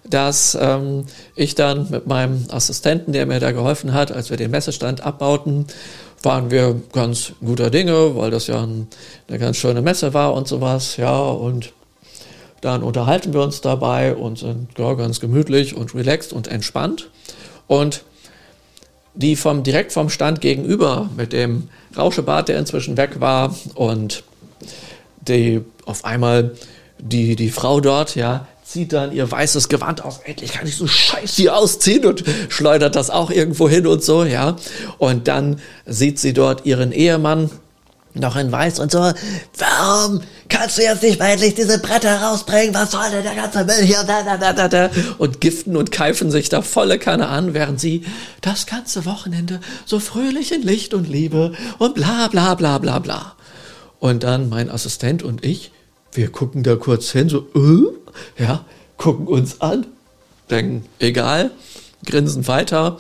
dass 0.09 0.57
ähm, 0.59 1.05
ich 1.35 1.55
dann 1.55 1.89
mit 1.89 2.07
meinem 2.07 2.45
Assistenten, 2.49 3.13
der 3.13 3.25
mir 3.25 3.39
da 3.39 3.51
geholfen 3.51 3.93
hat, 3.93 4.11
als 4.11 4.29
wir 4.29 4.37
den 4.37 4.51
Messestand 4.51 5.01
abbauten, 5.01 5.65
waren 6.21 6.51
wir 6.51 6.81
ganz 6.91 7.33
guter 7.43 7.69
Dinge, 7.69 8.15
weil 8.15 8.31
das 8.31 8.47
ja 8.47 8.61
ein, 8.63 8.87
eine 9.27 9.39
ganz 9.39 9.57
schöne 9.57 9.81
Messe 9.81 10.13
war 10.13 10.33
und 10.33 10.47
sowas, 10.47 10.97
ja, 10.97 11.19
und 11.19 11.73
dann 12.61 12.81
unterhalten 12.81 13.33
wir 13.33 13.41
uns 13.41 13.59
dabei 13.59 14.15
und 14.15 14.39
sind 14.39 14.69
ja, 14.77 14.93
ganz 14.93 15.19
gemütlich 15.19 15.75
und 15.75 15.93
relaxed 15.93 16.31
und 16.31 16.47
entspannt. 16.47 17.09
Und 17.67 18.03
die 19.15 19.35
vom 19.35 19.63
direkt 19.63 19.91
vom 19.91 20.09
Stand 20.09 20.39
gegenüber 20.41 21.09
mit 21.15 21.33
dem 21.33 21.69
Rauschebart, 21.95 22.47
der 22.47 22.57
inzwischen 22.57 22.95
weg 22.95 23.19
war 23.19 23.55
und 23.75 24.23
die 25.27 25.61
auf 25.85 26.05
einmal 26.05 26.55
die, 26.99 27.35
die 27.35 27.49
Frau 27.49 27.81
dort, 27.81 28.15
ja, 28.15 28.47
zieht 28.73 28.91
dann 28.91 29.11
ihr 29.11 29.29
weißes 29.29 29.69
Gewand 29.69 30.03
aus. 30.03 30.21
Endlich 30.25 30.51
kann 30.51 30.65
ich 30.65 30.75
so 30.75 30.87
scheiß 30.87 31.35
hier 31.35 31.55
ausziehen 31.55 32.07
und 32.07 32.23
schleudert 32.49 32.95
das 32.95 33.11
auch 33.11 33.29
irgendwo 33.29 33.69
hin 33.69 33.85
und 33.85 34.03
so, 34.03 34.23
ja. 34.23 34.55
Und 34.97 35.27
dann 35.27 35.59
sieht 35.85 36.17
sie 36.17 36.33
dort 36.33 36.65
ihren 36.65 36.91
Ehemann 36.91 37.51
noch 38.15 38.35
in 38.35 38.51
weiß 38.51 38.79
und 38.79 38.91
so. 38.91 39.13
Warum 39.59 40.21
kannst 40.49 40.79
du 40.79 40.81
jetzt 40.81 41.03
nicht 41.03 41.19
endlich 41.19 41.53
diese 41.53 41.77
Bretter 41.77 42.19
rausbringen? 42.19 42.73
Was 42.73 42.91
soll 42.91 43.11
denn 43.11 43.21
der 43.21 43.35
ganze 43.35 43.63
Müll 43.63 43.85
hier? 43.85 44.03
Da, 44.05 44.23
da, 44.23 44.37
da, 44.37 44.53
da, 44.53 44.67
da. 44.67 44.89
Und 45.19 45.39
giften 45.39 45.77
und 45.77 45.91
keifen 45.91 46.31
sich 46.31 46.49
da 46.49 46.63
volle 46.63 46.97
Kanne 46.97 47.27
an, 47.27 47.53
während 47.53 47.79
sie 47.79 48.03
das 48.41 48.65
ganze 48.65 49.05
Wochenende 49.05 49.59
so 49.85 49.99
fröhlich 49.99 50.51
in 50.51 50.63
Licht 50.63 50.95
und 50.95 51.07
Liebe 51.07 51.53
und 51.77 51.93
bla, 51.93 52.27
bla, 52.27 52.55
bla, 52.55 52.79
bla, 52.79 52.97
bla. 52.97 53.35
Und 53.99 54.23
dann 54.23 54.49
mein 54.49 54.71
Assistent 54.71 55.21
und 55.21 55.45
ich, 55.45 55.71
wir 56.11 56.31
gucken 56.31 56.63
da 56.63 56.75
kurz 56.75 57.11
hin, 57.11 57.29
so, 57.29 57.47
äh? 57.53 58.02
Ja, 58.37 58.65
gucken 58.97 59.27
uns 59.27 59.61
an, 59.61 59.85
denken, 60.49 60.85
egal, 60.99 61.51
grinsen 62.05 62.47
weiter, 62.47 62.97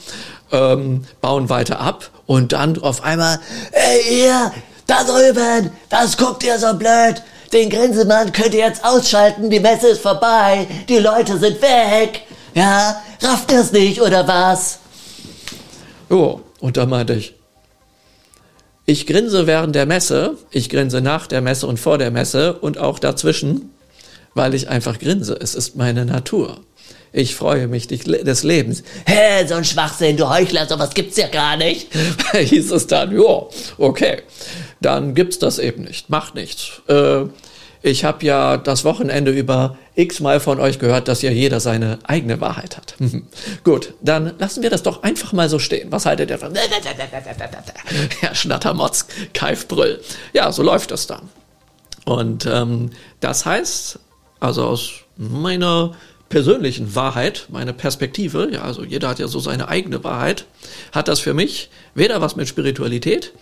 ähm, 0.51 1.05
bauen 1.21 1.49
weiter 1.49 1.79
ab 1.79 2.09
und 2.25 2.53
dann 2.53 2.77
auf 2.81 3.03
einmal, 3.03 3.39
ey 3.71 4.21
ihr, 4.21 4.51
da 4.87 5.03
drüben, 5.03 5.71
was 5.89 6.17
guckt 6.17 6.43
ihr 6.43 6.57
so 6.59 6.73
blöd? 6.73 7.21
Den 7.51 7.69
Grinsemann 7.69 8.31
könnt 8.31 8.53
ihr 8.53 8.61
jetzt 8.61 8.83
ausschalten, 8.83 9.49
die 9.49 9.59
Messe 9.59 9.89
ist 9.89 10.01
vorbei, 10.01 10.67
die 10.89 10.97
Leute 10.97 11.37
sind 11.37 11.61
weg. 11.61 12.21
Ja, 12.55 13.01
rafft 13.21 13.51
es 13.51 13.71
nicht, 13.71 14.01
oder 14.01 14.27
was? 14.27 14.79
Jo, 16.09 16.41
und 16.59 16.77
da 16.77 16.85
meinte 16.85 17.13
ich, 17.13 17.35
ich 18.85 19.07
grinse 19.07 19.47
während 19.47 19.75
der 19.75 19.85
Messe, 19.85 20.37
ich 20.51 20.69
grinse 20.69 21.01
nach 21.01 21.27
der 21.27 21.41
Messe 21.41 21.67
und 21.67 21.79
vor 21.79 21.97
der 21.97 22.11
Messe 22.11 22.53
und 22.53 22.77
auch 22.77 22.99
dazwischen 22.99 23.72
weil 24.33 24.53
ich 24.53 24.69
einfach 24.69 24.99
grinse. 24.99 25.37
Es 25.39 25.55
ist 25.55 25.75
meine 25.75 26.05
Natur. 26.05 26.61
Ich 27.15 27.35
freue 27.35 27.67
mich 27.67 27.87
des 27.87 28.43
Lebens. 28.43 28.83
Hä, 29.05 29.45
so 29.47 29.53
ein 29.53 29.65
Schwachsinn, 29.65 30.17
du 30.17 30.27
Heuchler, 30.29 30.65
sowas 30.67 30.95
gibt's 30.95 31.15
ja 31.17 31.27
gar 31.27 31.57
nicht. 31.57 31.87
Hieß 32.33 32.71
es 32.71 32.87
dann, 32.87 33.15
ja, 33.15 33.45
okay, 33.77 34.23
dann 34.81 35.13
gibt's 35.13 35.37
das 35.37 35.59
eben 35.59 35.83
nicht. 35.83 36.09
Macht 36.09 36.33
nichts. 36.33 36.81
Äh, 36.87 37.25
ich 37.83 38.03
habe 38.05 38.25
ja 38.25 38.57
das 38.57 38.83
Wochenende 38.83 39.29
über 39.31 39.77
x-mal 39.95 40.39
von 40.39 40.59
euch 40.59 40.79
gehört, 40.79 41.07
dass 41.07 41.21
ja 41.21 41.29
jeder 41.29 41.59
seine 41.59 41.99
eigene 42.03 42.41
Wahrheit 42.41 42.77
hat. 42.77 42.95
Gut, 43.63 43.93
dann 44.01 44.33
lassen 44.39 44.63
wir 44.63 44.71
das 44.71 44.81
doch 44.81 45.03
einfach 45.03 45.33
mal 45.33 45.49
so 45.49 45.59
stehen. 45.59 45.91
Was 45.91 46.07
haltet 46.07 46.31
ihr 46.31 46.39
von? 46.39 46.55
Ja, 48.23 48.33
Schnattermotz, 48.33 49.05
Keifbrüll. 49.33 50.01
Ja, 50.33 50.51
so 50.51 50.63
läuft 50.63 50.91
das 50.91 51.05
dann. 51.05 51.29
Und 52.05 52.45
ähm, 52.45 52.91
das 53.19 53.45
heißt, 53.45 53.99
also 54.43 54.65
aus 54.65 54.91
meiner 55.15 55.93
persönlichen 56.27 56.95
Wahrheit, 56.95 57.47
meine 57.49 57.73
Perspektive, 57.73 58.49
ja, 58.51 58.63
also 58.63 58.83
jeder 58.83 59.07
hat 59.07 59.19
ja 59.19 59.27
so 59.27 59.39
seine 59.39 59.69
eigene 59.69 60.03
Wahrheit, 60.03 60.45
hat 60.91 61.07
das 61.07 61.19
für 61.19 61.33
mich 61.33 61.69
weder 61.95 62.19
was 62.21 62.35
mit 62.35 62.47
Spiritualität, 62.47 63.33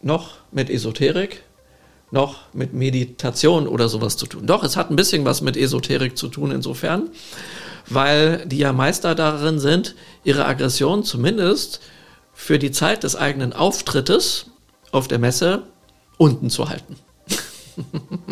noch 0.00 0.30
mit 0.50 0.70
Esoterik, 0.70 1.42
noch 2.10 2.36
mit 2.54 2.72
Meditation 2.72 3.68
oder 3.68 3.88
sowas 3.88 4.16
zu 4.16 4.26
tun. 4.26 4.46
Doch, 4.46 4.64
es 4.64 4.76
hat 4.76 4.90
ein 4.90 4.96
bisschen 4.96 5.24
was 5.24 5.42
mit 5.42 5.56
Esoterik 5.56 6.16
zu 6.16 6.28
tun 6.28 6.52
insofern, 6.52 7.10
weil 7.88 8.46
die 8.46 8.58
ja 8.58 8.72
Meister 8.72 9.14
darin 9.14 9.58
sind, 9.58 9.94
ihre 10.24 10.46
Aggression 10.46 11.04
zumindest 11.04 11.80
für 12.32 12.58
die 12.58 12.70
Zeit 12.70 13.02
des 13.02 13.14
eigenen 13.14 13.52
Auftrittes 13.52 14.46
auf 14.90 15.06
der 15.06 15.18
Messe 15.18 15.64
unten 16.16 16.48
zu 16.48 16.70
halten. 16.70 16.96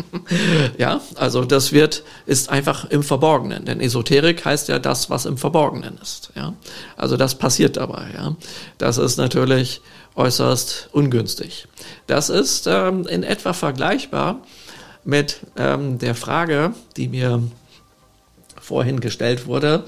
ja, 0.77 1.01
also 1.15 1.45
das 1.45 1.71
wird, 1.71 2.03
ist 2.25 2.49
einfach 2.49 2.85
im 2.85 3.03
Verborgenen. 3.03 3.65
Denn 3.65 3.81
Esoterik 3.81 4.45
heißt 4.45 4.67
ja 4.67 4.79
das, 4.79 5.09
was 5.09 5.25
im 5.25 5.37
Verborgenen 5.37 5.97
ist. 6.01 6.31
Ja, 6.35 6.53
also 6.97 7.17
das 7.17 7.35
passiert 7.35 7.77
dabei. 7.77 8.07
Ja, 8.13 8.35
das 8.77 8.97
ist 8.97 9.17
natürlich 9.17 9.81
äußerst 10.15 10.89
ungünstig. 10.91 11.67
Das 12.07 12.29
ist 12.29 12.67
ähm, 12.67 13.07
in 13.07 13.23
etwa 13.23 13.53
vergleichbar 13.53 14.41
mit 15.03 15.41
ähm, 15.57 15.97
der 15.97 16.15
Frage, 16.15 16.73
die 16.97 17.07
mir 17.07 17.41
vorhin 18.59 18.99
gestellt 18.99 19.47
wurde 19.47 19.85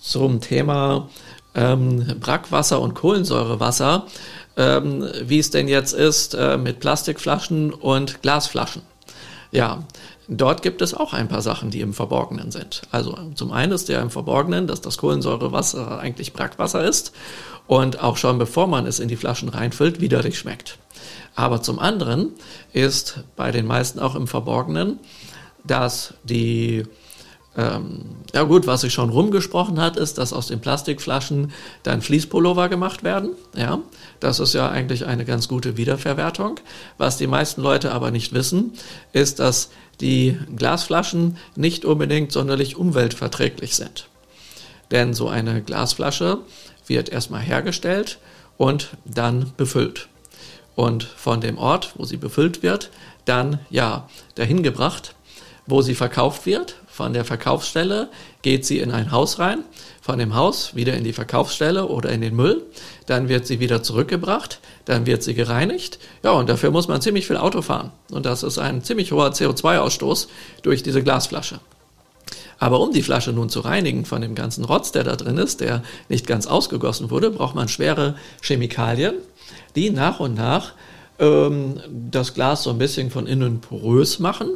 zum 0.00 0.40
Thema 0.40 1.08
ähm, 1.54 2.16
Brackwasser 2.20 2.80
und 2.80 2.94
Kohlensäurewasser, 2.94 4.06
ähm, 4.56 5.08
wie 5.22 5.38
es 5.38 5.50
denn 5.50 5.68
jetzt 5.68 5.92
ist 5.92 6.34
äh, 6.34 6.56
mit 6.56 6.80
Plastikflaschen 6.80 7.72
und 7.72 8.22
Glasflaschen. 8.22 8.82
Ja, 9.52 9.84
dort 10.28 10.62
gibt 10.62 10.80
es 10.80 10.94
auch 10.94 11.12
ein 11.12 11.28
paar 11.28 11.42
Sachen, 11.42 11.70
die 11.70 11.82
im 11.82 11.92
Verborgenen 11.92 12.50
sind. 12.50 12.82
Also 12.90 13.16
zum 13.34 13.52
einen 13.52 13.72
ist 13.72 13.88
ja 13.90 14.00
im 14.00 14.10
Verborgenen, 14.10 14.66
dass 14.66 14.80
das 14.80 14.96
Kohlensäurewasser 14.96 16.00
eigentlich 16.00 16.32
Brackwasser 16.32 16.82
ist 16.82 17.12
und 17.66 18.00
auch 18.00 18.16
schon 18.16 18.38
bevor 18.38 18.66
man 18.66 18.86
es 18.86 18.98
in 18.98 19.08
die 19.08 19.16
Flaschen 19.16 19.50
reinfüllt, 19.50 20.00
widerlich 20.00 20.38
schmeckt. 20.38 20.78
Aber 21.34 21.60
zum 21.60 21.78
anderen 21.78 22.30
ist 22.72 23.20
bei 23.36 23.52
den 23.52 23.66
meisten 23.66 24.00
auch 24.00 24.14
im 24.14 24.26
Verborgenen, 24.26 24.98
dass 25.64 26.14
die 26.24 26.84
ähm, 27.56 28.00
ja 28.34 28.44
gut, 28.44 28.66
was 28.66 28.80
sich 28.80 28.94
schon 28.94 29.10
rumgesprochen 29.10 29.78
hat, 29.78 29.96
ist, 29.96 30.16
dass 30.16 30.32
aus 30.32 30.46
den 30.46 30.60
Plastikflaschen 30.60 31.52
dann 31.82 32.00
Fließpullover 32.00 32.68
gemacht 32.68 33.04
werden. 33.04 33.32
Ja, 33.54 33.80
das 34.20 34.40
ist 34.40 34.54
ja 34.54 34.70
eigentlich 34.70 35.06
eine 35.06 35.26
ganz 35.26 35.48
gute 35.48 35.76
Wiederverwertung. 35.76 36.60
Was 36.96 37.18
die 37.18 37.26
meisten 37.26 37.60
Leute 37.60 37.92
aber 37.92 38.10
nicht 38.10 38.32
wissen, 38.32 38.72
ist, 39.12 39.38
dass 39.38 39.70
die 40.00 40.38
Glasflaschen 40.56 41.36
nicht 41.54 41.84
unbedingt 41.84 42.32
sonderlich 42.32 42.76
umweltverträglich 42.76 43.76
sind. 43.76 44.08
Denn 44.90 45.12
so 45.12 45.28
eine 45.28 45.62
Glasflasche 45.62 46.38
wird 46.86 47.10
erstmal 47.10 47.42
hergestellt 47.42 48.18
und 48.56 48.90
dann 49.04 49.52
befüllt. 49.58 50.08
Und 50.74 51.04
von 51.04 51.42
dem 51.42 51.58
Ort, 51.58 51.92
wo 51.96 52.06
sie 52.06 52.16
befüllt 52.16 52.62
wird, 52.62 52.90
dann 53.26 53.60
ja 53.68 54.08
dahin 54.36 54.62
gebracht, 54.62 55.14
wo 55.66 55.82
sie 55.82 55.94
verkauft 55.94 56.46
wird 56.46 56.76
von 56.92 57.14
der 57.14 57.24
Verkaufsstelle 57.24 58.10
geht 58.42 58.66
sie 58.66 58.78
in 58.78 58.90
ein 58.90 59.12
Haus 59.12 59.38
rein, 59.38 59.64
von 60.02 60.18
dem 60.18 60.34
Haus 60.34 60.74
wieder 60.76 60.94
in 60.94 61.04
die 61.04 61.14
Verkaufsstelle 61.14 61.86
oder 61.86 62.10
in 62.10 62.20
den 62.20 62.36
Müll, 62.36 62.64
dann 63.06 63.30
wird 63.30 63.46
sie 63.46 63.60
wieder 63.60 63.82
zurückgebracht, 63.82 64.60
dann 64.84 65.06
wird 65.06 65.22
sie 65.22 65.32
gereinigt. 65.32 65.98
Ja, 66.22 66.32
und 66.32 66.50
dafür 66.50 66.70
muss 66.70 66.88
man 66.88 67.00
ziemlich 67.00 67.26
viel 67.26 67.38
Auto 67.38 67.62
fahren. 67.62 67.92
Und 68.10 68.26
das 68.26 68.42
ist 68.42 68.58
ein 68.58 68.84
ziemlich 68.84 69.10
hoher 69.10 69.30
CO2-Ausstoß 69.30 70.28
durch 70.60 70.82
diese 70.82 71.02
Glasflasche. 71.02 71.60
Aber 72.58 72.80
um 72.80 72.92
die 72.92 73.02
Flasche 73.02 73.32
nun 73.32 73.48
zu 73.48 73.60
reinigen 73.60 74.04
von 74.04 74.20
dem 74.20 74.34
ganzen 74.34 74.64
Rotz, 74.64 74.92
der 74.92 75.04
da 75.04 75.16
drin 75.16 75.38
ist, 75.38 75.62
der 75.62 75.82
nicht 76.10 76.26
ganz 76.26 76.46
ausgegossen 76.46 77.10
wurde, 77.10 77.30
braucht 77.30 77.54
man 77.54 77.68
schwere 77.68 78.16
Chemikalien, 78.42 79.14
die 79.76 79.88
nach 79.88 80.20
und 80.20 80.34
nach 80.34 80.74
ähm, 81.22 81.80
das 82.10 82.34
Glas 82.34 82.64
so 82.64 82.70
ein 82.70 82.78
bisschen 82.78 83.10
von 83.10 83.26
innen 83.26 83.60
porös 83.60 84.18
machen 84.18 84.50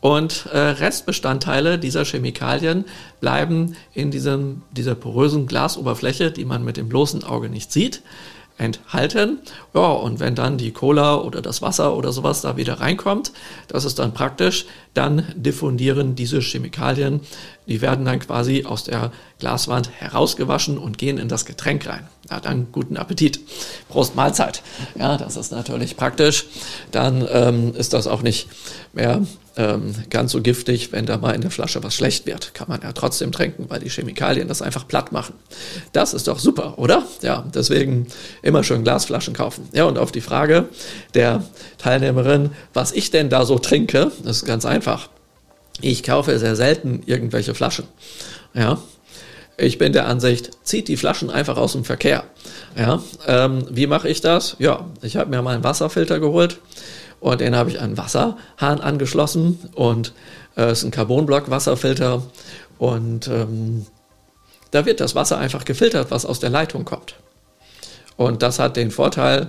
und 0.00 0.46
äh, 0.52 0.58
Restbestandteile 0.58 1.78
dieser 1.78 2.04
Chemikalien 2.04 2.84
bleiben 3.20 3.76
in 3.94 4.10
diesem, 4.10 4.62
dieser 4.72 4.94
porösen 4.94 5.46
Glasoberfläche, 5.46 6.30
die 6.30 6.44
man 6.44 6.64
mit 6.64 6.76
dem 6.76 6.88
bloßen 6.88 7.24
Auge 7.24 7.48
nicht 7.48 7.72
sieht, 7.72 8.02
enthalten. 8.58 9.38
Ja, 9.72 9.86
und 9.92 10.20
wenn 10.20 10.34
dann 10.34 10.58
die 10.58 10.72
Cola 10.72 11.16
oder 11.16 11.40
das 11.40 11.62
Wasser 11.62 11.96
oder 11.96 12.12
sowas 12.12 12.42
da 12.42 12.56
wieder 12.56 12.80
reinkommt, 12.80 13.32
das 13.68 13.84
ist 13.84 13.98
dann 13.98 14.12
praktisch, 14.12 14.66
dann 14.94 15.24
diffundieren 15.36 16.16
diese 16.16 16.40
Chemikalien, 16.40 17.20
die 17.66 17.80
werden 17.80 18.04
dann 18.04 18.18
quasi 18.18 18.64
aus 18.64 18.84
der 18.84 19.12
Glaswand 19.38 19.90
herausgewaschen 19.90 20.76
und 20.76 20.98
gehen 20.98 21.18
in 21.18 21.28
das 21.28 21.44
Getränk 21.44 21.86
rein. 21.86 22.08
Ja, 22.30 22.40
dann 22.40 22.68
guten 22.72 22.96
Appetit. 22.96 23.40
Prost 23.88 24.16
Mahlzeit. 24.16 24.62
Ja, 24.98 25.16
das 25.16 25.36
ist 25.36 25.52
natürlich 25.52 25.96
praktisch. 25.96 26.46
Dann 26.90 27.26
ähm, 27.30 27.74
ist 27.74 27.92
das 27.92 28.06
auch 28.06 28.22
nicht 28.22 28.48
mehr 28.92 29.22
ähm, 29.58 29.92
ganz 30.08 30.30
so 30.30 30.40
giftig, 30.40 30.92
wenn 30.92 31.04
da 31.04 31.18
mal 31.18 31.34
in 31.34 31.40
der 31.40 31.50
Flasche 31.50 31.82
was 31.82 31.94
schlecht 31.94 32.26
wird. 32.26 32.54
Kann 32.54 32.68
man 32.68 32.80
ja 32.80 32.92
trotzdem 32.92 33.32
trinken, 33.32 33.66
weil 33.68 33.80
die 33.80 33.90
Chemikalien 33.90 34.46
das 34.46 34.62
einfach 34.62 34.86
platt 34.86 35.10
machen. 35.10 35.34
Das 35.92 36.14
ist 36.14 36.28
doch 36.28 36.38
super, 36.38 36.78
oder? 36.78 37.02
Ja, 37.22 37.44
deswegen 37.52 38.06
immer 38.40 38.62
schön 38.62 38.84
Glasflaschen 38.84 39.34
kaufen. 39.34 39.68
Ja, 39.72 39.84
und 39.84 39.98
auf 39.98 40.12
die 40.12 40.20
Frage 40.20 40.68
der 41.14 41.42
Teilnehmerin, 41.76 42.50
was 42.72 42.92
ich 42.92 43.10
denn 43.10 43.30
da 43.30 43.44
so 43.44 43.58
trinke, 43.58 44.12
das 44.22 44.38
ist 44.38 44.44
ganz 44.46 44.64
einfach. 44.64 45.08
Ich 45.80 46.04
kaufe 46.04 46.38
sehr 46.38 46.54
selten 46.54 47.02
irgendwelche 47.06 47.54
Flaschen. 47.54 47.86
Ja, 48.54 48.78
ich 49.56 49.76
bin 49.76 49.92
der 49.92 50.06
Ansicht, 50.06 50.50
zieht 50.62 50.86
die 50.86 50.96
Flaschen 50.96 51.30
einfach 51.30 51.56
aus 51.56 51.72
dem 51.72 51.84
Verkehr. 51.84 52.22
Ja, 52.76 53.02
ähm, 53.26 53.66
wie 53.70 53.88
mache 53.88 54.08
ich 54.08 54.20
das? 54.20 54.54
Ja, 54.60 54.86
ich 55.02 55.16
habe 55.16 55.30
mir 55.30 55.42
mal 55.42 55.56
einen 55.56 55.64
Wasserfilter 55.64 56.20
geholt 56.20 56.60
und 57.20 57.40
den 57.40 57.56
habe 57.56 57.70
ich 57.70 57.80
an 57.80 57.96
Wasserhahn 57.96 58.80
angeschlossen 58.80 59.58
und 59.74 60.12
äh, 60.56 60.64
es 60.64 60.78
ist 60.78 60.84
ein 60.84 60.90
Carbonblock-Wasserfilter 60.90 62.22
und 62.78 63.28
ähm, 63.28 63.86
da 64.70 64.86
wird 64.86 65.00
das 65.00 65.14
Wasser 65.14 65.38
einfach 65.38 65.64
gefiltert, 65.64 66.10
was 66.10 66.26
aus 66.26 66.40
der 66.40 66.50
Leitung 66.50 66.84
kommt. 66.84 67.14
Und 68.16 68.42
das 68.42 68.58
hat 68.58 68.76
den 68.76 68.90
Vorteil, 68.90 69.48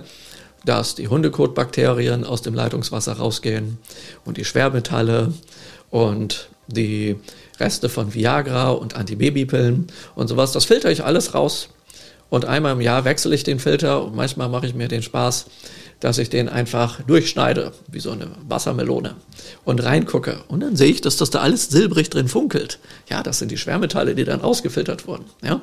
dass 0.64 0.94
die 0.94 1.08
Hundekotbakterien 1.08 2.24
aus 2.24 2.42
dem 2.42 2.54
Leitungswasser 2.54 3.14
rausgehen 3.14 3.78
und 4.24 4.36
die 4.36 4.44
Schwermetalle 4.44 5.32
und 5.90 6.48
die 6.66 7.16
Reste 7.58 7.88
von 7.88 8.14
Viagra 8.14 8.70
und 8.70 8.94
Antibabypillen 8.94 9.88
und 10.14 10.28
sowas. 10.28 10.52
Das 10.52 10.64
filter 10.64 10.90
ich 10.90 11.04
alles 11.04 11.34
raus. 11.34 11.68
Und 12.28 12.44
einmal 12.44 12.74
im 12.74 12.80
Jahr 12.80 13.04
wechsle 13.04 13.34
ich 13.34 13.42
den 13.42 13.58
Filter 13.58 14.04
und 14.04 14.14
manchmal 14.14 14.48
mache 14.48 14.66
ich 14.66 14.74
mir 14.74 14.86
den 14.86 15.02
Spaß, 15.02 15.46
dass 16.00 16.16
ich 16.16 16.30
den 16.30 16.48
einfach 16.48 17.00
durchschneide, 17.02 17.72
wie 17.88 18.00
so 18.00 18.10
eine 18.10 18.28
Wassermelone, 18.48 19.16
und 19.64 19.84
reingucke. 19.84 20.40
Und 20.48 20.60
dann 20.60 20.74
sehe 20.74 20.90
ich, 20.90 21.02
dass 21.02 21.18
das 21.18 21.30
da 21.30 21.40
alles 21.40 21.68
silbrig 21.68 22.08
drin 22.08 22.26
funkelt. 22.26 22.78
Ja, 23.08 23.22
das 23.22 23.38
sind 23.38 23.50
die 23.50 23.58
Schwermetalle, 23.58 24.14
die 24.14 24.24
dann 24.24 24.40
ausgefiltert 24.40 25.06
wurden. 25.06 25.26
Ja, 25.42 25.60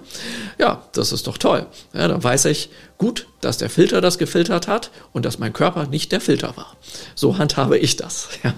ja 0.59 0.83
das 0.93 1.11
ist 1.11 1.25
doch 1.25 1.39
toll. 1.39 1.65
Ja, 1.93 2.07
dann 2.07 2.23
weiß 2.23 2.45
ich, 2.45 2.69
gut, 2.99 3.27
dass 3.41 3.57
der 3.57 3.69
Filter 3.69 3.99
das 3.99 4.19
gefiltert 4.19 4.67
hat 4.67 4.91
und 5.11 5.25
dass 5.25 5.39
mein 5.39 5.53
Körper 5.53 5.87
nicht 5.87 6.11
der 6.11 6.21
Filter 6.21 6.55
war. 6.55 6.75
So 7.15 7.37
handhabe 7.37 7.77
ich 7.77 7.97
das. 7.97 8.29
Ja. 8.43 8.53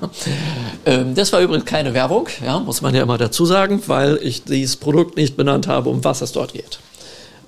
Ähm, 0.86 1.16
das 1.16 1.32
war 1.32 1.40
übrigens 1.40 1.66
keine 1.66 1.94
Werbung, 1.94 2.28
ja, 2.46 2.60
muss 2.60 2.82
man 2.82 2.94
ja 2.94 3.02
immer 3.02 3.18
dazu 3.18 3.46
sagen, 3.46 3.82
weil 3.88 4.20
ich 4.22 4.44
dieses 4.44 4.76
Produkt 4.76 5.16
nicht 5.16 5.38
benannt 5.38 5.68
habe, 5.68 5.90
um 5.90 6.04
was 6.04 6.22
es 6.22 6.34
dort 6.34 6.54
geht. 6.54 6.80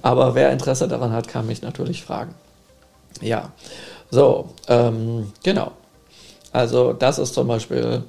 Aber 0.01 0.34
wer 0.34 0.51
Interesse 0.51 0.88
daran 0.88 1.11
hat, 1.11 1.27
kann 1.27 1.45
mich 1.45 1.61
natürlich 1.61 2.03
fragen. 2.03 2.34
Ja, 3.21 3.51
so, 4.12 4.49
ähm, 4.68 5.32
genau. 5.41 5.72
Also 6.51 6.93
das 6.93 7.18
ist 7.18 7.34
zum 7.34 7.47
Beispiel 7.47 8.03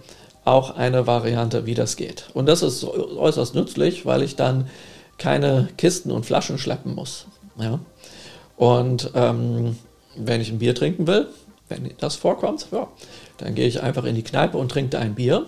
auch 0.45 0.77
eine 0.77 1.07
Variante, 1.07 1.65
wie 1.65 1.75
das 1.75 1.97
geht. 1.97 2.29
Und 2.35 2.47
das 2.47 2.63
ist 2.63 2.85
äußerst 2.85 3.55
nützlich, 3.55 4.05
weil 4.05 4.23
ich 4.23 4.35
dann 4.35 4.69
keine 5.17 5.69
Kisten 5.77 6.11
und 6.11 6.27
Flaschen 6.27 6.59
schleppen 6.59 6.95
muss. 6.95 7.27
Ja? 7.59 7.79
Und 8.57 9.13
ähm, 9.15 9.79
wenn 10.17 10.41
ich 10.41 10.51
ein 10.51 10.59
Bier 10.59 10.75
trinken 10.75 11.07
will, 11.07 11.29
wenn 11.69 11.91
das 11.99 12.17
vorkommt, 12.17 12.67
ja, 12.73 12.89
dann 13.39 13.55
gehe 13.55 13.67
ich 13.67 13.83
einfach 13.83 14.05
in 14.05 14.15
die 14.15 14.25
Kneipe 14.25 14.59
und 14.59 14.71
trinke 14.71 14.99
ein 14.99 15.15
Bier, 15.15 15.47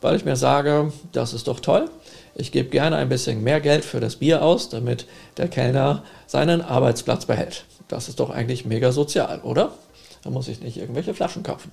weil 0.00 0.16
ich 0.16 0.24
mir 0.24 0.36
sage, 0.36 0.92
das 1.12 1.34
ist 1.34 1.48
doch 1.48 1.60
toll. 1.60 1.90
Ich 2.34 2.52
gebe 2.52 2.68
gerne 2.68 2.96
ein 2.96 3.08
bisschen 3.08 3.42
mehr 3.42 3.60
Geld 3.60 3.84
für 3.84 3.98
das 3.98 4.16
Bier 4.16 4.42
aus, 4.42 4.68
damit 4.68 5.06
der 5.36 5.48
Kellner 5.48 6.04
seinen 6.26 6.62
Arbeitsplatz 6.62 7.26
behält. 7.26 7.64
Das 7.88 8.08
ist 8.08 8.20
doch 8.20 8.30
eigentlich 8.30 8.64
mega 8.64 8.92
sozial, 8.92 9.40
oder? 9.40 9.72
Da 10.22 10.30
muss 10.30 10.48
ich 10.48 10.60
nicht 10.60 10.76
irgendwelche 10.76 11.14
Flaschen 11.14 11.42
kaufen. 11.42 11.72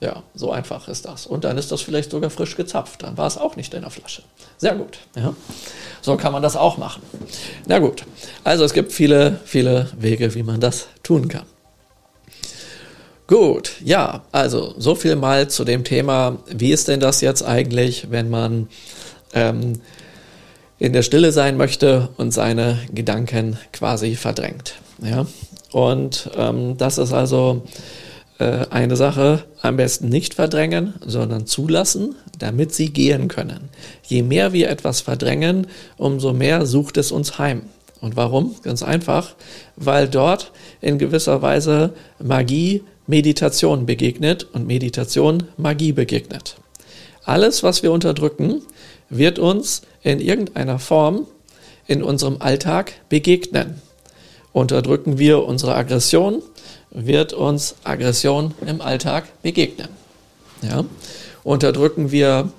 Ja, 0.00 0.24
so 0.34 0.50
einfach 0.50 0.88
ist 0.88 1.04
das. 1.04 1.26
Und 1.26 1.44
dann 1.44 1.56
ist 1.56 1.70
das 1.70 1.80
vielleicht 1.80 2.10
sogar 2.10 2.28
frisch 2.28 2.56
gezapft. 2.56 3.04
Dann 3.04 3.16
war 3.16 3.28
es 3.28 3.38
auch 3.38 3.54
nicht 3.54 3.72
in 3.72 3.82
der 3.82 3.90
Flasche. 3.90 4.22
Sehr 4.58 4.74
gut. 4.74 4.98
Ja. 5.14 5.34
So 6.00 6.16
kann 6.16 6.32
man 6.32 6.42
das 6.42 6.56
auch 6.56 6.76
machen. 6.76 7.02
Na 7.66 7.78
gut. 7.78 8.04
Also 8.42 8.64
es 8.64 8.72
gibt 8.72 8.92
viele, 8.92 9.38
viele 9.44 9.90
Wege, 9.96 10.34
wie 10.34 10.42
man 10.42 10.60
das 10.60 10.88
tun 11.04 11.28
kann. 11.28 11.46
Gut, 13.28 13.74
ja, 13.82 14.24
also 14.32 14.74
so 14.76 14.94
viel 14.94 15.16
mal 15.16 15.48
zu 15.48 15.64
dem 15.64 15.84
Thema, 15.84 16.38
wie 16.48 16.72
ist 16.72 16.88
denn 16.88 17.00
das 17.00 17.20
jetzt 17.20 17.42
eigentlich, 17.42 18.10
wenn 18.10 18.28
man 18.28 18.68
ähm, 19.32 19.80
in 20.78 20.92
der 20.92 21.02
Stille 21.02 21.30
sein 21.32 21.56
möchte 21.56 22.08
und 22.16 22.32
seine 22.32 22.80
Gedanken 22.92 23.56
quasi 23.72 24.16
verdrängt. 24.16 24.74
Ja? 25.00 25.26
Und 25.72 26.30
ähm, 26.36 26.76
das 26.76 26.98
ist 26.98 27.12
also 27.12 27.62
äh, 28.38 28.66
eine 28.70 28.96
Sache, 28.96 29.44
am 29.60 29.76
besten 29.76 30.08
nicht 30.08 30.34
verdrängen, 30.34 30.94
sondern 31.04 31.46
zulassen, 31.46 32.14
damit 32.38 32.74
sie 32.74 32.90
gehen 32.90 33.28
können. 33.28 33.68
Je 34.04 34.22
mehr 34.22 34.52
wir 34.52 34.68
etwas 34.68 35.00
verdrängen, 35.00 35.66
umso 35.96 36.32
mehr 36.32 36.66
sucht 36.66 36.96
es 36.96 37.12
uns 37.12 37.38
heim. 37.38 37.62
Und 38.00 38.16
warum? 38.16 38.56
Ganz 38.62 38.82
einfach, 38.82 39.34
weil 39.76 40.08
dort 40.08 40.50
in 40.80 40.98
gewisser 40.98 41.40
Weise 41.40 41.94
Magie, 42.18 42.82
Meditation 43.06 43.86
begegnet 43.86 44.44
und 44.52 44.66
Meditation 44.66 45.44
Magie 45.56 45.92
begegnet. 45.92 46.56
Alles, 47.24 47.62
was 47.62 47.82
wir 47.82 47.92
unterdrücken, 47.92 48.62
wird 49.08 49.38
uns 49.38 49.82
in 50.02 50.20
irgendeiner 50.20 50.80
Form 50.80 51.26
in 51.86 52.02
unserem 52.02 52.38
Alltag 52.40 52.92
begegnen. 53.08 53.80
Unterdrücken 54.52 55.18
wir 55.18 55.44
unsere 55.44 55.74
Aggression, 55.74 56.42
wird 56.90 57.32
uns 57.32 57.76
Aggression 57.84 58.54
im 58.66 58.80
Alltag 58.80 59.24
begegnen. 59.42 59.88
Ja? 60.60 60.84
Unterdrücken 61.42 62.10
wir 62.10 62.50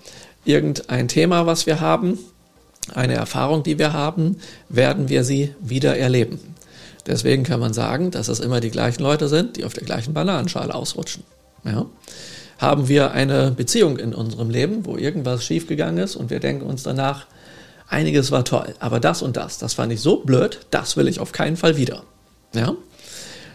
irgendein 0.45 1.07
Thema, 1.07 1.45
was 1.45 1.65
wir 1.65 1.79
haben, 1.79 2.19
eine 2.93 3.13
Erfahrung, 3.13 3.63
die 3.63 3.79
wir 3.79 3.93
haben, 3.93 4.37
werden 4.69 5.07
wir 5.07 5.23
sie 5.23 5.53
wieder 5.61 5.97
erleben. 5.97 6.39
Deswegen 7.05 7.43
kann 7.43 7.59
man 7.59 7.73
sagen, 7.73 8.11
dass 8.11 8.27
es 8.27 8.39
immer 8.39 8.59
die 8.59 8.71
gleichen 8.71 9.03
Leute 9.03 9.27
sind, 9.27 9.57
die 9.57 9.65
auf 9.65 9.73
der 9.73 9.83
gleichen 9.83 10.13
Bananenschale 10.13 10.73
ausrutschen. 10.73 11.23
Ja? 11.63 11.85
Haben 12.57 12.87
wir 12.87 13.11
eine 13.11 13.51
Beziehung 13.51 13.97
in 13.97 14.13
unserem 14.13 14.49
Leben, 14.49 14.85
wo 14.85 14.97
irgendwas 14.97 15.45
schiefgegangen 15.45 16.03
ist 16.03 16.15
und 16.15 16.29
wir 16.29 16.39
denken 16.39 16.65
uns 16.65 16.83
danach, 16.83 17.25
einiges 17.93 18.31
war 18.31 18.43
toll, 18.43 18.75
aber 18.79 18.99
das 18.99 19.21
und 19.21 19.37
das, 19.37 19.57
das 19.57 19.73
fand 19.73 19.93
ich 19.93 20.01
so 20.01 20.17
blöd, 20.17 20.65
das 20.71 20.97
will 20.97 21.07
ich 21.07 21.19
auf 21.19 21.31
keinen 21.31 21.55
Fall 21.55 21.77
wieder. 21.77 22.03
Ja? 22.53 22.75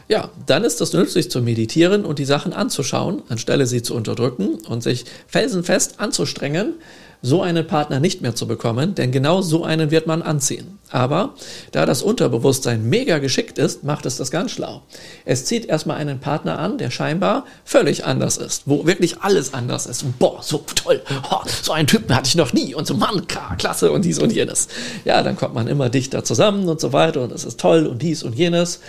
Ja, 0.08 0.30
dann 0.46 0.64
ist 0.64 0.80
es 0.80 0.94
nützlich 0.94 1.30
zu 1.30 1.42
meditieren 1.42 2.06
und 2.06 2.18
die 2.18 2.24
Sachen 2.24 2.54
anzuschauen, 2.54 3.22
anstelle 3.28 3.66
sie 3.66 3.82
zu 3.82 3.94
unterdrücken 3.94 4.54
und 4.66 4.82
sich 4.82 5.04
felsenfest 5.26 6.00
anzustrengen, 6.00 6.74
so 7.22 7.42
einen 7.42 7.66
Partner 7.66 8.00
nicht 8.00 8.22
mehr 8.22 8.34
zu 8.34 8.46
bekommen, 8.46 8.94
denn 8.94 9.10
genau 9.10 9.42
so 9.42 9.64
einen 9.64 9.90
wird 9.90 10.06
man 10.06 10.22
anziehen. 10.22 10.78
Aber 10.90 11.34
da 11.72 11.84
das 11.84 12.02
Unterbewusstsein 12.02 12.88
mega 12.88 13.18
geschickt 13.18 13.58
ist, 13.58 13.84
macht 13.84 14.06
es 14.06 14.16
das 14.16 14.30
ganz 14.30 14.52
schlau. 14.52 14.82
Es 15.26 15.44
zieht 15.44 15.66
erstmal 15.66 15.98
einen 15.98 16.18
Partner 16.18 16.58
an, 16.58 16.78
der 16.78 16.90
scheinbar 16.90 17.44
völlig 17.64 18.06
anders 18.06 18.38
ist, 18.38 18.62
wo 18.66 18.86
wirklich 18.86 19.20
alles 19.20 19.52
anders 19.52 19.86
ist. 19.86 20.04
Boah, 20.18 20.42
so 20.42 20.64
toll, 20.74 21.02
oh, 21.30 21.42
so 21.62 21.72
einen 21.72 21.86
Typen 21.86 22.14
hatte 22.14 22.28
ich 22.28 22.36
noch 22.36 22.54
nie 22.54 22.74
und 22.74 22.86
so 22.86 22.94
Mann, 22.94 23.26
klasse 23.58 23.92
und 23.92 24.04
dies 24.04 24.18
und 24.18 24.32
jenes. 24.32 24.68
Ja, 25.04 25.22
dann 25.22 25.36
kommt 25.36 25.54
man 25.54 25.66
immer 25.66 25.90
dichter 25.90 26.24
zusammen 26.24 26.66
und 26.68 26.80
so 26.80 26.92
weiter 26.92 27.22
und 27.22 27.32
es 27.32 27.44
ist 27.44 27.60
toll 27.60 27.86
und 27.86 28.00
dies 28.00 28.22
und 28.22 28.34
jenes. 28.34 28.80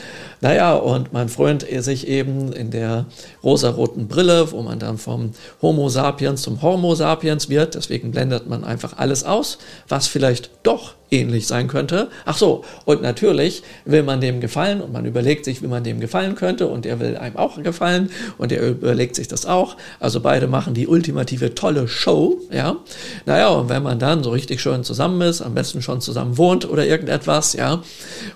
Naja, 0.42 0.76
und 0.76 1.12
man 1.12 1.28
freut 1.28 1.66
sich 1.84 2.08
eben 2.08 2.54
in 2.54 2.72
der 2.72 3.08
rosaroten 3.44 4.08
Brille, 4.08 4.52
wo 4.52 4.62
man 4.62 4.80
dann 4.80 4.98
vom 4.98 5.32
Homo 5.62 5.90
sapiens 5.90 6.42
zum 6.42 6.62
Homo 6.62 6.96
sapiens 6.96 7.50
wird. 7.50 7.76
Deswegen 7.76 8.12
blendet 8.12 8.48
man 8.48 8.64
einfach 8.64 8.98
alles 8.98 9.24
aus, 9.24 9.58
was 9.88 10.08
vielleicht 10.08 10.52
doch 10.64 10.96
ähnlich 11.12 11.48
sein 11.48 11.68
könnte. 11.68 12.10
Ach 12.26 12.38
so, 12.38 12.64
und 12.86 13.02
natürlich 13.02 13.64
will 13.86 14.04
man 14.04 14.22
dem 14.22 14.42
gefallen 14.42 14.82
und 14.82 14.94
man 14.94 15.06
überlegt 15.06 15.46
sich, 15.46 15.62
wie 15.62 15.68
man 15.68 15.84
dem 15.84 16.00
gefallen 16.00 16.36
könnte 16.36 16.68
und 16.68 16.86
er 16.86 17.00
will 17.00 17.18
einem 17.18 17.38
auch 17.38 17.62
gefallen 17.62 18.10
und 18.38 18.52
er 18.52 18.68
überlegt 18.68 19.16
sich 19.16 19.28
das 19.28 19.46
auch. 19.46 19.78
Also 20.00 20.20
beide 20.20 20.48
machen 20.48 20.74
die 20.74 20.88
ultimative 20.88 21.56
tolle 21.56 21.88
Show, 21.88 22.40
ja. 22.52 22.78
Naja, 23.26 23.50
und 23.50 23.70
wenn 23.70 23.84
man 23.84 24.00
dann 24.00 24.24
so 24.24 24.32
richtig 24.32 24.62
schön 24.62 24.84
zusammen 24.84 25.22
ist, 25.22 25.42
am 25.42 25.54
besten 25.54 25.82
schon 25.82 26.02
zusammen 26.02 26.38
wohnt 26.38 26.70
oder 26.70 26.86
irgendetwas, 26.86 27.54
ja, 27.54 27.82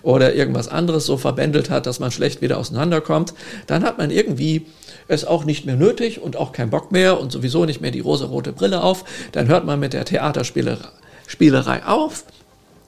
oder 0.02 0.34
irgendwas 0.34 0.68
anderes 0.68 1.06
so 1.06 1.18
verbändelt 1.18 1.70
hat, 1.70 1.86
dass 1.86 2.00
man 2.00 2.12
schlecht 2.12 2.42
wieder 2.42 2.58
auseinanderkommt, 2.58 3.34
dann 3.68 3.84
hat 3.84 3.98
man 3.98 4.12
irgendwie 4.12 4.66
es 5.08 5.26
auch 5.26 5.46
nicht 5.46 5.66
mehr 5.66 5.76
nötig 5.76 6.22
und 6.22 6.38
auch 6.38 6.52
keinen 6.52 6.70
Bock 6.70 6.92
mehr 6.92 7.20
und 7.20 7.32
sowieso 7.32 7.66
nicht 7.66 7.82
mehr 7.82 7.92
die 7.92 8.00
rosa-rote 8.00 8.54
Brille 8.54 8.84
auf, 8.84 9.04
dann 9.32 9.48
hört 9.48 9.66
man 9.66 9.80
mit 9.80 9.94
der 9.94 10.06
Theaterspielerei 10.06 11.84
auf 11.86 12.24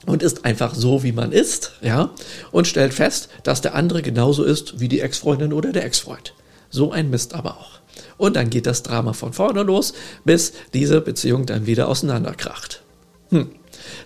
und 0.06 0.22
ist 0.22 0.44
einfach 0.44 0.74
so, 0.74 1.02
wie 1.02 1.12
man 1.12 1.32
ist, 1.32 1.72
ja, 1.82 2.10
und 2.52 2.66
stellt 2.66 2.94
fest, 2.94 3.28
dass 3.42 3.60
der 3.60 3.74
andere 3.74 4.02
genauso 4.02 4.44
ist 4.44 4.80
wie 4.80 4.88
die 4.88 5.00
Ex-Freundin 5.00 5.52
oder 5.52 5.72
der 5.72 5.84
Ex-Freund. 5.84 6.34
So 6.70 6.92
ein 6.92 7.10
Mist 7.10 7.34
aber 7.34 7.58
auch. 7.58 7.80
Und 8.16 8.36
dann 8.36 8.50
geht 8.50 8.66
das 8.66 8.82
Drama 8.82 9.12
von 9.12 9.32
vorne 9.32 9.62
los, 9.62 9.92
bis 10.24 10.52
diese 10.72 11.00
Beziehung 11.00 11.46
dann 11.46 11.66
wieder 11.66 11.88
auseinanderkracht. 11.88 12.82
Hm. 13.30 13.50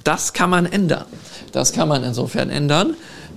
Das 0.04 0.32
kann 0.32 0.50
man 0.50 0.66
ändern. 0.66 1.06
Das 1.52 1.72
kann 1.72 1.88
man 1.88 2.04
insofern 2.04 2.50
ändern, 2.50 2.94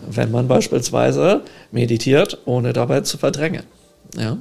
wenn 0.09 0.32
man 0.32 0.47
beispielsweise 0.47 1.41
meditiert, 1.72 2.39
ohne 2.45 2.74
dabei 2.74 3.01
zu 3.01 3.18
verdrängen. 3.18 3.64
Ja? 4.18 4.38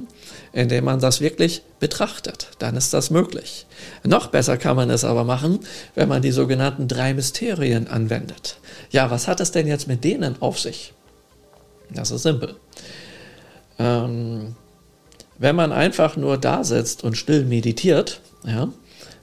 Indem 0.51 0.85
man 0.85 0.99
das 0.99 1.21
wirklich 1.21 1.63
betrachtet. 1.79 2.49
Dann 2.59 2.75
ist 2.75 2.93
das 2.93 3.09
möglich. 3.09 3.65
Noch 4.03 4.27
besser 4.27 4.57
kann 4.57 4.75
man 4.75 4.89
es 4.89 5.03
aber 5.03 5.23
machen, 5.23 5.59
wenn 5.95 6.09
man 6.09 6.21
die 6.21 6.31
sogenannten 6.31 6.87
drei 6.87 7.13
Mysterien 7.13 7.87
anwendet. 7.87 8.57
Ja, 8.91 9.09
was 9.11 9.27
hat 9.27 9.39
es 9.39 9.51
denn 9.51 9.67
jetzt 9.67 9.87
mit 9.87 10.03
denen 10.03 10.41
auf 10.41 10.59
sich? 10.59 10.93
Das 11.89 12.11
ist 12.11 12.23
simpel. 12.23 12.55
Ähm, 13.79 14.55
wenn 15.37 15.55
man 15.55 15.71
einfach 15.71 16.15
nur 16.15 16.37
da 16.37 16.63
sitzt 16.63 17.03
und 17.03 17.17
still 17.17 17.45
meditiert, 17.45 18.21
ja, 18.45 18.69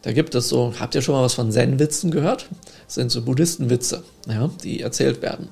da 0.02 0.12
gibt 0.12 0.34
es 0.34 0.48
so, 0.48 0.74
habt 0.80 0.94
ihr 0.94 1.02
schon 1.02 1.14
mal 1.14 1.22
was 1.22 1.34
von 1.34 1.52
Zen-Witzen 1.52 2.10
gehört? 2.10 2.46
Das 2.86 2.94
sind 2.94 3.10
so 3.10 3.22
Buddhistenwitze, 3.22 4.02
ja, 4.26 4.50
die 4.64 4.80
erzählt 4.80 5.22
werden. 5.22 5.48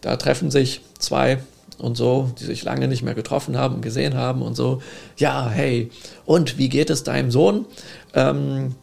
Da 0.00 0.16
treffen 0.16 0.50
sich 0.50 0.82
zwei 0.98 1.38
und 1.78 1.96
so, 1.96 2.30
die 2.38 2.44
sich 2.44 2.64
lange 2.64 2.88
nicht 2.88 3.02
mehr 3.02 3.14
getroffen 3.14 3.56
haben 3.56 3.80
gesehen 3.80 4.14
haben 4.14 4.42
und 4.42 4.54
so. 4.54 4.82
Ja, 5.16 5.48
hey, 5.48 5.90
und 6.26 6.58
wie 6.58 6.68
geht 6.68 6.90
es 6.90 7.04
deinem 7.04 7.30
Sohn? 7.30 7.66
Ähm, 8.14 8.74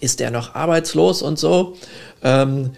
ist 0.00 0.20
der 0.20 0.30
noch 0.30 0.54
arbeitslos 0.54 1.22
und 1.22 1.38
so? 1.38 1.76
Ähm, 2.22 2.70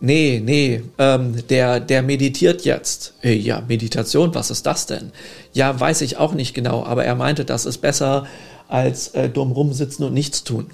nee, 0.00 0.42
nee, 0.44 0.82
ähm, 0.98 1.46
der, 1.48 1.80
der 1.80 2.02
meditiert 2.02 2.64
jetzt. 2.64 3.14
Hey, 3.20 3.36
ja, 3.36 3.62
Meditation, 3.66 4.34
was 4.34 4.50
ist 4.50 4.66
das 4.66 4.86
denn? 4.86 5.12
Ja, 5.52 5.78
weiß 5.78 6.02
ich 6.02 6.18
auch 6.18 6.34
nicht 6.34 6.54
genau, 6.54 6.84
aber 6.84 7.04
er 7.04 7.14
meinte, 7.14 7.44
das 7.44 7.66
ist 7.66 7.78
besser 7.78 8.26
als 8.68 9.08
äh, 9.08 9.28
dumm 9.28 9.52
rumsitzen 9.52 10.04
und 10.04 10.12
nichts 10.12 10.44
tun. 10.44 10.70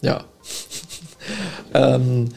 Ja. 0.00 0.24
ähm, 1.74 2.30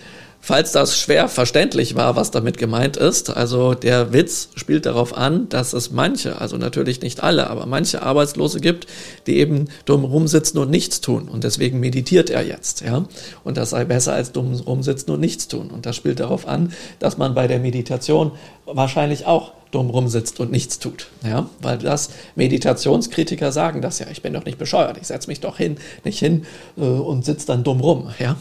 Falls 0.47 0.71
das 0.71 0.99
schwer 0.99 1.27
verständlich 1.27 1.95
war, 1.95 2.15
was 2.15 2.29
damit 2.29 2.59
gemeint 2.59 2.97
ist, 2.97 3.35
also 3.35 3.73
der 3.73 4.13
Witz 4.13 4.49
spielt 4.53 4.85
darauf 4.85 5.17
an, 5.17 5.49
dass 5.49 5.73
es 5.73 5.89
manche, 5.89 6.39
also 6.39 6.55
natürlich 6.57 7.01
nicht 7.01 7.23
alle, 7.23 7.49
aber 7.49 7.65
manche 7.65 8.03
Arbeitslose 8.03 8.59
gibt, 8.59 8.85
die 9.25 9.37
eben 9.37 9.69
dumm 9.85 10.03
rumsitzen 10.03 10.59
und 10.59 10.69
nichts 10.69 11.01
tun. 11.01 11.29
Und 11.29 11.43
deswegen 11.43 11.79
meditiert 11.79 12.29
er 12.29 12.45
jetzt, 12.45 12.81
ja. 12.81 13.07
Und 13.43 13.57
das 13.57 13.71
sei 13.71 13.85
besser 13.85 14.13
als 14.13 14.33
dumm 14.33 14.53
rumsitzen 14.53 15.11
und 15.11 15.19
nichts 15.19 15.47
tun. 15.47 15.71
Und 15.71 15.87
das 15.87 15.95
spielt 15.95 16.19
darauf 16.19 16.47
an, 16.47 16.73
dass 16.99 17.17
man 17.17 17.33
bei 17.33 17.47
der 17.47 17.57
Meditation 17.57 18.31
wahrscheinlich 18.67 19.25
auch 19.25 19.53
dumm 19.75 19.89
rumsitzt 19.89 20.39
und 20.39 20.51
nichts 20.51 20.79
tut. 20.79 21.07
Ja, 21.23 21.49
weil 21.61 21.77
das 21.77 22.09
Meditationskritiker 22.35 23.51
sagen 23.51 23.81
das 23.81 23.99
ja, 23.99 24.07
ich 24.09 24.21
bin 24.21 24.31
doch 24.31 24.45
nicht 24.45 24.57
bescheuert, 24.57 24.97
ich 24.97 25.07
setze 25.07 25.27
mich 25.27 25.41
doch 25.41 25.57
hin, 25.57 25.77
nicht 26.05 26.17
hin 26.17 26.45
äh, 26.77 26.81
und 26.81 27.25
sitze 27.25 27.47
dann 27.47 27.63
dumm 27.65 27.81
rum, 27.81 28.09
ja, 28.17 28.37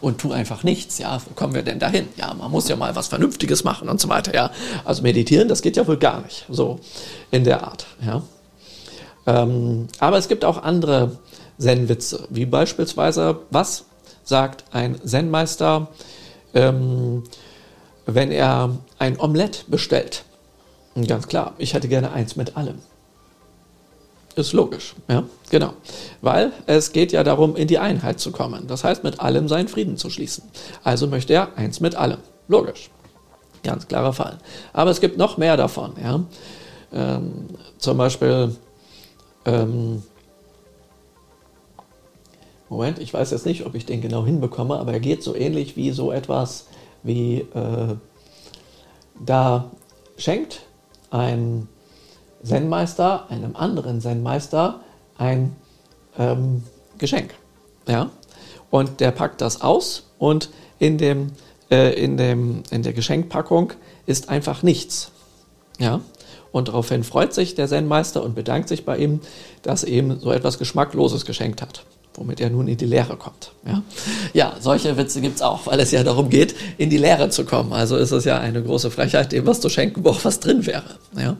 und 0.00 0.18
tu 0.18 0.32
einfach 0.32 0.64
nichts, 0.64 0.96
ja, 0.98 1.20
wo 1.28 1.34
kommen 1.34 1.54
wir 1.54 1.62
denn 1.62 1.78
dahin? 1.78 2.08
Ja, 2.16 2.32
man 2.32 2.50
muss 2.50 2.68
ja 2.68 2.76
mal 2.76 2.96
was 2.96 3.08
Vernünftiges 3.08 3.64
machen 3.64 3.90
und 3.90 4.00
so 4.00 4.08
weiter, 4.08 4.34
ja. 4.34 4.50
Also 4.86 5.02
meditieren, 5.02 5.46
das 5.46 5.60
geht 5.60 5.76
ja 5.76 5.86
wohl 5.86 5.98
gar 5.98 6.22
nicht, 6.22 6.46
so 6.48 6.80
in 7.30 7.44
der 7.44 7.64
Art, 7.64 7.86
ja. 8.04 8.22
Ähm, 9.26 9.88
aber 9.98 10.16
es 10.16 10.28
gibt 10.28 10.46
auch 10.46 10.62
andere 10.62 11.18
Zen-Witze, 11.58 12.26
wie 12.30 12.46
beispielsweise, 12.46 13.40
was 13.50 13.84
sagt 14.24 14.64
ein 14.72 14.98
Zen-Meister, 15.04 15.88
ähm, 16.54 17.24
wenn 18.06 18.32
er 18.32 18.78
ein 18.98 19.20
Omelett 19.20 19.66
bestellt? 19.68 20.24
Ganz 21.06 21.28
klar, 21.28 21.54
ich 21.58 21.74
hätte 21.74 21.88
gerne 21.88 22.12
eins 22.12 22.36
mit 22.36 22.56
allem. 22.56 22.78
Ist 24.36 24.52
logisch, 24.52 24.94
ja, 25.08 25.24
genau. 25.50 25.72
Weil 26.20 26.52
es 26.66 26.92
geht 26.92 27.10
ja 27.12 27.24
darum, 27.24 27.56
in 27.56 27.66
die 27.66 27.78
Einheit 27.78 28.20
zu 28.20 28.30
kommen. 28.30 28.68
Das 28.68 28.84
heißt, 28.84 29.02
mit 29.02 29.20
allem 29.20 29.48
seinen 29.48 29.68
Frieden 29.68 29.96
zu 29.96 30.10
schließen. 30.10 30.44
Also 30.84 31.08
möchte 31.08 31.32
er 31.32 31.56
eins 31.56 31.80
mit 31.80 31.96
allem. 31.96 32.18
Logisch. 32.46 32.90
Ganz 33.64 33.88
klarer 33.88 34.12
Fall. 34.12 34.38
Aber 34.72 34.90
es 34.90 35.00
gibt 35.00 35.18
noch 35.18 35.38
mehr 35.38 35.56
davon, 35.56 35.94
ja. 36.00 36.24
Ähm, 36.92 37.48
zum 37.78 37.98
Beispiel, 37.98 38.54
ähm, 39.44 40.02
Moment, 42.68 42.98
ich 43.00 43.12
weiß 43.12 43.32
jetzt 43.32 43.44
nicht, 43.44 43.66
ob 43.66 43.74
ich 43.74 43.86
den 43.86 44.00
genau 44.00 44.24
hinbekomme, 44.24 44.78
aber 44.78 44.92
er 44.92 45.00
geht 45.00 45.22
so 45.22 45.34
ähnlich 45.34 45.76
wie 45.76 45.90
so 45.90 46.12
etwas 46.12 46.66
wie, 47.02 47.38
äh, 47.38 47.96
da 49.24 49.70
schenkt 50.16 50.67
ein 51.10 51.68
Zen-Meister 52.42 53.30
einem 53.30 53.56
anderen 53.56 54.00
Zen-Meister 54.00 54.80
ein 55.16 55.56
ähm, 56.18 56.62
Geschenk. 56.98 57.34
Ja? 57.86 58.10
Und 58.70 59.00
der 59.00 59.10
packt 59.10 59.40
das 59.40 59.60
aus 59.60 60.10
und 60.18 60.50
in, 60.78 60.98
dem, 60.98 61.32
äh, 61.70 61.92
in, 62.02 62.16
dem, 62.16 62.62
in 62.70 62.82
der 62.82 62.92
Geschenkpackung 62.92 63.72
ist 64.06 64.28
einfach 64.28 64.62
nichts. 64.62 65.10
Ja? 65.78 66.00
Und 66.52 66.68
daraufhin 66.68 67.04
freut 67.04 67.34
sich 67.34 67.54
der 67.54 67.68
Zen-Meister 67.68 68.22
und 68.22 68.34
bedankt 68.34 68.68
sich 68.68 68.84
bei 68.84 68.96
ihm, 68.98 69.20
dass 69.62 69.84
er 69.84 69.92
ihm 69.92 70.18
so 70.18 70.32
etwas 70.32 70.58
Geschmackloses 70.58 71.24
geschenkt 71.24 71.62
hat. 71.62 71.84
Womit 72.18 72.40
er 72.40 72.50
nun 72.50 72.66
in 72.68 72.76
die 72.76 72.86
Lehre 72.86 73.16
kommt. 73.16 73.52
Ja, 73.66 73.82
ja 74.32 74.56
solche 74.60 74.96
Witze 74.96 75.20
gibt 75.20 75.36
es 75.36 75.42
auch, 75.42 75.66
weil 75.66 75.78
es 75.80 75.92
ja 75.92 76.02
darum 76.02 76.28
geht, 76.28 76.54
in 76.76 76.90
die 76.90 76.98
Lehre 76.98 77.30
zu 77.30 77.44
kommen. 77.44 77.72
Also 77.72 77.96
ist 77.96 78.10
es 78.10 78.24
ja 78.24 78.38
eine 78.38 78.62
große 78.62 78.90
Frechheit, 78.90 79.32
dem 79.32 79.46
was 79.46 79.60
zu 79.60 79.68
schenken, 79.68 80.04
wo 80.04 80.10
auch 80.10 80.24
was 80.24 80.40
drin 80.40 80.66
wäre. 80.66 80.84
Ja, 81.16 81.36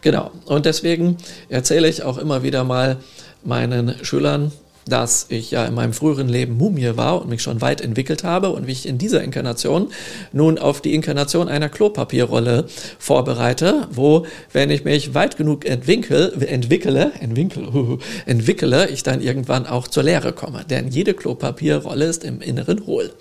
genau. 0.00 0.30
Und 0.46 0.64
deswegen 0.64 1.16
erzähle 1.48 1.88
ich 1.88 2.02
auch 2.02 2.18
immer 2.18 2.42
wieder 2.42 2.64
mal 2.64 2.98
meinen 3.44 3.94
Schülern, 4.04 4.52
dass 4.86 5.26
ich 5.28 5.50
ja 5.50 5.64
in 5.64 5.74
meinem 5.74 5.92
früheren 5.92 6.28
Leben 6.28 6.56
Mumie 6.56 6.96
war 6.96 7.22
und 7.22 7.28
mich 7.28 7.42
schon 7.42 7.60
weit 7.60 7.80
entwickelt 7.80 8.24
habe 8.24 8.50
und 8.50 8.66
wie 8.66 8.72
ich 8.72 8.86
in 8.86 8.98
dieser 8.98 9.22
Inkarnation 9.22 9.88
nun 10.32 10.58
auf 10.58 10.80
die 10.80 10.94
Inkarnation 10.94 11.48
einer 11.48 11.68
Klopapierrolle 11.68 12.66
vorbereite, 12.98 13.88
wo, 13.90 14.26
wenn 14.52 14.70
ich 14.70 14.84
mich 14.84 15.14
weit 15.14 15.36
genug 15.36 15.64
entwinkel, 15.64 16.32
entwickle, 16.46 17.12
entwinkel, 17.20 17.98
entwickle, 18.26 18.88
ich 18.88 19.02
dann 19.02 19.20
irgendwann 19.20 19.66
auch 19.66 19.88
zur 19.88 20.02
Lehre 20.02 20.32
komme. 20.32 20.64
Denn 20.68 20.88
jede 20.88 21.14
Klopapierrolle 21.14 22.06
ist 22.06 22.24
im 22.24 22.40
Inneren 22.40 22.86
hohl. 22.86 23.12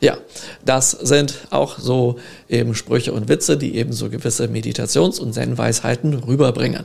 Ja, 0.00 0.16
das 0.64 0.90
sind 0.90 1.46
auch 1.50 1.78
so 1.78 2.16
eben 2.48 2.74
Sprüche 2.74 3.12
und 3.12 3.28
Witze, 3.28 3.56
die 3.56 3.76
eben 3.76 3.92
so 3.92 4.08
gewisse 4.10 4.48
Meditations- 4.48 5.20
und 5.20 5.32
Zen-Weisheiten 5.32 6.14
rüberbringen. 6.14 6.84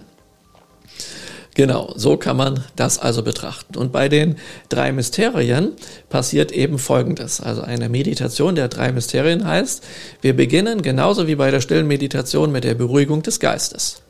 Genau, 1.57 1.91
so 1.95 2.17
kann 2.17 2.37
man 2.37 2.63
das 2.75 2.99
also 2.99 3.23
betrachten. 3.23 3.79
Und 3.79 3.91
bei 3.91 4.09
den 4.09 4.35
drei 4.69 4.91
Mysterien 4.91 5.71
passiert 6.07 6.51
eben 6.51 6.77
Folgendes. 6.77 7.41
Also 7.41 7.63
eine 7.63 7.89
Meditation 7.89 8.53
der 8.53 8.67
drei 8.67 8.91
Mysterien 8.91 9.43
heißt, 9.43 9.83
wir 10.21 10.35
beginnen 10.35 10.83
genauso 10.83 11.25
wie 11.25 11.33
bei 11.33 11.49
der 11.49 11.59
stillen 11.59 11.87
Meditation 11.87 12.51
mit 12.51 12.63
der 12.63 12.75
Beruhigung 12.75 13.23
des 13.23 13.39
Geistes. 13.39 14.03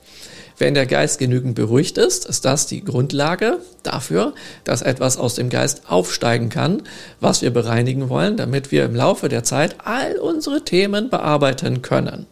Wenn 0.58 0.74
der 0.74 0.88
Geist 0.88 1.20
genügend 1.20 1.56
beruhigt 1.56 1.98
ist, 1.98 2.26
ist 2.26 2.44
das 2.44 2.68
die 2.68 2.84
Grundlage 2.84 3.60
dafür, 3.82 4.34
dass 4.66 4.82
etwas 4.82 5.16
aus 5.16 5.36
dem 5.36 5.50
Geist 5.50 5.84
aufsteigen 5.88 6.50
kann, 6.50 6.84
was 7.22 7.42
wir 7.42 7.52
bereinigen 7.52 8.10
wollen, 8.10 8.36
damit 8.36 8.74
wir 8.74 8.84
im 8.84 8.94
Laufe 8.94 9.30
der 9.30 9.46
Zeit 9.46 9.78
all 9.86 10.18
unsere 10.18 10.66
Themen 10.66 11.10
bearbeiten 11.10 11.82
können. 11.82 12.26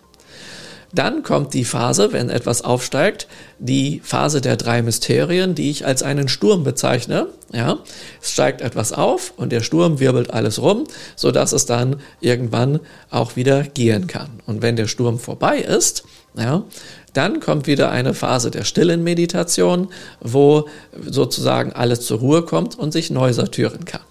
Dann 0.95 1.23
kommt 1.23 1.53
die 1.53 1.65
Phase, 1.65 2.13
wenn 2.13 2.29
etwas 2.29 2.61
aufsteigt, 2.63 3.27
die 3.59 3.99
Phase 4.01 4.39
der 4.39 4.55
drei 4.55 4.81
Mysterien, 4.81 5.53
die 5.53 5.69
ich 5.69 5.85
als 5.85 6.03
einen 6.03 6.29
Sturm 6.29 6.63
bezeichne. 6.63 7.27
Ja, 7.51 7.79
es 8.21 8.31
steigt 8.31 8.61
etwas 8.61 8.93
auf 8.93 9.33
und 9.35 9.51
der 9.51 9.61
Sturm 9.61 9.99
wirbelt 9.99 10.31
alles 10.31 10.61
rum, 10.61 10.85
so 11.17 11.31
dass 11.31 11.51
es 11.51 11.65
dann 11.65 11.97
irgendwann 12.21 12.79
auch 13.09 13.35
wieder 13.35 13.63
gehen 13.63 14.07
kann. 14.07 14.39
Und 14.45 14.61
wenn 14.61 14.77
der 14.77 14.87
Sturm 14.87 15.19
vorbei 15.19 15.57
ist, 15.59 16.05
ja, 16.37 16.63
dann 17.11 17.41
kommt 17.41 17.67
wieder 17.67 17.91
eine 17.91 18.13
Phase 18.13 18.49
der 18.49 18.63
stillen 18.63 19.03
Meditation, 19.03 19.89
wo 20.21 20.69
sozusagen 21.05 21.73
alles 21.73 22.01
zur 22.01 22.19
Ruhe 22.19 22.43
kommt 22.43 22.79
und 22.79 22.93
sich 22.93 23.11
neu 23.11 23.33
sortieren 23.33 23.83
kann. 23.83 24.01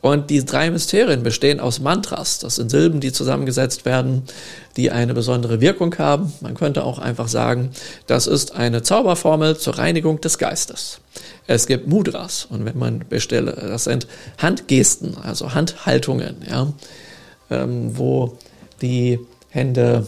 Und 0.00 0.30
die 0.30 0.44
drei 0.44 0.70
Mysterien 0.70 1.22
bestehen 1.22 1.58
aus 1.58 1.80
Mantras. 1.80 2.38
Das 2.38 2.56
sind 2.56 2.70
Silben, 2.70 3.00
die 3.00 3.12
zusammengesetzt 3.12 3.84
werden, 3.84 4.22
die 4.76 4.92
eine 4.92 5.12
besondere 5.12 5.60
Wirkung 5.60 5.96
haben. 5.98 6.32
Man 6.40 6.54
könnte 6.54 6.84
auch 6.84 7.00
einfach 7.00 7.26
sagen, 7.26 7.70
das 8.06 8.28
ist 8.28 8.54
eine 8.54 8.82
Zauberformel 8.82 9.58
zur 9.58 9.78
Reinigung 9.78 10.20
des 10.20 10.38
Geistes. 10.38 11.00
Es 11.48 11.66
gibt 11.66 11.88
Mudras. 11.88 12.46
Und 12.48 12.64
wenn 12.64 12.78
man 12.78 13.04
bestelle, 13.08 13.52
das 13.52 13.84
sind 13.84 14.06
Handgesten, 14.38 15.16
also 15.18 15.54
Handhaltungen, 15.54 16.36
ja, 16.48 16.72
ähm, 17.50 17.98
wo 17.98 18.38
die 18.80 19.18
Hände 19.48 20.06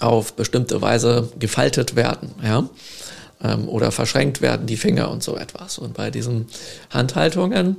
auf 0.00 0.32
bestimmte 0.34 0.82
Weise 0.82 1.28
gefaltet 1.38 1.94
werden, 1.94 2.34
ja, 2.42 2.68
ähm, 3.42 3.68
oder 3.68 3.92
verschränkt 3.92 4.40
werden, 4.40 4.66
die 4.66 4.76
Finger 4.76 5.10
und 5.10 5.22
so 5.22 5.36
etwas. 5.36 5.78
Und 5.78 5.94
bei 5.94 6.10
diesen 6.10 6.48
Handhaltungen 6.90 7.76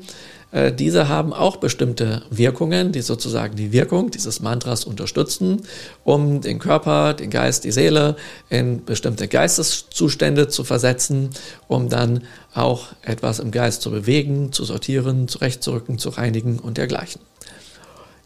äh, 0.52 0.72
diese 0.72 1.08
haben 1.08 1.34
auch 1.34 1.58
bestimmte 1.58 2.24
Wirkungen, 2.30 2.92
die 2.92 3.02
sozusagen 3.02 3.56
die 3.56 3.72
Wirkung 3.72 4.12
dieses 4.12 4.40
Mantras 4.40 4.84
unterstützen, 4.86 5.62
um 6.04 6.42
den 6.42 6.60
Körper, 6.60 7.14
den 7.14 7.30
Geist, 7.30 7.64
die 7.64 7.72
Seele 7.72 8.16
in 8.50 8.84
bestimmte 8.84 9.28
Geisteszustände 9.28 10.48
zu 10.48 10.64
versetzen, 10.64 11.30
um 11.68 11.90
dann 11.90 12.24
auch 12.54 12.88
etwas 13.04 13.40
im 13.40 13.52
Geist 13.52 13.82
zu 13.82 13.92
bewegen, 13.92 14.52
zu 14.52 14.64
sortieren, 14.64 15.28
zurechtzurücken, 15.28 16.00
zu 16.00 16.10
reinigen 16.10 16.60
und 16.60 16.78
dergleichen. 16.78 17.22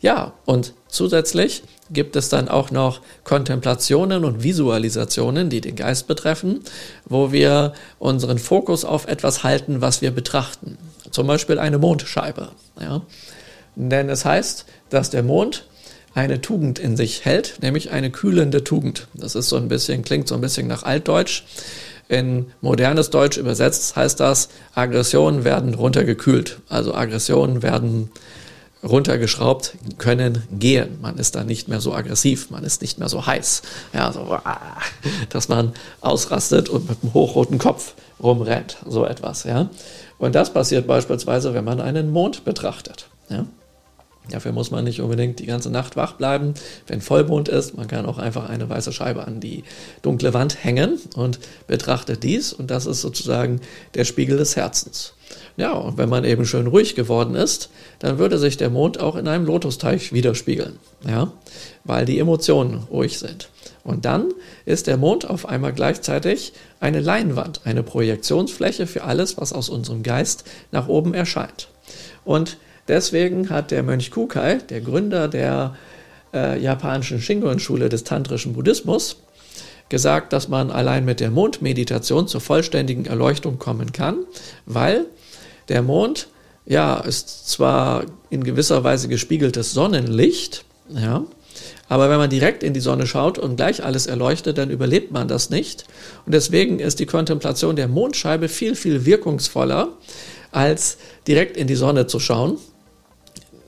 Ja, 0.04 0.34
und 0.46 0.76
zusätzlich 0.88 1.64
gibt 1.90 2.16
es 2.16 2.30
dann 2.30 2.48
auch 2.48 2.70
noch 2.70 3.02
Kontemplationen 3.24 4.24
und 4.24 4.44
Visualisationen, 4.44 5.50
die 5.50 5.62
den 5.62 5.76
Geist 5.76 6.06
betreffen, 6.06 6.60
wo 7.06 7.32
wir 7.32 7.74
unseren 7.98 8.38
Fokus 8.38 8.86
auf 8.86 9.08
etwas 9.08 9.44
halten, 9.44 9.82
was 9.82 10.04
wir 10.04 10.12
betrachten 10.12 10.78
zum 11.14 11.28
Beispiel 11.28 11.60
eine 11.60 11.78
Mondscheibe. 11.78 12.50
Ja? 12.80 13.02
Denn 13.76 14.10
es 14.10 14.26
heißt, 14.26 14.66
dass 14.90 15.10
der 15.10 15.24
Mond 15.24 15.66
eine 16.14 16.42
Tugend 16.42 16.78
in 16.80 16.98
sich 16.98 17.26
hält, 17.26 17.60
nämlich 17.62 17.92
eine 17.92 18.12
kühlende 18.12 18.64
Tugend. 18.64 19.08
Das 19.14 19.36
ist 19.36 19.50
so 19.50 19.56
ein 19.56 19.68
bisschen, 19.68 20.04
klingt 20.04 20.28
so 20.28 20.36
ein 20.36 20.42
bisschen 20.42 20.68
nach 20.68 20.84
Altdeutsch. 20.84 21.44
In 22.10 22.52
modernes 22.62 23.10
Deutsch 23.10 23.38
übersetzt 23.38 23.96
heißt 23.96 24.20
das, 24.20 24.50
Aggressionen 24.76 25.44
werden 25.44 25.74
runtergekühlt. 25.74 26.60
Also 26.70 26.94
Aggressionen 26.94 27.64
werden 27.64 28.12
runtergeschraubt, 28.84 29.76
können 29.98 30.44
gehen. 30.52 31.00
Man 31.02 31.18
ist 31.18 31.36
dann 31.36 31.48
nicht 31.48 31.68
mehr 31.68 31.80
so 31.80 31.94
aggressiv, 31.94 32.50
man 32.50 32.64
ist 32.64 32.82
nicht 32.82 33.00
mehr 33.00 33.10
so 33.10 33.26
heiß. 33.26 33.62
Ja, 33.94 34.12
so, 34.12 34.38
dass 35.30 35.48
man 35.50 35.74
ausrastet 36.02 36.70
und 36.70 36.90
mit 36.90 36.98
einem 37.02 37.14
hochroten 37.14 37.58
Kopf 37.58 37.94
rumrennt. 38.22 38.78
So 38.88 39.06
etwas, 39.06 39.44
ja. 39.44 39.70
Und 40.18 40.36
das 40.36 40.54
passiert 40.54 40.88
beispielsweise, 40.88 41.54
wenn 41.54 41.66
man 41.66 41.82
einen 41.82 42.12
Mond 42.12 42.46
betrachtet. 42.46 43.08
Ja? 43.30 43.46
Dafür 44.30 44.54
muss 44.54 44.72
man 44.72 44.86
nicht 44.86 45.02
unbedingt 45.02 45.40
die 45.40 45.46
ganze 45.46 45.70
Nacht 45.70 45.98
wach 45.98 46.14
bleiben. 46.14 46.54
Wenn 46.88 47.02
Vollmond 47.02 47.50
ist, 47.50 47.76
man 47.76 47.88
kann 47.88 48.06
auch 48.06 48.18
einfach 48.18 48.50
eine 48.50 48.70
weiße 48.70 48.94
Scheibe 48.94 49.28
an 49.28 49.42
die 49.42 49.64
dunkle 50.02 50.34
Wand 50.34 50.64
hängen 50.64 50.98
und 51.16 51.40
betrachtet 51.68 52.24
dies. 52.24 52.54
Und 52.54 52.72
das 52.72 52.86
ist 52.86 53.02
sozusagen 53.02 53.60
der 53.96 54.06
Spiegel 54.06 54.38
des 54.38 54.56
Herzens. 54.56 55.14
Ja, 55.58 55.74
und 55.74 55.98
wenn 55.98 56.10
man 56.10 56.24
eben 56.24 56.46
schön 56.46 56.68
ruhig 56.68 56.96
geworden 56.96 57.36
ist, 57.36 57.70
dann 58.00 58.18
würde 58.18 58.38
sich 58.38 58.58
der 58.58 58.70
Mond 58.70 59.00
auch 59.00 59.16
in 59.16 59.28
einem 59.28 59.46
Lotusteich 59.46 60.14
widerspiegeln. 60.14 60.80
Ja, 61.08 61.32
weil 61.84 62.06
die 62.06 62.20
Emotionen 62.20 62.84
ruhig 62.92 63.20
sind. 63.20 63.50
Und 63.84 64.06
dann 64.06 64.34
ist 64.66 64.88
der 64.88 64.98
Mond 64.98 65.30
auf 65.30 65.48
einmal 65.48 65.74
gleichzeitig 65.74 66.54
eine 66.80 67.02
Leinwand, 67.02 67.62
eine 67.66 67.84
Projektionsfläche 67.84 68.88
für 68.88 69.04
alles, 69.04 69.38
was 69.38 69.52
aus 69.54 69.70
unserem 69.70 70.04
Geist 70.04 70.46
nach 70.72 70.88
oben 70.88 71.14
erscheint. 71.14 71.68
Und 72.24 72.58
deswegen 72.88 73.50
hat 73.50 73.72
der 73.72 73.84
Mönch 73.84 74.12
Kukai, 74.12 74.60
der 74.70 74.82
Gründer 74.82 75.28
der 75.28 75.76
äh, 76.34 76.60
japanischen 76.62 77.22
Shingon-Schule 77.22 77.90
des 77.90 78.06
tantrischen 78.06 78.54
Buddhismus, 78.54 79.18
gesagt, 79.90 80.34
dass 80.34 80.48
man 80.48 80.72
allein 80.72 81.06
mit 81.06 81.20
der 81.20 81.30
Mondmeditation 81.30 82.28
zur 82.28 82.42
vollständigen 82.42 83.06
Erleuchtung 83.06 83.60
kommen 83.60 83.92
kann, 83.92 84.26
weil 84.66 85.06
der 85.70 85.82
Mond 85.82 86.28
ja 86.66 86.98
ist 86.98 87.50
zwar 87.50 88.06
in 88.30 88.44
gewisser 88.44 88.84
Weise 88.84 89.08
gespiegeltes 89.08 89.74
Sonnenlicht, 89.74 90.66
ja, 90.90 91.24
aber 91.90 92.10
wenn 92.10 92.18
man 92.18 92.30
direkt 92.30 92.64
in 92.64 92.74
die 92.74 92.80
Sonne 92.80 93.06
schaut 93.06 93.38
und 93.38 93.58
gleich 93.58 93.84
alles 93.84 94.08
erleuchtet, 94.08 94.58
dann 94.58 94.70
überlebt 94.70 95.12
man 95.12 95.28
das 95.28 95.50
nicht. 95.50 95.86
Und 96.26 96.34
deswegen 96.34 96.80
ist 96.80 97.00
die 97.00 97.06
Kontemplation 97.06 97.76
der 97.76 97.88
Mondscheibe 97.88 98.50
viel, 98.50 98.76
viel 98.76 99.06
wirkungsvoller, 99.06 99.90
als 100.52 100.98
direkt 101.28 101.58
in 101.58 101.68
die 101.68 101.76
Sonne 101.76 102.08
zu 102.08 102.20
schauen. 102.20 102.58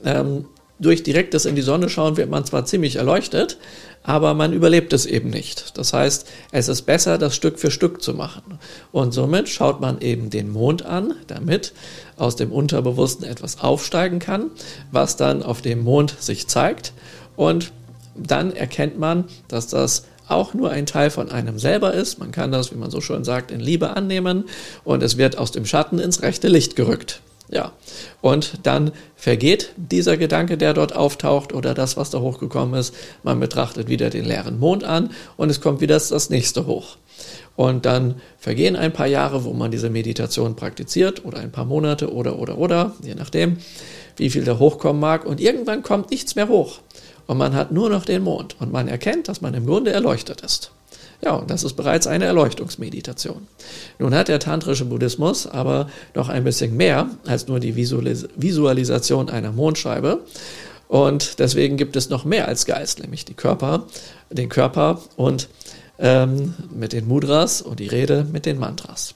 Ähm, 0.04 0.46
durch 0.78 1.02
direktes 1.02 1.46
in 1.46 1.56
die 1.56 1.62
Sonne 1.62 1.88
schauen 1.88 2.16
wird 2.16 2.30
man 2.30 2.44
zwar 2.44 2.64
ziemlich 2.64 2.96
erleuchtet, 2.96 3.58
aber 4.02 4.34
man 4.34 4.52
überlebt 4.52 4.92
es 4.92 5.06
eben 5.06 5.30
nicht. 5.30 5.76
Das 5.78 5.92
heißt, 5.92 6.28
es 6.52 6.68
ist 6.68 6.82
besser, 6.82 7.18
das 7.18 7.34
Stück 7.34 7.58
für 7.58 7.70
Stück 7.70 8.02
zu 8.02 8.14
machen. 8.14 8.58
Und 8.92 9.12
somit 9.12 9.48
schaut 9.48 9.80
man 9.80 10.00
eben 10.00 10.30
den 10.30 10.50
Mond 10.50 10.84
an, 10.84 11.14
damit 11.26 11.72
aus 12.16 12.36
dem 12.36 12.52
Unterbewussten 12.52 13.26
etwas 13.26 13.60
aufsteigen 13.60 14.18
kann, 14.18 14.50
was 14.92 15.16
dann 15.16 15.42
auf 15.42 15.60
dem 15.62 15.82
Mond 15.82 16.14
sich 16.20 16.46
zeigt. 16.46 16.92
Und 17.36 17.72
dann 18.14 18.54
erkennt 18.54 18.98
man, 18.98 19.24
dass 19.48 19.66
das 19.66 20.04
auch 20.28 20.54
nur 20.54 20.70
ein 20.70 20.86
Teil 20.86 21.10
von 21.10 21.30
einem 21.30 21.58
selber 21.58 21.94
ist. 21.94 22.18
Man 22.18 22.32
kann 22.32 22.52
das, 22.52 22.72
wie 22.72 22.76
man 22.76 22.90
so 22.90 23.00
schön 23.00 23.24
sagt, 23.24 23.50
in 23.50 23.60
Liebe 23.60 23.90
annehmen 23.96 24.44
und 24.84 25.02
es 25.02 25.16
wird 25.16 25.38
aus 25.38 25.52
dem 25.52 25.66
Schatten 25.66 25.98
ins 25.98 26.22
rechte 26.22 26.48
Licht 26.48 26.76
gerückt. 26.76 27.20
Ja, 27.48 27.72
und 28.22 28.58
dann 28.64 28.90
vergeht 29.14 29.72
dieser 29.76 30.16
Gedanke, 30.16 30.58
der 30.58 30.74
dort 30.74 30.94
auftaucht 30.96 31.52
oder 31.52 31.74
das, 31.74 31.96
was 31.96 32.10
da 32.10 32.18
hochgekommen 32.18 32.78
ist. 32.78 32.94
Man 33.22 33.38
betrachtet 33.38 33.88
wieder 33.88 34.10
den 34.10 34.24
leeren 34.24 34.58
Mond 34.58 34.82
an 34.82 35.10
und 35.36 35.50
es 35.50 35.60
kommt 35.60 35.80
wieder 35.80 35.94
das 35.94 36.30
nächste 36.30 36.66
hoch. 36.66 36.96
Und 37.54 37.86
dann 37.86 38.16
vergehen 38.38 38.76
ein 38.76 38.92
paar 38.92 39.06
Jahre, 39.06 39.44
wo 39.44 39.52
man 39.52 39.70
diese 39.70 39.90
Meditation 39.90 40.56
praktiziert 40.56 41.24
oder 41.24 41.38
ein 41.38 41.52
paar 41.52 41.64
Monate 41.64 42.12
oder, 42.12 42.38
oder, 42.38 42.58
oder, 42.58 42.94
je 43.02 43.14
nachdem, 43.14 43.58
wie 44.16 44.28
viel 44.28 44.44
da 44.44 44.58
hochkommen 44.58 45.00
mag. 45.00 45.24
Und 45.24 45.40
irgendwann 45.40 45.82
kommt 45.82 46.10
nichts 46.10 46.34
mehr 46.34 46.48
hoch 46.48 46.80
und 47.26 47.38
man 47.38 47.54
hat 47.54 47.72
nur 47.72 47.90
noch 47.90 48.04
den 48.04 48.22
Mond 48.22 48.56
und 48.60 48.72
man 48.72 48.88
erkennt, 48.88 49.28
dass 49.28 49.40
man 49.40 49.54
im 49.54 49.66
Grunde 49.66 49.92
erleuchtet 49.92 50.42
ist. 50.42 50.72
Ja, 51.22 51.34
und 51.34 51.50
das 51.50 51.64
ist 51.64 51.74
bereits 51.74 52.06
eine 52.06 52.26
Erleuchtungsmeditation. 52.26 53.46
Nun 53.98 54.14
hat 54.14 54.28
der 54.28 54.38
tantrische 54.38 54.84
Buddhismus 54.84 55.46
aber 55.46 55.88
noch 56.14 56.28
ein 56.28 56.44
bisschen 56.44 56.76
mehr 56.76 57.10
als 57.26 57.48
nur 57.48 57.60
die 57.60 57.74
Visualis 57.74 58.28
Visualisation 58.36 59.30
einer 59.30 59.52
Mondscheibe. 59.52 60.20
Und 60.88 61.38
deswegen 61.38 61.76
gibt 61.76 61.96
es 61.96 62.10
noch 62.10 62.24
mehr 62.24 62.46
als 62.46 62.64
Geist, 62.64 63.00
nämlich 63.00 63.24
die 63.24 63.34
Körper, 63.34 63.86
den 64.30 64.48
Körper 64.48 65.00
und 65.16 65.48
ähm, 65.98 66.54
mit 66.70 66.92
den 66.92 67.08
Mudras 67.08 67.62
und 67.62 67.80
die 67.80 67.88
Rede 67.88 68.26
mit 68.30 68.46
den 68.46 68.58
Mantras. 68.58 69.14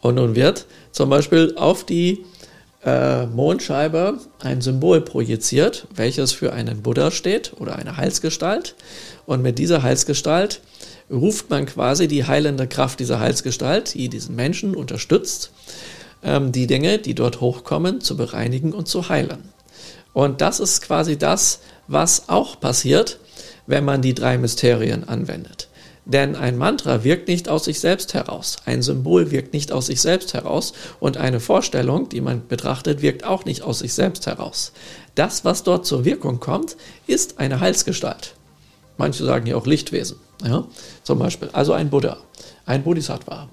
Und 0.00 0.14
nun 0.14 0.34
wird 0.34 0.66
zum 0.92 1.10
Beispiel 1.10 1.54
auf 1.56 1.84
die 1.84 2.24
äh, 2.84 3.26
Mondscheibe 3.26 4.18
ein 4.42 4.60
Symbol 4.60 5.02
projiziert, 5.02 5.86
welches 5.94 6.32
für 6.32 6.52
einen 6.52 6.82
Buddha 6.82 7.10
steht 7.10 7.52
oder 7.58 7.76
eine 7.76 7.96
Heilsgestalt. 7.96 8.74
Und 9.30 9.42
mit 9.42 9.60
dieser 9.60 9.84
Heilsgestalt 9.84 10.60
ruft 11.08 11.50
man 11.50 11.64
quasi 11.64 12.08
die 12.08 12.24
heilende 12.24 12.66
Kraft 12.66 12.98
dieser 12.98 13.20
Heilsgestalt, 13.20 13.94
die 13.94 14.08
diesen 14.08 14.34
Menschen 14.34 14.74
unterstützt, 14.74 15.52
ähm, 16.24 16.50
die 16.50 16.66
Dinge, 16.66 16.98
die 16.98 17.14
dort 17.14 17.40
hochkommen, 17.40 18.00
zu 18.00 18.16
bereinigen 18.16 18.72
und 18.72 18.88
zu 18.88 19.08
heilen. 19.08 19.50
Und 20.12 20.40
das 20.40 20.58
ist 20.58 20.82
quasi 20.82 21.16
das, 21.16 21.60
was 21.86 22.28
auch 22.28 22.58
passiert, 22.58 23.20
wenn 23.68 23.84
man 23.84 24.02
die 24.02 24.14
drei 24.14 24.36
Mysterien 24.36 25.08
anwendet. 25.08 25.68
Denn 26.06 26.34
ein 26.34 26.58
Mantra 26.58 27.04
wirkt 27.04 27.28
nicht 27.28 27.48
aus 27.48 27.66
sich 27.66 27.78
selbst 27.78 28.14
heraus, 28.14 28.56
ein 28.64 28.82
Symbol 28.82 29.30
wirkt 29.30 29.52
nicht 29.52 29.70
aus 29.70 29.86
sich 29.86 30.00
selbst 30.00 30.34
heraus 30.34 30.72
und 30.98 31.18
eine 31.18 31.38
Vorstellung, 31.38 32.08
die 32.08 32.20
man 32.20 32.48
betrachtet, 32.48 33.00
wirkt 33.00 33.22
auch 33.22 33.44
nicht 33.44 33.62
aus 33.62 33.78
sich 33.78 33.94
selbst 33.94 34.26
heraus. 34.26 34.72
Das, 35.14 35.44
was 35.44 35.62
dort 35.62 35.86
zur 35.86 36.04
Wirkung 36.04 36.40
kommt, 36.40 36.76
ist 37.06 37.38
eine 37.38 37.60
Heilsgestalt. 37.60 38.34
Manche 39.00 39.24
sagen 39.24 39.46
ja 39.46 39.56
auch 39.56 39.66
Lichtwesen, 39.66 40.18
ja? 40.44 40.64
zum 41.04 41.18
Beispiel. 41.18 41.48
Also 41.54 41.72
ein 41.72 41.88
Buddha, 41.88 42.18
ein 42.66 42.82
Bodhisattva, 42.82 43.48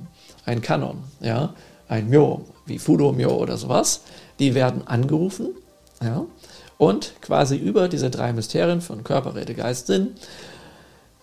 ein 0.45 0.61
Kanon, 0.61 0.97
ja? 1.21 1.53
ein 1.87 2.09
Myo, 2.09 2.43
wie 2.65 2.79
Fudo 2.79 3.13
Myo 3.13 3.33
oder 3.37 3.55
sowas. 3.55 4.01
Die 4.39 4.55
werden 4.55 4.85
angerufen 4.85 5.51
ja? 6.03 6.25
und 6.77 7.13
quasi 7.21 7.55
über 7.55 7.87
diese 7.87 8.09
drei 8.09 8.33
Mysterien 8.33 8.81
von 8.81 9.05
Körper, 9.05 9.35
Rede, 9.35 9.53
Geist, 9.53 9.87
Sinn 9.87 10.15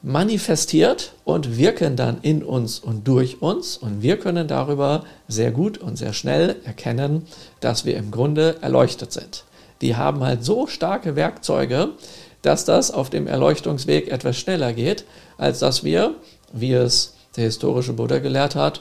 manifestiert 0.01 1.12
und 1.25 1.59
wirken 1.59 1.95
dann 1.95 2.18
in 2.22 2.43
uns 2.43 2.79
und 2.79 3.07
durch 3.07 3.43
uns. 3.43 3.77
Und 3.77 4.01
wir 4.01 4.18
können 4.18 4.49
darüber 4.49 5.05
sehr 5.29 5.51
gut 5.51 5.77
und 5.77 5.97
sehr 5.97 6.14
schnell 6.14 6.57
erkennen, 6.64 7.27
dass 7.61 7.85
wir 7.85 7.99
im 7.99 8.11
Grunde 8.11 8.57
erleuchtet 8.62 9.12
sind. 9.12 9.45
Die 9.83 9.97
haben 9.97 10.25
halt 10.25 10.45
so 10.45 10.66
starke 10.66 11.14
Werkzeuge, 11.14 11.91
dass 12.47 12.65
das 12.65 12.91
auf 12.91 13.11
dem 13.11 13.27
Erleuchtungsweg 13.27 14.09
etwas 14.09 14.37
schneller 14.37 14.73
geht, 14.73 15.05
als 15.39 15.59
dass 15.59 15.85
wir, 15.85 16.15
wie 16.53 16.73
es 16.73 17.15
der 17.37 17.45
historische 17.45 17.93
Buddha 17.93 18.19
gelehrt 18.19 18.55
hat, 18.55 18.81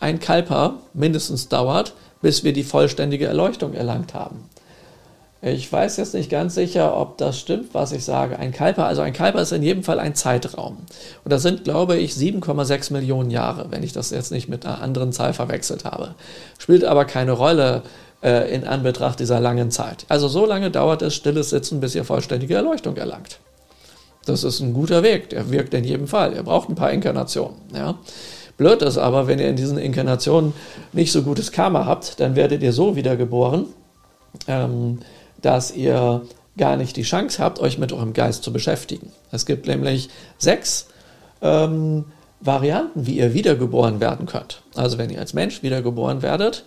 ein 0.00 0.20
Kalpa 0.20 0.74
mindestens 0.94 1.48
dauert, 1.48 1.94
bis 2.20 2.44
wir 2.44 2.52
die 2.52 2.64
vollständige 2.64 3.26
Erleuchtung 3.26 3.74
erlangt 3.74 4.14
haben. 4.14 4.48
Ich 5.40 5.72
weiß 5.72 5.98
jetzt 5.98 6.14
nicht 6.14 6.30
ganz 6.30 6.56
sicher, 6.56 6.96
ob 6.96 7.16
das 7.16 7.38
stimmt, 7.38 7.72
was 7.72 7.92
ich 7.92 8.04
sage. 8.04 8.40
Ein 8.40 8.50
Kalper, 8.50 8.86
also 8.86 9.02
ein 9.02 9.12
Kalper 9.12 9.40
ist 9.40 9.52
in 9.52 9.62
jedem 9.62 9.84
Fall 9.84 10.00
ein 10.00 10.16
Zeitraum. 10.16 10.78
Und 11.22 11.32
das 11.32 11.42
sind, 11.42 11.62
glaube 11.62 11.96
ich, 11.96 12.12
7,6 12.12 12.92
Millionen 12.92 13.30
Jahre, 13.30 13.66
wenn 13.70 13.84
ich 13.84 13.92
das 13.92 14.10
jetzt 14.10 14.32
nicht 14.32 14.48
mit 14.48 14.66
einer 14.66 14.82
anderen 14.82 15.12
Zahl 15.12 15.32
verwechselt 15.32 15.84
habe. 15.84 16.16
Spielt 16.58 16.84
aber 16.84 17.04
keine 17.04 17.32
Rolle 17.32 17.82
äh, 18.22 18.54
in 18.54 18.64
Anbetracht 18.64 19.20
dieser 19.20 19.40
langen 19.40 19.70
Zeit. 19.70 20.04
Also 20.08 20.28
so 20.28 20.46
lange 20.46 20.70
dauert 20.70 21.02
es 21.02 21.14
stilles 21.14 21.50
Sitzen, 21.50 21.80
bis 21.80 21.94
ihr 21.94 22.04
vollständige 22.04 22.54
Erleuchtung 22.54 22.96
erlangt. 22.96 23.38
Das 24.26 24.44
ist 24.44 24.60
ein 24.60 24.74
guter 24.74 25.02
Weg, 25.02 25.30
der 25.30 25.50
wirkt 25.50 25.72
in 25.74 25.84
jedem 25.84 26.06
Fall. 26.06 26.34
Ihr 26.34 26.42
braucht 26.42 26.68
ein 26.68 26.74
paar 26.74 26.92
Inkarnationen. 26.92 27.56
Ja. 27.74 27.98
Blöd 28.56 28.82
ist 28.82 28.98
aber, 28.98 29.26
wenn 29.26 29.38
ihr 29.38 29.48
in 29.48 29.56
diesen 29.56 29.78
Inkarnationen 29.78 30.52
nicht 30.92 31.12
so 31.12 31.22
gutes 31.22 31.52
Karma 31.52 31.86
habt, 31.86 32.20
dann 32.20 32.36
werdet 32.36 32.62
ihr 32.62 32.72
so 32.72 32.96
wiedergeboren. 32.96 33.66
Ähm, 34.46 34.98
dass 35.40 35.74
ihr 35.74 36.22
gar 36.56 36.76
nicht 36.76 36.96
die 36.96 37.02
Chance 37.02 37.42
habt, 37.42 37.60
euch 37.60 37.78
mit 37.78 37.92
eurem 37.92 38.12
Geist 38.12 38.42
zu 38.42 38.52
beschäftigen. 38.52 39.12
Es 39.30 39.46
gibt 39.46 39.66
nämlich 39.66 40.10
sechs 40.38 40.88
ähm, 41.40 42.06
Varianten, 42.40 43.06
wie 43.06 43.18
ihr 43.18 43.34
wiedergeboren 43.34 44.00
werden 44.00 44.26
könnt. 44.26 44.62
Also 44.74 44.98
wenn 44.98 45.10
ihr 45.10 45.20
als 45.20 45.34
Mensch 45.34 45.62
wiedergeboren 45.62 46.22
werdet, 46.22 46.64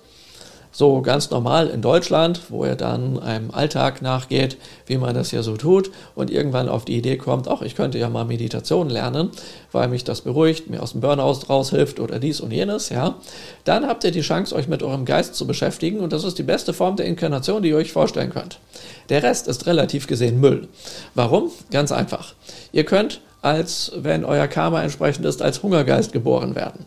so 0.72 1.02
ganz 1.02 1.30
normal 1.30 1.68
in 1.68 1.82
Deutschland, 1.82 2.42
wo 2.50 2.64
er 2.64 2.76
dann 2.76 3.20
einem 3.20 3.52
Alltag 3.52 4.02
nachgeht, 4.02 4.58
wie 4.86 4.98
man 4.98 5.14
das 5.14 5.30
hier 5.30 5.44
so 5.44 5.58
tut 5.58 5.92
und 6.16 6.32
irgendwann 6.32 6.70
auf 6.70 6.86
die 6.86 6.98
Idee 6.98 7.18
kommt, 7.18 7.48
ach, 7.48 7.62
ich 7.62 7.76
könnte 7.76 7.98
ja 7.98 8.10
mal 8.10 8.24
Meditation 8.24 8.90
lernen, 8.90 9.32
weil 9.72 9.90
mich 9.90 10.04
das 10.04 10.22
beruhigt, 10.22 10.70
mir 10.70 10.82
aus 10.82 10.94
dem 10.94 11.02
Burnout 11.02 11.40
raushilft 11.50 12.00
oder 12.00 12.20
dies 12.20 12.40
und 12.40 12.52
jenes, 12.52 12.90
ja. 12.90 13.16
Dann 13.66 13.86
habt 13.86 14.04
ihr 14.04 14.12
die 14.12 14.22
Chance, 14.22 14.56
euch 14.56 14.68
mit 14.68 14.82
eurem 14.82 15.06
Geist 15.06 15.36
zu 15.36 15.46
beschäftigen 15.46 16.00
und 16.00 16.14
das 16.14 16.24
ist 16.24 16.38
die 16.38 16.44
beste 16.44 16.74
Form 16.74 16.96
der 16.96 17.06
Inkarnation, 17.06 17.62
die 17.62 17.70
ihr 17.70 17.78
euch 17.78 17.92
vorstellen 17.92 18.30
könnt. 18.32 18.60
Der 19.10 19.24
Rest 19.24 19.48
ist 19.48 19.66
relativ 19.66 20.08
gesehen 20.08 20.40
Müll. 20.40 20.70
Warum? 21.16 21.52
Ganz 21.70 21.92
einfach. 21.92 22.34
Ihr 22.72 22.86
könnt 22.86 23.20
als, 23.42 23.92
wenn 23.96 24.24
euer 24.24 24.48
Karma 24.48 24.82
entsprechend 24.82 25.26
ist, 25.26 25.42
als 25.42 25.64
Hungergeist 25.64 26.14
geboren 26.14 26.56
werden, 26.56 26.86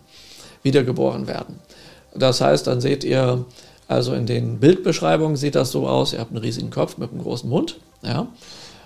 wiedergeboren 0.63 1.27
werden. 1.27 1.59
Das 2.15 2.41
heißt, 2.41 2.67
dann 2.67 2.81
seht 2.81 3.05
ihr 3.05 3.45
also 3.89 4.15
in 4.15 4.27
den 4.27 4.59
Bildbeschreibungen 4.59 5.37
sieht 5.37 5.55
das 5.55 5.71
so 5.71 5.87
aus, 5.87 6.13
ihr 6.13 6.21
habt 6.21 6.31
einen 6.31 6.43
riesigen 6.43 6.71
Kopf 6.71 6.97
mit 6.99 7.11
einem 7.11 7.23
großen 7.23 7.49
Mund, 7.49 7.79
ja, 8.03 8.29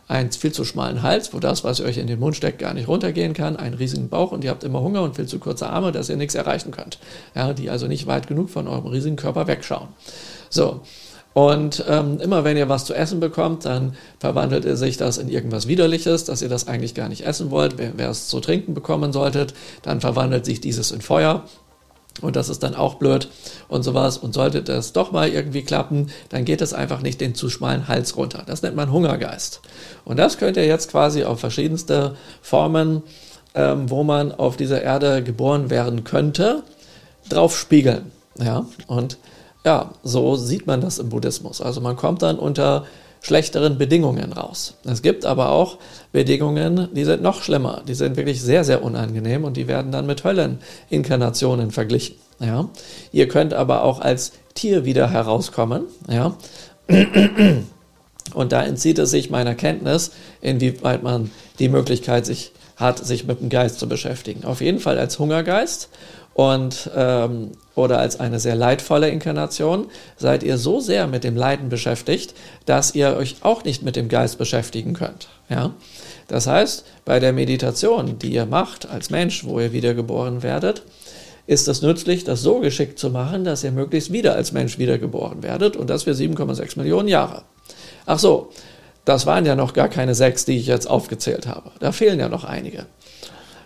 einen 0.09 0.33
viel 0.33 0.53
zu 0.53 0.65
schmalen 0.65 1.03
Hals, 1.03 1.35
wo 1.35 1.39
das, 1.39 1.65
was 1.65 1.81
ihr 1.81 1.87
euch 1.87 1.99
in 1.99 2.07
den 2.07 2.19
Mund 2.19 2.35
steckt, 2.35 2.59
gar 2.59 2.75
nicht 2.75 2.89
runtergehen 2.89 3.35
kann, 3.35 3.57
einen 3.57 3.75
riesigen 3.75 4.09
Bauch 4.09 4.33
und 4.33 4.43
ihr 4.43 4.51
habt 4.51 4.65
immer 4.65 4.81
Hunger 4.81 5.03
und 5.03 5.17
viel 5.17 5.27
zu 5.27 5.39
kurze 5.39 5.69
Arme, 5.69 5.93
dass 5.93 6.09
ihr 6.09 6.17
nichts 6.17 6.35
erreichen 6.35 6.71
könnt, 6.71 6.99
ja, 7.35 7.53
die 7.53 7.71
also 7.71 7.87
nicht 7.87 8.07
weit 8.07 8.27
genug 8.27 8.51
von 8.51 8.67
eurem 8.67 8.87
riesigen 8.87 9.17
Körper 9.17 9.47
wegschauen. 9.47 9.89
So, 10.49 10.81
und 11.35 11.85
ähm, 11.89 12.19
immer 12.21 12.43
wenn 12.43 12.57
ihr 12.57 12.69
was 12.69 12.85
zu 12.85 12.95
essen 12.95 13.21
bekommt, 13.21 13.65
dann 13.65 13.95
verwandelt 14.19 14.65
sich 14.77 14.97
das 14.97 15.19
in 15.19 15.29
irgendwas 15.29 15.69
Widerliches, 15.69 16.25
dass 16.25 16.43
ihr 16.43 16.49
das 16.49 16.67
eigentlich 16.67 16.95
gar 16.95 17.09
nicht 17.09 17.25
essen 17.25 17.53
wollt. 17.53 17.79
Wer, 17.79 17.93
wer 17.97 18.11
es 18.11 18.27
zu 18.29 18.41
trinken 18.41 18.75
bekommen 18.75 19.13
solltet, 19.13 19.55
dann 19.83 20.01
verwandelt 20.01 20.45
sich 20.45 20.61
dieses 20.61 20.91
in 20.91 21.01
Feuer. 21.01 21.45
Und 22.21 22.37
das 22.37 22.49
ist 22.49 22.63
dann 22.63 22.75
auch 22.75 22.95
blöd 22.95 23.29
und 23.69 23.83
sowas. 23.83 24.19
Und 24.19 24.35
sollte 24.35 24.63
das 24.63 24.93
doch 24.93 25.13
mal 25.13 25.29
irgendwie 25.29 25.63
klappen, 25.63 26.11
dann 26.29 26.45
geht 26.45 26.61
es 26.61 26.73
einfach 26.73 27.03
nicht 27.03 27.21
den 27.21 27.35
zu 27.35 27.49
schmalen 27.49 27.89
Hals 27.89 28.17
runter. 28.17 28.43
Das 28.47 28.63
nennt 28.63 28.77
man 28.77 28.93
Hungergeist. 28.93 29.61
Und 30.05 30.19
das 30.19 30.39
könnt 30.39 30.57
ihr 30.57 30.67
jetzt 30.67 30.91
quasi 30.91 31.25
auf 31.25 31.41
verschiedenste 31.41 32.17
Formen, 32.43 33.03
ähm, 33.55 33.91
wo 33.91 34.05
man 34.05 34.33
auf 34.33 34.57
dieser 34.57 34.83
Erde 34.83 35.23
geboren 35.23 35.71
werden 35.71 36.05
könnte, 36.05 36.63
drauf 37.29 37.57
spiegeln. 37.57 38.11
Ja, 38.39 38.67
und 38.87 39.19
ja, 39.65 39.93
so 40.03 40.37
sieht 40.37 40.67
man 40.67 40.81
das 40.81 40.99
im 40.99 41.09
Buddhismus. 41.09 41.61
Also 41.61 41.81
man 41.81 41.97
kommt 41.97 42.23
dann 42.23 42.39
unter 42.39 42.87
schlechteren 43.21 43.79
Bedingungen 43.79 44.33
raus. 44.33 44.75
Es 44.85 45.03
gibt 45.03 45.25
aber 45.25 45.51
auch 45.51 45.79
Bedingungen, 46.13 46.89
die 46.95 47.05
sind 47.05 47.23
noch 47.23 47.43
schlimmer. 47.43 47.83
Die 47.87 47.95
sind 47.95 48.17
wirklich 48.17 48.43
sehr, 48.43 48.65
sehr 48.65 48.83
unangenehm 48.83 49.45
und 49.45 49.57
die 49.57 49.69
werden 49.69 49.93
dann 49.93 50.07
mit 50.07 50.25
Hölleninkarnationen 50.25 51.71
verglichen. 51.71 52.17
Ja? 52.41 52.69
Ihr 53.13 53.29
könnt 53.29 53.55
aber 53.55 53.83
auch 53.83 54.01
als 54.01 54.33
Tier 54.55 54.85
wieder 54.85 55.11
herauskommen. 55.11 55.85
Ja? 56.09 56.37
Und 58.35 58.53
da 58.53 58.63
entzieht 58.63 58.99
es 58.99 59.11
sich 59.11 59.31
meiner 59.31 59.55
Kenntnis, 59.55 60.11
inwieweit 60.43 61.03
man 61.03 61.31
die 61.59 61.71
Möglichkeit 61.71 62.27
sich 62.27 62.53
hat, 62.77 63.05
sich 63.05 63.27
mit 63.27 63.41
dem 63.41 63.49
Geist 63.49 63.79
zu 63.79 63.89
beschäftigen. 63.89 64.45
Auf 64.45 64.61
jeden 64.61 64.79
Fall 64.79 64.99
als 64.99 65.19
Hungergeist 65.19 65.89
und 66.39 66.89
ähm, 66.95 67.51
oder 67.75 67.99
als 67.99 68.21
eine 68.21 68.39
sehr 68.39 68.55
leidvolle 68.55 69.09
Inkarnation, 69.09 69.89
seid 70.17 70.45
ihr 70.45 70.57
so 70.57 70.79
sehr 70.79 71.09
mit 71.09 71.25
dem 71.25 71.35
Leiden 71.35 71.69
beschäftigt, 71.69 72.33
dass 72.65 72.95
ihr 72.95 73.17
euch 73.17 73.39
auch 73.41 73.65
nicht 73.65 73.83
mit 73.83 73.97
dem 73.97 74.09
Geist 74.09 74.39
beschäftigen 74.39 74.95
könnt. 74.95 75.31
Ja? 75.49 75.73
Das 76.29 76.47
heißt, 76.47 76.85
bei 77.05 77.19
der 77.19 77.33
Meditation, 77.33 78.21
die 78.21 78.33
ihr 78.35 78.47
macht 78.47 78.89
als 78.89 79.11
Mensch, 79.11 79.45
wo 79.47 79.59
ihr 79.59 79.73
wiedergeboren 79.73 80.45
werdet, 80.45 80.83
ist 81.49 81.67
es 81.67 81.83
nützlich, 81.83 82.23
das 82.23 82.41
so 82.41 82.61
geschickt 82.61 83.01
zu 83.01 83.11
machen, 83.11 83.43
dass 83.43 83.65
ihr 83.65 83.73
möglichst 83.73 84.13
wieder 84.13 84.37
als 84.37 84.53
Mensch 84.53 84.79
wiedergeboren 84.79 85.43
werdet 85.43 85.77
und 85.77 85.91
das 85.91 86.05
für 86.05 86.13
7,6 86.13 86.79
Millionen 86.79 87.09
Jahre. 87.09 87.43
Ach 88.07 88.21
so, 88.21 88.53
das 89.05 89.27
waren 89.27 89.45
ja 89.45 89.57
noch 89.57 89.73
gar 89.73 89.89
keine 89.89 90.15
sechs, 90.15 90.45
die 90.45 90.57
ich 90.57 90.69
jetzt 90.69 90.89
aufgezählt 90.89 91.49
habe. 91.49 91.73
Da 91.81 91.91
fehlen 91.91 92.21
ja 92.21 92.29
noch 92.29 92.45
einige. 92.45 92.87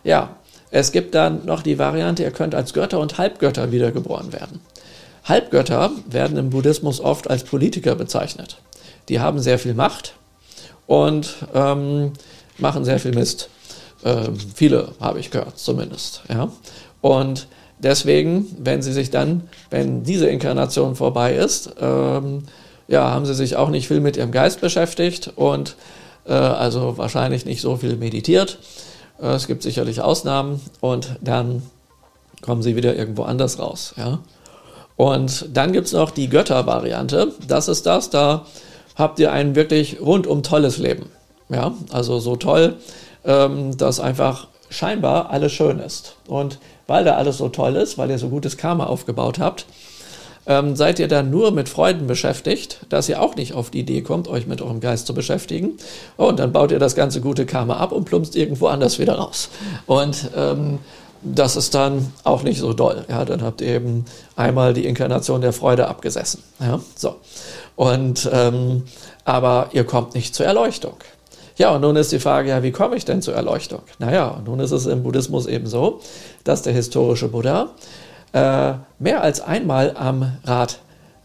Ja, 0.05 0.37
es 0.73 0.91
gibt 0.91 1.15
dann 1.15 1.45
noch 1.45 1.63
die 1.63 1.79
Variante, 1.79 2.23
ihr 2.23 2.31
könnt 2.31 2.55
als 2.55 2.73
Götter 2.73 2.99
und 2.99 3.19
Halbgötter 3.19 3.71
wiedergeboren 3.73 4.33
werden. 4.33 4.61
Halbgötter 5.25 5.91
werden 6.09 6.39
im 6.39 6.49
Buddhismus 6.49 6.99
oft 6.99 7.29
als 7.29 7.45
Politiker 7.45 7.95
bezeichnet. 7.95 8.57
Die 9.11 9.21
haben 9.21 9.39
sehr 9.39 9.59
viel 9.59 9.75
Macht 9.75 10.15
und 10.87 11.35
ähm, 11.55 12.15
machen 12.57 12.87
sehr 12.87 12.99
viel 12.99 13.15
Mist. 13.15 13.51
Ähm, 14.03 14.35
viele 14.55 14.95
habe 14.99 15.21
ich 15.21 15.31
gehört, 15.31 15.59
zumindest. 15.59 16.23
Ja? 16.31 16.51
Und 17.03 17.49
deswegen, 17.79 18.47
wenn 18.59 18.81
sie 18.81 18.95
sich 18.95 19.11
dann, 19.11 19.43
wenn 19.69 20.05
diese 20.05 20.27
Inkarnation 20.27 20.97
vorbei 20.97 21.35
ist, 21.35 21.75
ähm, 21.83 22.45
ja, 22.89 23.11
haben 23.11 23.27
sie 23.27 23.35
sich 23.35 23.57
auch 23.57 23.69
nicht 23.69 23.89
viel 23.89 24.01
mit 24.01 24.17
ihrem 24.17 24.33
Geist 24.33 24.63
beschäftigt 24.63 25.33
und 25.37 25.77
äh, 26.27 26.33
also 26.33 26.97
wahrscheinlich 26.97 27.45
nicht 27.45 27.61
so 27.61 27.77
viel 27.77 27.97
meditiert 27.97 28.59
es 29.19 29.47
gibt 29.47 29.63
sicherlich 29.63 30.01
Ausnahmen 30.01 30.61
und 30.81 31.17
dann 31.21 31.63
kommen 32.41 32.63
sie 32.63 32.77
wieder 32.77 32.97
irgendwo 32.97 33.23
anders 33.23 33.59
raus. 33.59 33.95
Ja? 33.97 34.19
Und 34.97 35.47
dann 35.57 35.73
gibt 35.73 35.87
es 35.87 35.93
noch 35.93 36.11
die 36.11 36.29
Götter-Variante. 36.29 37.33
Das 37.47 37.69
ist 37.69 37.87
das, 37.87 38.11
da 38.11 38.47
habt 38.97 39.19
ihr 39.19 39.33
ein 39.33 39.55
wirklich 39.55 40.01
rundum 40.01 40.43
tolles 40.43 40.79
Leben. 40.79 41.11
Ja? 41.49 41.73
Also 41.91 42.19
so 42.19 42.37
toll, 42.37 42.77
ähm, 43.25 43.77
dass 43.77 44.01
einfach 44.01 44.49
scheinbar 44.69 45.31
alles 45.31 45.53
schön 45.53 45.79
ist. 45.79 46.17
Und 46.27 46.59
weil 46.87 47.05
da 47.05 47.15
alles 47.15 47.39
so 47.39 47.49
toll 47.49 47.77
ist, 47.77 47.99
weil 47.99 48.11
ihr 48.11 48.19
so 48.19 48.29
gutes 48.29 48.57
Karma 48.57 48.87
aufgebaut 48.87 49.39
habt, 49.39 49.67
ähm, 50.47 50.77
seid 50.77 50.99
ihr 50.99 51.09
dann 51.09 51.31
nur 51.31 51.51
mit 51.53 51.69
Freuden 51.69 52.07
beschäftigt, 52.07 52.81
dass 52.89 53.09
ihr 53.09 53.23
auch 53.23 53.37
nicht 53.37 53.55
auf 53.55 53.71
die 53.71 53.81
Idee 53.81 54.03
kommt, 54.03 54.29
euch 54.29 54.47
mit 54.47 54.61
eurem 54.61 54.81
Geist 54.81 55.07
zu 55.07 55.15
beschäftigen. 55.15 55.79
Oh, 56.17 56.27
und 56.27 56.39
dann 56.39 56.53
baut 56.53 56.73
ihr 56.73 56.79
das 56.79 56.95
ganze 56.95 57.21
gute 57.21 57.47
Karma 57.47 57.77
ab 57.77 57.93
und 57.93 58.05
plumpst 58.05 58.37
irgendwo 58.37 58.67
anders 58.67 58.99
wieder 58.99 59.15
raus. 59.15 59.49
Und 59.87 60.31
ähm, 60.37 60.79
das 61.23 61.57
ist 61.57 61.75
dann 61.75 62.13
auch 62.25 62.43
nicht 62.43 62.59
so 62.59 62.73
doll. 62.73 63.05
Ja, 63.09 63.25
dann 63.25 63.43
habt 63.43 63.61
ihr 63.61 63.69
eben 63.69 64.05
einmal 64.35 64.75
die 64.75 64.87
Inkarnation 64.87 65.41
der 65.41 65.53
Freude 65.53 65.87
abgesessen. 65.87 66.43
Ja, 66.59 66.81
so. 66.97 67.17
Und, 67.77 68.29
ähm, 68.33 68.83
aber 69.25 69.69
ihr 69.73 69.85
kommt 69.85 70.15
nicht 70.15 70.35
zur 70.35 70.47
Erleuchtung. 70.47 70.97
Ja, 71.57 71.75
und 71.75 71.83
nun 71.83 71.97
ist 71.97 72.11
die 72.11 72.19
Frage, 72.19 72.49
ja, 72.49 72.63
wie 72.63 72.73
komme 72.73 72.97
ich 72.97 73.05
denn 73.05 73.23
zur 73.23 73.35
Erleuchtung? 73.35 73.83
Naja, 73.99 74.41
nun 74.45 74.59
ist 74.59 74.73
es 74.73 74.87
im 74.87 75.03
Buddhismus 75.03 75.47
eben 75.47 75.67
so, 75.67 76.01
dass 76.45 76.63
der 76.63 76.73
historische 76.73 77.29
Buddha 77.29 77.71
äh, 78.33 78.75
mehr 78.99 79.23
als 79.23 79.41
einmal 79.41 79.97
am 79.97 80.39
Rad 80.45 80.81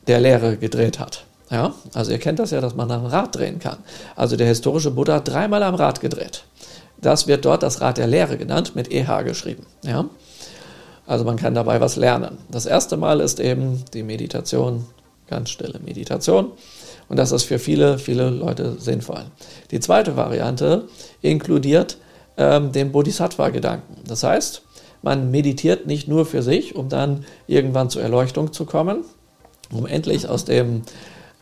der 0.08 0.20
Lehre 0.20 0.58
gedreht 0.58 1.00
hat. 1.00 1.26
Ja, 1.50 1.74
also 1.94 2.12
ihr 2.12 2.20
kennt 2.20 2.40
das 2.40 2.52
ja, 2.52 2.60
dass 2.60 2.76
man 2.76 2.92
am 2.92 3.06
Rad 3.06 3.36
drehen 3.36 3.60
kann. 3.60 3.78
Also 4.16 4.36
der 4.36 4.48
historische 4.48 4.92
Buddha 4.92 5.16
hat 5.16 5.28
dreimal 5.30 5.64
am 5.64 5.76
Rad 5.76 6.02
gedreht. 6.02 6.44
Das 7.00 7.28
wird 7.28 7.46
dort 7.46 7.64
das 7.64 7.80
Rad 7.80 7.98
der 7.98 8.08
Lehre 8.08 8.38
genannt, 8.38 8.76
mit 8.76 8.92
EH 8.92 9.24
geschrieben. 9.24 9.66
Ja? 9.84 10.06
Also 11.06 11.24
man 11.24 11.38
kann 11.38 11.56
dabei 11.56 11.80
was 11.80 11.96
lernen. 11.96 12.38
Das 12.52 12.66
erste 12.66 12.98
Mal 12.98 13.22
ist 13.22 13.40
eben 13.40 13.86
die 13.94 14.04
Meditation, 14.04 14.86
ganz 15.28 15.50
stille 15.52 15.80
Meditation. 15.80 16.52
Und 17.08 17.18
das 17.18 17.32
ist 17.32 17.44
für 17.44 17.60
viele, 17.60 17.98
viele 17.98 18.30
Leute 18.30 18.76
sinnvoll. 18.80 19.24
Die 19.72 19.80
zweite 19.80 20.18
Variante 20.18 20.88
inkludiert 21.22 21.98
ähm, 22.36 22.74
den 22.74 22.92
Bodhisattva-Gedanken. 22.92 24.02
Das 24.06 24.24
heißt, 24.24 24.64
man 25.02 25.32
meditiert 25.32 25.88
nicht 25.88 26.08
nur 26.08 26.26
für 26.26 26.42
sich, 26.42 26.76
um 26.76 26.90
dann 26.90 27.26
irgendwann 27.48 27.90
zur 27.90 28.02
Erleuchtung 28.02 28.54
zu 28.54 28.66
kommen, 28.66 29.04
um 29.72 29.86
endlich 29.86 30.28
aus 30.28 30.46
dem 30.46 30.84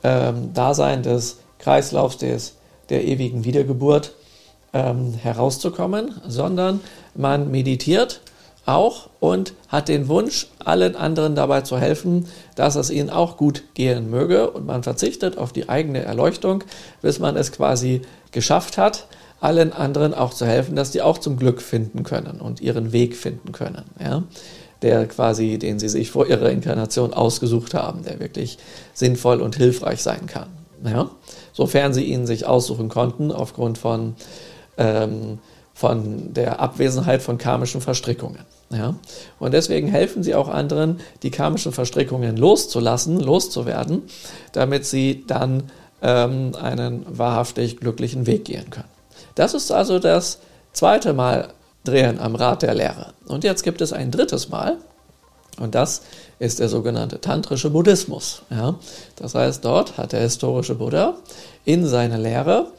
ähm, 0.03 0.53
Dasein 0.53 1.03
des 1.03 1.39
Kreislaufs 1.60 2.18
des, 2.18 2.56
der 2.89 3.06
ewigen 3.06 3.43
Wiedergeburt 3.43 4.14
ähm, 4.74 5.14
herauszukommen, 5.14 6.22
sondern 6.28 6.82
man 7.16 7.49
meditiert 7.49 8.22
auch 8.66 9.10
und 9.20 9.53
hat 9.68 9.88
den 9.88 10.08
Wunsch, 10.08 10.47
allen 10.64 10.95
anderen 10.95 11.36
dabei 11.36 11.62
zu 11.62 11.78
helfen, 11.78 12.28
dass 12.56 12.76
es 12.76 12.89
ihnen 12.89 13.10
auch 13.10 13.38
gut 13.38 13.64
gehen 13.74 14.10
möge. 14.10 14.49
Und 14.49 14.66
man 14.66 14.84
verzichtet 14.84 15.38
auf 15.38 15.53
die 15.53 15.70
eigene 15.70 16.03
Erleuchtung, 16.03 16.64
bis 17.01 17.20
man 17.20 17.38
es 17.38 17.51
quasi 17.51 18.01
geschafft 18.32 18.78
hat, 18.78 19.08
allen 19.46 19.74
anderen 19.74 20.16
auch 20.16 20.34
zu 20.34 20.46
helfen, 20.48 20.76
dass 20.76 20.89
die 20.89 21.04
auch 21.04 21.20
zum 21.20 21.38
Glück 21.38 21.62
finden 21.62 22.02
können 22.02 22.41
und 22.41 22.62
ihren 22.62 22.91
Weg 22.91 23.16
finden 23.16 23.52
können. 23.52 23.84
Ja? 24.04 24.24
Der 24.82 25.06
quasi, 25.06 25.60
den 25.60 25.78
sie 25.78 25.88
sich 25.88 26.10
vor 26.10 26.26
ihrer 26.26 26.50
Inkarnation 26.50 27.14
ausgesucht 27.14 27.76
haben, 27.76 28.04
der 28.04 28.20
wirklich 28.20 28.58
sinnvoll 28.93 29.41
und 29.41 29.56
hilfreich 29.56 30.02
sein 30.02 30.26
kann. 30.26 30.48
Ja? 30.84 31.12
Sofern 31.54 31.93
sie 31.93 32.06
ihn 32.06 32.26
sich 32.26 32.48
aussuchen 32.48 32.89
konnten, 32.89 33.32
aufgrund 33.32 33.78
von, 33.78 34.16
ähm, 34.78 35.38
von 35.76 36.34
der 36.34 36.60
Abwesenheit 36.60 37.22
von 37.22 37.38
karmischen 37.38 37.82
Verstrickungen. 37.82 38.46
Ja? 38.72 38.96
Und 39.38 39.54
deswegen 39.54 39.88
helfen 39.88 40.24
sie 40.24 40.34
auch 40.34 40.50
anderen, 40.50 41.00
die 41.22 41.30
karmischen 41.30 41.72
Verstrickungen 41.72 42.36
loszulassen, 42.36 43.20
loszuwerden, 43.20 44.02
damit 44.54 44.86
sie 44.86 45.24
dann 45.28 45.64
ähm, 46.02 46.54
einen 46.60 47.06
wahrhaftig 47.08 47.78
glücklichen 47.78 48.26
Weg 48.26 48.46
gehen 48.46 48.72
können. 48.72 48.95
Das 49.36 49.54
ist 49.54 49.72
also 49.72 50.00
das 50.00 50.40
zweite 50.74 51.14
Mal 51.14 51.50
Drehen 51.84 52.20
am 52.20 52.36
Rad 52.36 52.64
der 52.64 52.74
Lehre. 52.74 53.14
Und 53.28 53.44
jetzt 53.44 53.64
gibt 53.64 53.80
es 53.80 53.94
ein 53.94 54.10
drittes 54.12 54.50
Mal. 54.50 54.78
Und 55.60 55.76
das 55.76 56.02
ist 56.40 56.60
der 56.60 56.68
sogenannte 56.68 57.22
tantrische 57.22 57.70
Buddhismus. 57.70 58.42
Ja? 58.50 58.76
Das 59.16 59.36
heißt, 59.36 59.64
dort 59.64 59.98
hat 59.98 60.12
der 60.12 60.22
historische 60.22 60.76
Buddha 60.76 61.16
in 61.64 61.86
seine 61.88 62.18
Lehre 62.18 62.72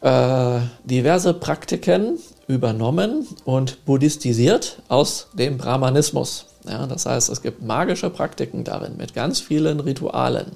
äh, 0.00 0.60
diverse 0.84 1.34
Praktiken 1.34 2.18
übernommen 2.46 3.26
und 3.44 3.84
buddhistisiert 3.84 4.82
aus 4.88 5.28
dem 5.32 5.58
Brahmanismus. 5.58 6.46
Ja? 6.68 6.86
Das 6.86 7.06
heißt, 7.06 7.28
es 7.30 7.42
gibt 7.42 7.62
magische 7.62 8.10
Praktiken 8.10 8.62
darin 8.62 8.96
mit 8.96 9.14
ganz 9.14 9.40
vielen 9.40 9.80
Ritualen. 9.80 10.52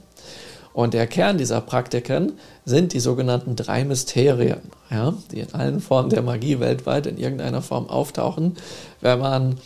Und 0.72 0.94
der 0.94 1.06
Kern 1.06 1.38
dieser 1.38 1.60
Praktiken 1.60 2.32
sind 2.64 2.92
die 2.92 3.00
sogenannten 3.00 3.56
drei 3.56 3.84
Mysterien, 3.84 4.60
ja, 4.90 5.14
die 5.30 5.40
in 5.40 5.54
allen 5.54 5.80
Formen 5.80 6.10
der 6.10 6.22
Magie 6.22 6.60
weltweit 6.60 7.06
in 7.06 7.18
irgendeiner 7.18 7.62
Form 7.62 7.88
auftauchen, 7.88 8.56
wenn 9.00 9.18
man 9.18 9.56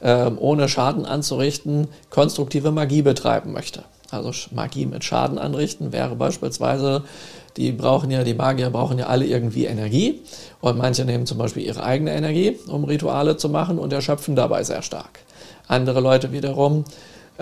ähm, 0.00 0.36
ohne 0.38 0.68
Schaden 0.68 1.04
anzurichten 1.04 1.88
konstruktive 2.10 2.70
Magie 2.70 3.02
betreiben 3.02 3.52
möchte. 3.52 3.84
Also 4.10 4.30
Magie 4.54 4.86
mit 4.86 5.04
Schaden 5.04 5.38
anrichten 5.38 5.92
wäre 5.92 6.14
beispielsweise, 6.16 7.02
die 7.56 7.72
brauchen 7.72 8.10
ja, 8.10 8.24
die 8.24 8.34
Magier 8.34 8.70
brauchen 8.70 8.98
ja 8.98 9.06
alle 9.06 9.26
irgendwie 9.26 9.64
Energie 9.64 10.20
und 10.60 10.78
manche 10.78 11.04
nehmen 11.04 11.26
zum 11.26 11.38
Beispiel 11.38 11.64
ihre 11.64 11.82
eigene 11.82 12.14
Energie, 12.14 12.58
um 12.66 12.84
Rituale 12.84 13.36
zu 13.36 13.48
machen 13.48 13.78
und 13.78 13.92
erschöpfen 13.92 14.36
dabei 14.36 14.64
sehr 14.64 14.82
stark. 14.82 15.20
Andere 15.66 16.00
Leute 16.00 16.32
wiederum 16.32 16.84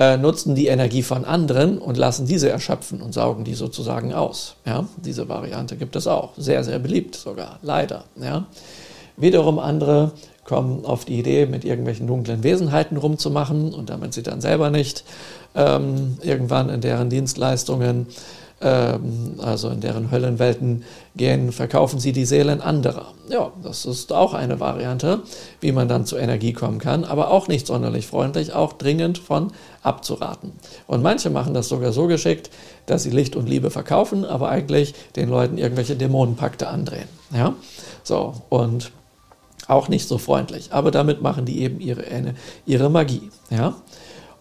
äh, 0.00 0.16
nutzen 0.16 0.54
die 0.54 0.68
Energie 0.68 1.02
von 1.02 1.26
anderen 1.26 1.76
und 1.76 1.98
lassen 1.98 2.26
diese 2.26 2.48
erschöpfen 2.48 3.02
und 3.02 3.12
saugen 3.12 3.44
die 3.44 3.52
sozusagen 3.52 4.14
aus. 4.14 4.56
Ja, 4.64 4.86
diese 4.96 5.28
Variante 5.28 5.76
gibt 5.76 5.94
es 5.94 6.06
auch. 6.06 6.30
Sehr, 6.38 6.64
sehr 6.64 6.78
beliebt 6.78 7.14
sogar. 7.14 7.58
Leider. 7.60 8.04
Ja. 8.20 8.46
Wiederum 9.18 9.58
andere 9.58 10.12
kommen 10.44 10.86
auf 10.86 11.04
die 11.04 11.18
Idee, 11.18 11.44
mit 11.44 11.66
irgendwelchen 11.66 12.06
dunklen 12.06 12.42
Wesenheiten 12.42 12.96
rumzumachen 12.96 13.74
und 13.74 13.90
damit 13.90 14.14
sie 14.14 14.22
dann 14.22 14.40
selber 14.40 14.70
nicht 14.70 15.04
ähm, 15.54 16.16
irgendwann 16.22 16.70
in 16.70 16.80
deren 16.80 17.10
Dienstleistungen 17.10 18.06
also 18.62 19.70
in 19.70 19.80
deren 19.80 20.10
Höllenwelten 20.10 20.84
gehen, 21.16 21.50
verkaufen 21.50 21.98
sie 21.98 22.12
die 22.12 22.26
Seelen 22.26 22.60
anderer. 22.60 23.14
Ja, 23.30 23.52
das 23.62 23.86
ist 23.86 24.12
auch 24.12 24.34
eine 24.34 24.60
Variante, 24.60 25.20
wie 25.60 25.72
man 25.72 25.88
dann 25.88 26.04
zur 26.04 26.20
Energie 26.20 26.52
kommen 26.52 26.78
kann, 26.78 27.04
aber 27.04 27.30
auch 27.30 27.48
nicht 27.48 27.66
sonderlich 27.66 28.06
freundlich, 28.06 28.52
auch 28.52 28.74
dringend 28.74 29.16
von 29.16 29.52
abzuraten. 29.82 30.52
Und 30.86 31.02
manche 31.02 31.30
machen 31.30 31.54
das 31.54 31.68
sogar 31.68 31.92
so 31.92 32.06
geschickt, 32.06 32.50
dass 32.84 33.02
sie 33.02 33.10
Licht 33.10 33.34
und 33.34 33.48
Liebe 33.48 33.70
verkaufen, 33.70 34.26
aber 34.26 34.50
eigentlich 34.50 34.94
den 35.16 35.30
Leuten 35.30 35.56
irgendwelche 35.56 35.96
Dämonenpakte 35.96 36.68
andrehen. 36.68 37.08
Ja, 37.34 37.54
so 38.02 38.34
und 38.50 38.92
auch 39.68 39.88
nicht 39.88 40.06
so 40.06 40.18
freundlich, 40.18 40.72
aber 40.72 40.90
damit 40.90 41.22
machen 41.22 41.46
die 41.46 41.62
eben 41.62 41.80
ihre, 41.80 42.04
ihre 42.66 42.90
Magie. 42.90 43.30
Ja, 43.48 43.76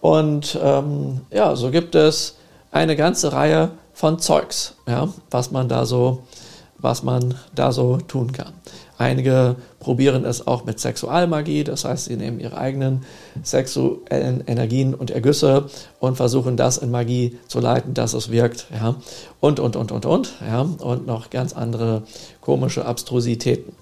und 0.02 0.58
ähm, 0.62 1.22
ja, 1.30 1.56
so 1.56 1.70
gibt 1.70 1.94
es 1.94 2.36
eine 2.70 2.96
ganze 2.96 3.32
Reihe 3.32 3.70
von 4.00 4.18
Zeugs, 4.18 4.76
ja, 4.88 5.10
was 5.30 5.50
man 5.50 5.68
da 5.68 5.84
so, 5.84 6.22
was 6.78 7.02
man 7.02 7.34
da 7.54 7.70
so 7.70 7.98
tun 7.98 8.32
kann. 8.32 8.54
Einige 8.96 9.56
probieren 9.78 10.24
es 10.24 10.46
auch 10.46 10.64
mit 10.64 10.80
Sexualmagie, 10.80 11.64
das 11.64 11.84
heißt, 11.84 12.06
sie 12.06 12.16
nehmen 12.16 12.40
ihre 12.40 12.56
eigenen 12.56 13.02
sexuellen 13.42 14.42
Energien 14.46 14.94
und 14.94 15.10
Ergüsse 15.10 15.66
und 15.98 16.16
versuchen 16.16 16.56
das 16.56 16.78
in 16.78 16.90
Magie 16.90 17.38
zu 17.46 17.60
leiten, 17.60 17.92
dass 17.92 18.14
es 18.14 18.30
wirkt, 18.30 18.68
ja, 18.72 18.94
und, 19.38 19.60
und, 19.60 19.76
und, 19.76 19.92
und, 19.92 20.06
und, 20.06 20.32
ja, 20.46 20.62
und 20.62 21.06
noch 21.06 21.28
ganz 21.28 21.52
andere 21.52 22.04
komische 22.40 22.86
Abstrusitäten. 22.86 23.74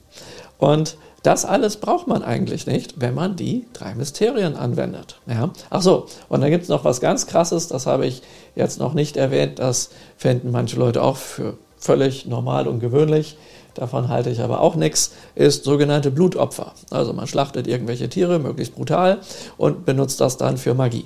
Und 0.59 0.97
das 1.23 1.45
alles 1.45 1.77
braucht 1.77 2.07
man 2.07 2.23
eigentlich 2.23 2.67
nicht, 2.67 3.01
wenn 3.01 3.15
man 3.15 3.37
die 3.37 3.67
drei 3.73 3.95
Mysterien 3.95 4.57
anwendet. 4.57 5.21
Ja? 5.27 5.51
Ach 5.71 5.83
so, 5.83 6.07
und 6.29 6.41
dann 6.41 6.51
gibt 6.51 6.65
es 6.65 6.69
noch 6.69 6.85
was 6.85 7.01
ganz 7.01 7.27
Krasses, 7.27 7.69
das 7.69 7.87
habe 7.87 8.07
ich 8.07 8.23
jetzt 8.55 8.79
noch 8.79 8.95
nicht 8.95 9.17
erwähnt, 9.17 9.59
das 9.59 9.91
fänden 10.17 10.51
manche 10.51 10.77
Leute 10.77 11.03
auch 11.03 11.17
für 11.17 11.59
völlig 11.77 12.27
normal 12.27 12.69
und 12.69 12.81
gewöhnlich. 12.81 13.37
Davon 13.75 14.09
halte 14.09 14.31
ich 14.31 14.41
aber 14.41 14.61
auch 14.61 14.75
nichts, 14.75 15.13
ist 15.37 15.65
sogenannte 15.65 16.11
Blutopfer. 16.11 16.73
Also 16.91 17.13
man 17.13 17.29
schlachtet 17.29 17.69
irgendwelche 17.69 18.09
Tiere, 18.09 18.41
möglichst 18.41 18.75
brutal, 18.75 19.19
und 19.57 19.87
benutzt 19.87 20.21
das 20.21 20.37
dann 20.37 20.57
für 20.57 20.75
Magie. 20.75 21.05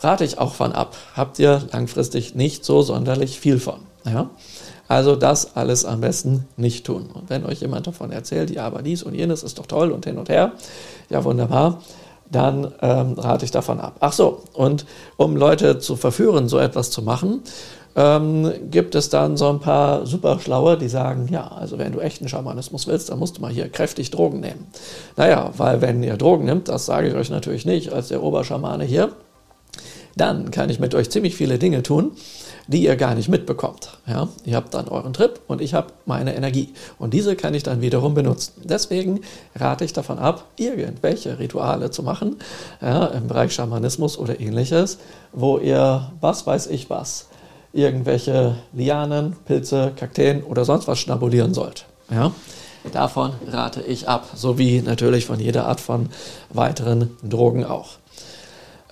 Rate 0.00 0.24
ich 0.24 0.38
auch 0.38 0.54
von 0.54 0.72
ab. 0.72 0.96
Habt 1.14 1.38
ihr 1.38 1.62
langfristig 1.72 2.34
nicht 2.34 2.64
so 2.64 2.82
sonderlich 2.82 3.38
viel 3.38 3.58
von. 3.60 3.80
Ja? 4.04 4.30
Also 4.92 5.16
das 5.16 5.56
alles 5.56 5.86
am 5.86 6.02
besten 6.02 6.46
nicht 6.58 6.84
tun. 6.84 7.08
Und 7.14 7.30
wenn 7.30 7.46
euch 7.46 7.62
jemand 7.62 7.86
davon 7.86 8.12
erzählt, 8.12 8.50
ja, 8.50 8.66
aber 8.66 8.82
dies 8.82 9.02
und 9.02 9.14
jenes 9.14 9.42
ist 9.42 9.58
doch 9.58 9.64
toll 9.64 9.90
und 9.90 10.04
hin 10.04 10.18
und 10.18 10.28
her, 10.28 10.52
ja 11.08 11.24
wunderbar, 11.24 11.80
dann 12.30 12.70
ähm, 12.82 13.14
rate 13.16 13.46
ich 13.46 13.50
davon 13.50 13.80
ab. 13.80 13.96
Ach 14.00 14.12
so, 14.12 14.42
und 14.52 14.84
um 15.16 15.34
Leute 15.34 15.78
zu 15.78 15.96
verführen, 15.96 16.46
so 16.46 16.58
etwas 16.58 16.90
zu 16.90 17.00
machen, 17.00 17.40
ähm, 17.96 18.52
gibt 18.70 18.94
es 18.94 19.08
dann 19.08 19.38
so 19.38 19.48
ein 19.48 19.60
paar 19.60 20.04
Superschlaue, 20.04 20.76
die 20.76 20.90
sagen, 20.90 21.26
ja, 21.30 21.46
also 21.46 21.78
wenn 21.78 21.92
du 21.92 22.00
echten 22.00 22.28
Schamanismus 22.28 22.86
willst, 22.86 23.08
dann 23.08 23.18
musst 23.18 23.38
du 23.38 23.40
mal 23.40 23.50
hier 23.50 23.70
kräftig 23.70 24.10
Drogen 24.10 24.40
nehmen. 24.40 24.66
Naja, 25.16 25.52
weil 25.56 25.80
wenn 25.80 26.02
ihr 26.02 26.18
Drogen 26.18 26.44
nimmt, 26.44 26.68
das 26.68 26.84
sage 26.84 27.08
ich 27.08 27.14
euch 27.14 27.30
natürlich 27.30 27.64
nicht 27.64 27.94
als 27.94 28.08
der 28.08 28.22
Oberschamane 28.22 28.84
hier, 28.84 29.08
dann 30.16 30.50
kann 30.50 30.68
ich 30.68 30.78
mit 30.78 30.94
euch 30.94 31.08
ziemlich 31.08 31.34
viele 31.34 31.58
Dinge 31.58 31.82
tun, 31.82 32.12
die 32.66 32.84
ihr 32.84 32.96
gar 32.96 33.14
nicht 33.14 33.28
mitbekommt. 33.28 33.98
Ja? 34.06 34.28
Ihr 34.44 34.56
habt 34.56 34.74
dann 34.74 34.88
euren 34.88 35.12
Trip 35.12 35.40
und 35.48 35.60
ich 35.60 35.74
habe 35.74 35.88
meine 36.06 36.34
Energie. 36.34 36.72
Und 36.98 37.14
diese 37.14 37.36
kann 37.36 37.54
ich 37.54 37.62
dann 37.62 37.80
wiederum 37.80 38.14
benutzen. 38.14 38.62
Deswegen 38.64 39.20
rate 39.56 39.84
ich 39.84 39.92
davon 39.92 40.18
ab, 40.18 40.44
irgendwelche 40.56 41.38
Rituale 41.38 41.90
zu 41.90 42.02
machen, 42.02 42.36
ja, 42.80 43.06
im 43.06 43.28
Bereich 43.28 43.52
Schamanismus 43.52 44.18
oder 44.18 44.40
ähnliches, 44.40 44.98
wo 45.32 45.58
ihr, 45.58 46.10
was 46.20 46.46
weiß 46.46 46.68
ich 46.68 46.90
was, 46.90 47.28
irgendwelche 47.72 48.56
Lianen, 48.72 49.36
Pilze, 49.44 49.92
Kakteen 49.96 50.42
oder 50.42 50.64
sonst 50.64 50.88
was 50.88 50.98
schnabulieren 50.98 51.54
sollt. 51.54 51.86
Ja? 52.10 52.32
Davon 52.92 53.32
rate 53.48 53.80
ich 53.82 54.08
ab, 54.08 54.26
sowie 54.34 54.82
natürlich 54.82 55.26
von 55.26 55.38
jeder 55.38 55.66
Art 55.66 55.80
von 55.80 56.08
weiteren 56.50 57.16
Drogen 57.22 57.64
auch. 57.64 57.90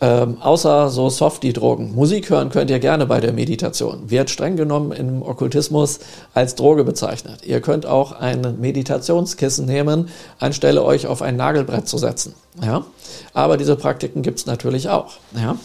Ähm, 0.03 0.41
außer 0.41 0.89
so 0.89 1.11
Softie-Drogen. 1.11 1.95
Musik 1.95 2.31
hören 2.31 2.49
könnt 2.49 2.71
ihr 2.71 2.79
gerne 2.79 3.05
bei 3.05 3.21
der 3.21 3.35
Meditation. 3.35 4.11
Wird 4.11 4.31
streng 4.31 4.57
genommen 4.57 4.93
im 4.93 5.21
Okkultismus 5.23 5.99
als 6.33 6.55
Droge 6.55 6.85
bezeichnet. 6.85 7.45
Ihr 7.45 7.61
könnt 7.61 7.85
auch 7.85 8.13
ein 8.13 8.57
Meditationskissen 8.59 9.67
nehmen, 9.67 10.09
anstelle 10.39 10.83
euch 10.85 11.07
auf 11.07 11.21
ein 11.21 11.37
Nagelbrett 11.37 11.87
zu 11.87 11.99
setzen. 11.99 12.35
Ja? 12.65 12.87
Aber 13.35 13.59
diese 13.59 13.77
Praktiken 13.77 14.23
gibt 14.23 14.39
es 14.39 14.47
natürlich 14.47 14.89
auch. 14.89 15.19
Ja? 15.35 15.57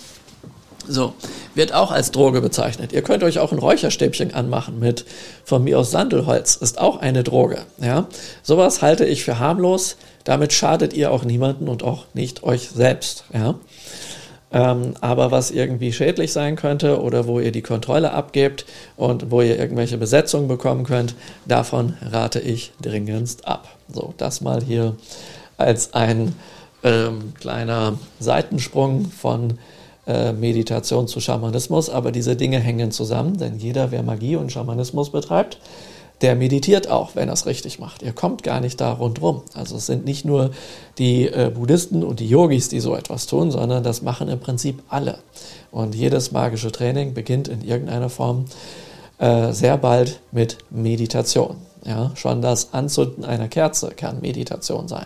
So, 0.85 1.13
wird 1.55 1.73
auch 1.73 1.91
als 1.91 2.11
Droge 2.11 2.41
bezeichnet. 2.41 2.91
Ihr 2.91 3.03
könnt 3.03 3.23
euch 3.23 3.39
auch 3.39 3.53
ein 3.53 3.57
Räucherstäbchen 3.57 4.33
anmachen 4.33 4.79
mit 4.79 5.05
von 5.45 5.63
mir 5.63 5.79
aus 5.79 5.91
Sandelholz, 5.91 6.57
ist 6.57 6.77
auch 6.77 6.97
eine 6.97 7.23
Droge. 7.23 7.59
Ja? 7.81 8.07
Sowas 8.43 8.81
halte 8.81 9.05
ich 9.05 9.23
für 9.23 9.39
harmlos. 9.39 9.95
Damit 10.25 10.53
schadet 10.53 10.93
ihr 10.93 11.11
auch 11.11 11.23
niemanden 11.23 11.67
und 11.67 11.83
auch 11.83 12.05
nicht 12.13 12.43
euch 12.43 12.69
selbst. 12.69 13.23
Ja? 13.33 13.55
Ähm, 14.55 14.93
aber 15.01 15.31
was 15.31 15.51
irgendwie 15.51 15.91
schädlich 15.91 16.31
sein 16.31 16.55
könnte 16.55 17.01
oder 17.01 17.27
wo 17.27 17.41
ihr 17.41 17.51
die 17.51 17.61
Kontrolle 17.61 18.13
abgebt 18.13 18.65
und 18.95 19.29
wo 19.29 19.41
ihr 19.41 19.59
irgendwelche 19.59 19.97
Besetzungen 19.97 20.47
bekommen 20.47 20.85
könnt, 20.85 21.13
davon 21.45 21.97
rate 22.01 22.39
ich 22.39 22.71
dringendst 22.81 23.45
ab. 23.45 23.67
So, 23.93 24.13
das 24.15 24.39
mal 24.39 24.63
hier 24.63 24.95
als 25.57 25.93
ein 25.93 26.35
ähm, 26.83 27.33
kleiner 27.37 27.99
Seitensprung 28.21 29.11
von 29.11 29.59
äh, 30.07 30.31
Meditation 30.31 31.09
zu 31.09 31.19
Schamanismus, 31.19 31.89
aber 31.89 32.13
diese 32.13 32.37
Dinge 32.37 32.59
hängen 32.59 32.91
zusammen, 32.91 33.37
denn 33.37 33.57
jeder, 33.57 33.91
wer 33.91 34.03
Magie 34.03 34.37
und 34.37 34.53
Schamanismus 34.53 35.11
betreibt, 35.11 35.59
der 36.21 36.35
meditiert 36.35 36.89
auch, 36.89 37.15
wenn 37.15 37.27
er 37.27 37.33
es 37.33 37.45
richtig 37.45 37.79
macht. 37.79 38.01
Er 38.01 38.13
kommt 38.13 38.43
gar 38.43 38.61
nicht 38.61 38.79
da 38.79 38.93
rundrum. 38.93 39.41
Also 39.53 39.75
es 39.75 39.85
sind 39.85 40.05
nicht 40.05 40.25
nur 40.25 40.51
die 40.97 41.27
äh, 41.27 41.51
Buddhisten 41.53 42.03
und 42.03 42.19
die 42.19 42.29
Yogis, 42.29 42.69
die 42.69 42.79
so 42.79 42.95
etwas 42.95 43.27
tun, 43.27 43.51
sondern 43.51 43.83
das 43.83 44.01
machen 44.01 44.29
im 44.29 44.39
Prinzip 44.39 44.81
alle. 44.87 45.19
Und 45.71 45.93
jedes 45.93 46.31
magische 46.31 46.71
Training 46.71 47.13
beginnt 47.13 47.47
in 47.47 47.61
irgendeiner 47.61 48.09
Form 48.09 48.45
äh, 49.17 49.51
sehr 49.51 49.77
bald 49.77 50.21
mit 50.31 50.57
Meditation. 50.69 51.57
Ja, 51.85 52.11
schon 52.15 52.41
das 52.41 52.73
Anzünden 52.73 53.23
einer 53.23 53.47
Kerze 53.47 53.91
kann 53.95 54.21
Meditation 54.21 54.87
sein. 54.87 55.05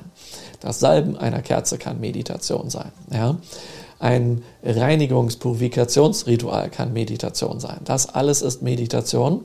Das 0.62 0.80
Salben 0.80 1.18
einer 1.18 1.42
Kerze 1.42 1.78
kann 1.78 2.00
Meditation 2.00 2.70
sein. 2.70 2.94
Ja. 3.12 3.36
Ein 4.00 4.44
Reinigungs-Purifikationsritual 4.64 6.70
kann 6.70 6.94
Meditation 6.94 7.60
sein. 7.60 7.80
Das 7.84 8.08
alles 8.08 8.42
ist 8.42 8.62
Meditation 8.62 9.42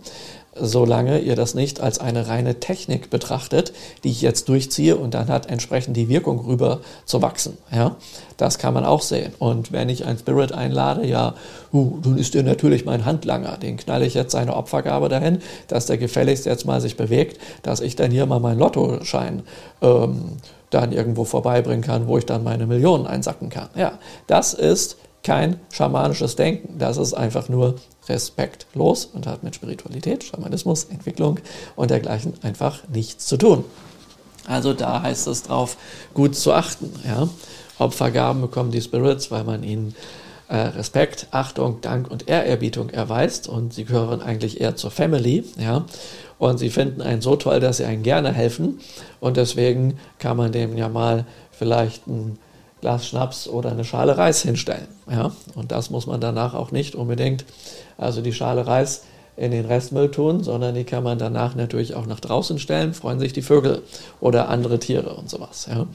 solange 0.59 1.18
ihr 1.18 1.36
das 1.36 1.55
nicht 1.55 1.80
als 1.80 1.98
eine 1.98 2.28
reine 2.28 2.61
Technik 2.61 3.11
betrachtet, 3.11 3.72
die 4.05 4.11
ich 4.11 4.22
jetzt 4.22 4.48
durchziehe 4.48 4.96
und 4.96 5.14
dann 5.14 5.28
hat 5.28 5.46
entsprechend 5.46 5.96
die 5.96 6.09
Wirkung 6.09 6.40
rüber 6.40 6.80
zu 7.05 7.22
wachsen. 7.22 7.59
Ja, 7.72 7.96
das 8.36 8.59
kann 8.59 8.74
man 8.74 8.84
auch 8.84 9.02
sehen. 9.02 9.32
Und 9.38 9.72
wenn 9.72 9.88
ich 9.88 10.07
einen 10.07 10.18
Spirit 10.18 10.52
einlade, 10.52 11.07
ja, 11.07 11.34
uh, 11.72 11.98
dann 12.02 12.18
ist 12.18 12.34
der 12.34 12.42
natürlich 12.42 12.84
mein 12.84 13.05
Handlanger. 13.05 13.57
Den 13.57 13.76
knalle 13.76 14.07
ich 14.07 14.14
jetzt 14.14 14.32
seine 14.32 14.57
Opfergabe 14.57 15.09
dahin, 15.09 15.38
dass 15.68 15.86
der 15.86 15.98
gefälligst 15.98 16.46
jetzt 16.46 16.66
mal 16.66 16.80
sich 16.80 16.96
bewegt, 16.96 17.40
dass 17.62 17.80
ich 17.80 17.96
dann 17.96 18.11
hier 18.11 18.26
mal 18.26 18.40
meinen 18.40 18.59
Lottoschein 18.59 19.42
ähm, 19.82 20.36
dann 20.70 20.92
irgendwo 20.92 21.24
vorbeibringen 21.24 21.82
kann, 21.82 22.07
wo 22.07 22.18
ich 22.18 22.26
dann 22.26 22.44
meine 22.44 22.66
Millionen 22.66 23.07
einsacken 23.07 23.48
kann. 23.48 23.68
Ja, 23.76 23.98
das 24.26 24.55
ist 24.55 24.96
kein 25.22 25.59
schamanisches 25.72 26.36
Denken. 26.36 26.78
Das 26.78 26.96
ist 26.96 27.14
einfach 27.14 27.48
nur 27.48 27.76
respektlos 28.09 29.07
und 29.07 29.26
hat 29.26 29.42
mit 29.42 29.55
Spiritualität, 29.55 30.24
Schamanismus, 30.24 30.84
Entwicklung 30.84 31.38
und 31.76 31.90
dergleichen 31.90 32.34
einfach 32.42 32.86
nichts 32.88 33.26
zu 33.26 33.36
tun. 33.36 33.64
Also 34.46 34.74
da 34.74 35.02
heißt 35.02 35.26
es 35.26 35.44
drauf, 35.44 35.76
gut 36.12 36.34
zu 36.34 36.52
achten. 36.52 36.92
Ja? 37.07 37.28
Opfergaben 37.78 38.42
bekommen 38.42 38.70
die 38.70 38.82
Spirits, 38.82 39.30
weil 39.30 39.44
man 39.44 39.62
ihnen 39.62 39.94
äh, 40.48 40.57
Respekt, 40.57 41.28
Achtung, 41.30 41.80
Dank 41.80 42.11
und 42.11 42.28
Ehrerbietung 42.28 42.90
erweist 42.90 43.48
und 43.48 43.72
sie 43.72 43.84
gehören 43.84 44.20
eigentlich 44.20 44.61
eher 44.61 44.76
zur 44.76 44.90
Family. 44.90 45.44
Ja? 45.59 45.86
Und 46.38 46.59
sie 46.59 46.70
finden 46.70 47.00
einen 47.00 47.22
so 47.22 47.36
toll, 47.36 47.61
dass 47.61 47.78
sie 47.78 47.84
einen 47.84 48.02
gerne 48.02 48.32
helfen 48.32 48.80
und 49.20 49.36
deswegen 49.36 49.98
kann 50.18 50.36
man 50.36 50.52
dem 50.52 50.76
ja 50.76 50.88
mal 50.88 51.24
vielleicht 51.52 52.07
ein 52.07 52.38
Glas 52.80 53.07
Schnaps 53.07 53.48
oder 53.48 53.70
eine 53.70 53.84
Schale 53.84 54.18
Reis 54.18 54.42
hinstellen. 54.42 54.88
Ja? 55.11 55.32
Und 55.55 55.72
das 55.72 55.88
muss 55.88 56.07
man 56.07 56.20
danach 56.20 56.52
auch 56.52 56.70
nicht 56.70 56.94
unbedingt, 56.94 57.46
also 57.97 58.20
die 58.20 58.32
Schale 58.32 58.66
Reis 58.66 59.03
in 59.36 59.51
den 59.51 59.64
Restmüll 59.64 60.11
tun, 60.11 60.45
sondern 60.45 60.74
die 60.74 60.84
kann 60.84 61.03
man 61.03 61.18
danach 61.18 61.55
natürlich 61.55 61.95
auch 61.95 62.07
nach 62.07 62.20
draußen 62.20 62.59
stellen, 62.59 62.95
freuen 62.95 63.18
sich 63.18 63.32
die 63.32 63.42
Vögel 63.42 63.82
oder 64.20 64.49
andere 64.49 64.78
Tiere 64.78 65.14
und 65.14 65.28
sowas. 65.28 65.66
Ja? 65.68 65.86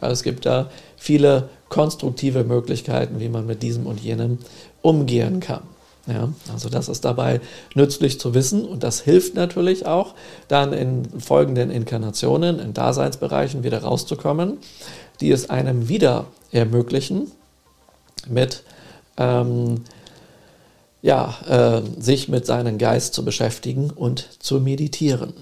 Also 0.00 0.12
es 0.12 0.22
gibt 0.22 0.46
da 0.46 0.68
viele 0.96 1.48
konstruktive 1.68 2.44
Möglichkeiten, 2.44 3.20
wie 3.20 3.28
man 3.28 3.46
mit 3.46 3.62
diesem 3.62 3.86
und 3.86 4.00
jenem 4.00 4.38
umgehen 4.82 5.40
kann. 5.40 5.62
Ja, 6.06 6.30
also 6.50 6.70
das 6.70 6.88
ist 6.88 7.04
dabei 7.04 7.40
nützlich 7.74 8.18
zu 8.18 8.32
wissen 8.32 8.64
und 8.64 8.82
das 8.82 9.00
hilft 9.00 9.34
natürlich 9.34 9.84
auch, 9.84 10.14
dann 10.48 10.72
in 10.72 11.04
folgenden 11.20 11.70
Inkarnationen, 11.70 12.58
in 12.58 12.72
Daseinsbereichen 12.72 13.62
wieder 13.62 13.82
rauszukommen, 13.82 14.56
die 15.20 15.30
es 15.30 15.50
einem 15.50 15.90
wieder 15.90 16.24
ermöglichen, 16.50 17.30
mit 18.26 18.62
ähm, 19.18 19.82
ja, 21.02 21.34
äh, 21.48 22.00
sich 22.00 22.28
mit 22.28 22.46
seinem 22.46 22.78
Geist 22.78 23.14
zu 23.14 23.24
beschäftigen 23.24 23.90
und 23.90 24.42
zu 24.42 24.60
meditieren. 24.60 25.32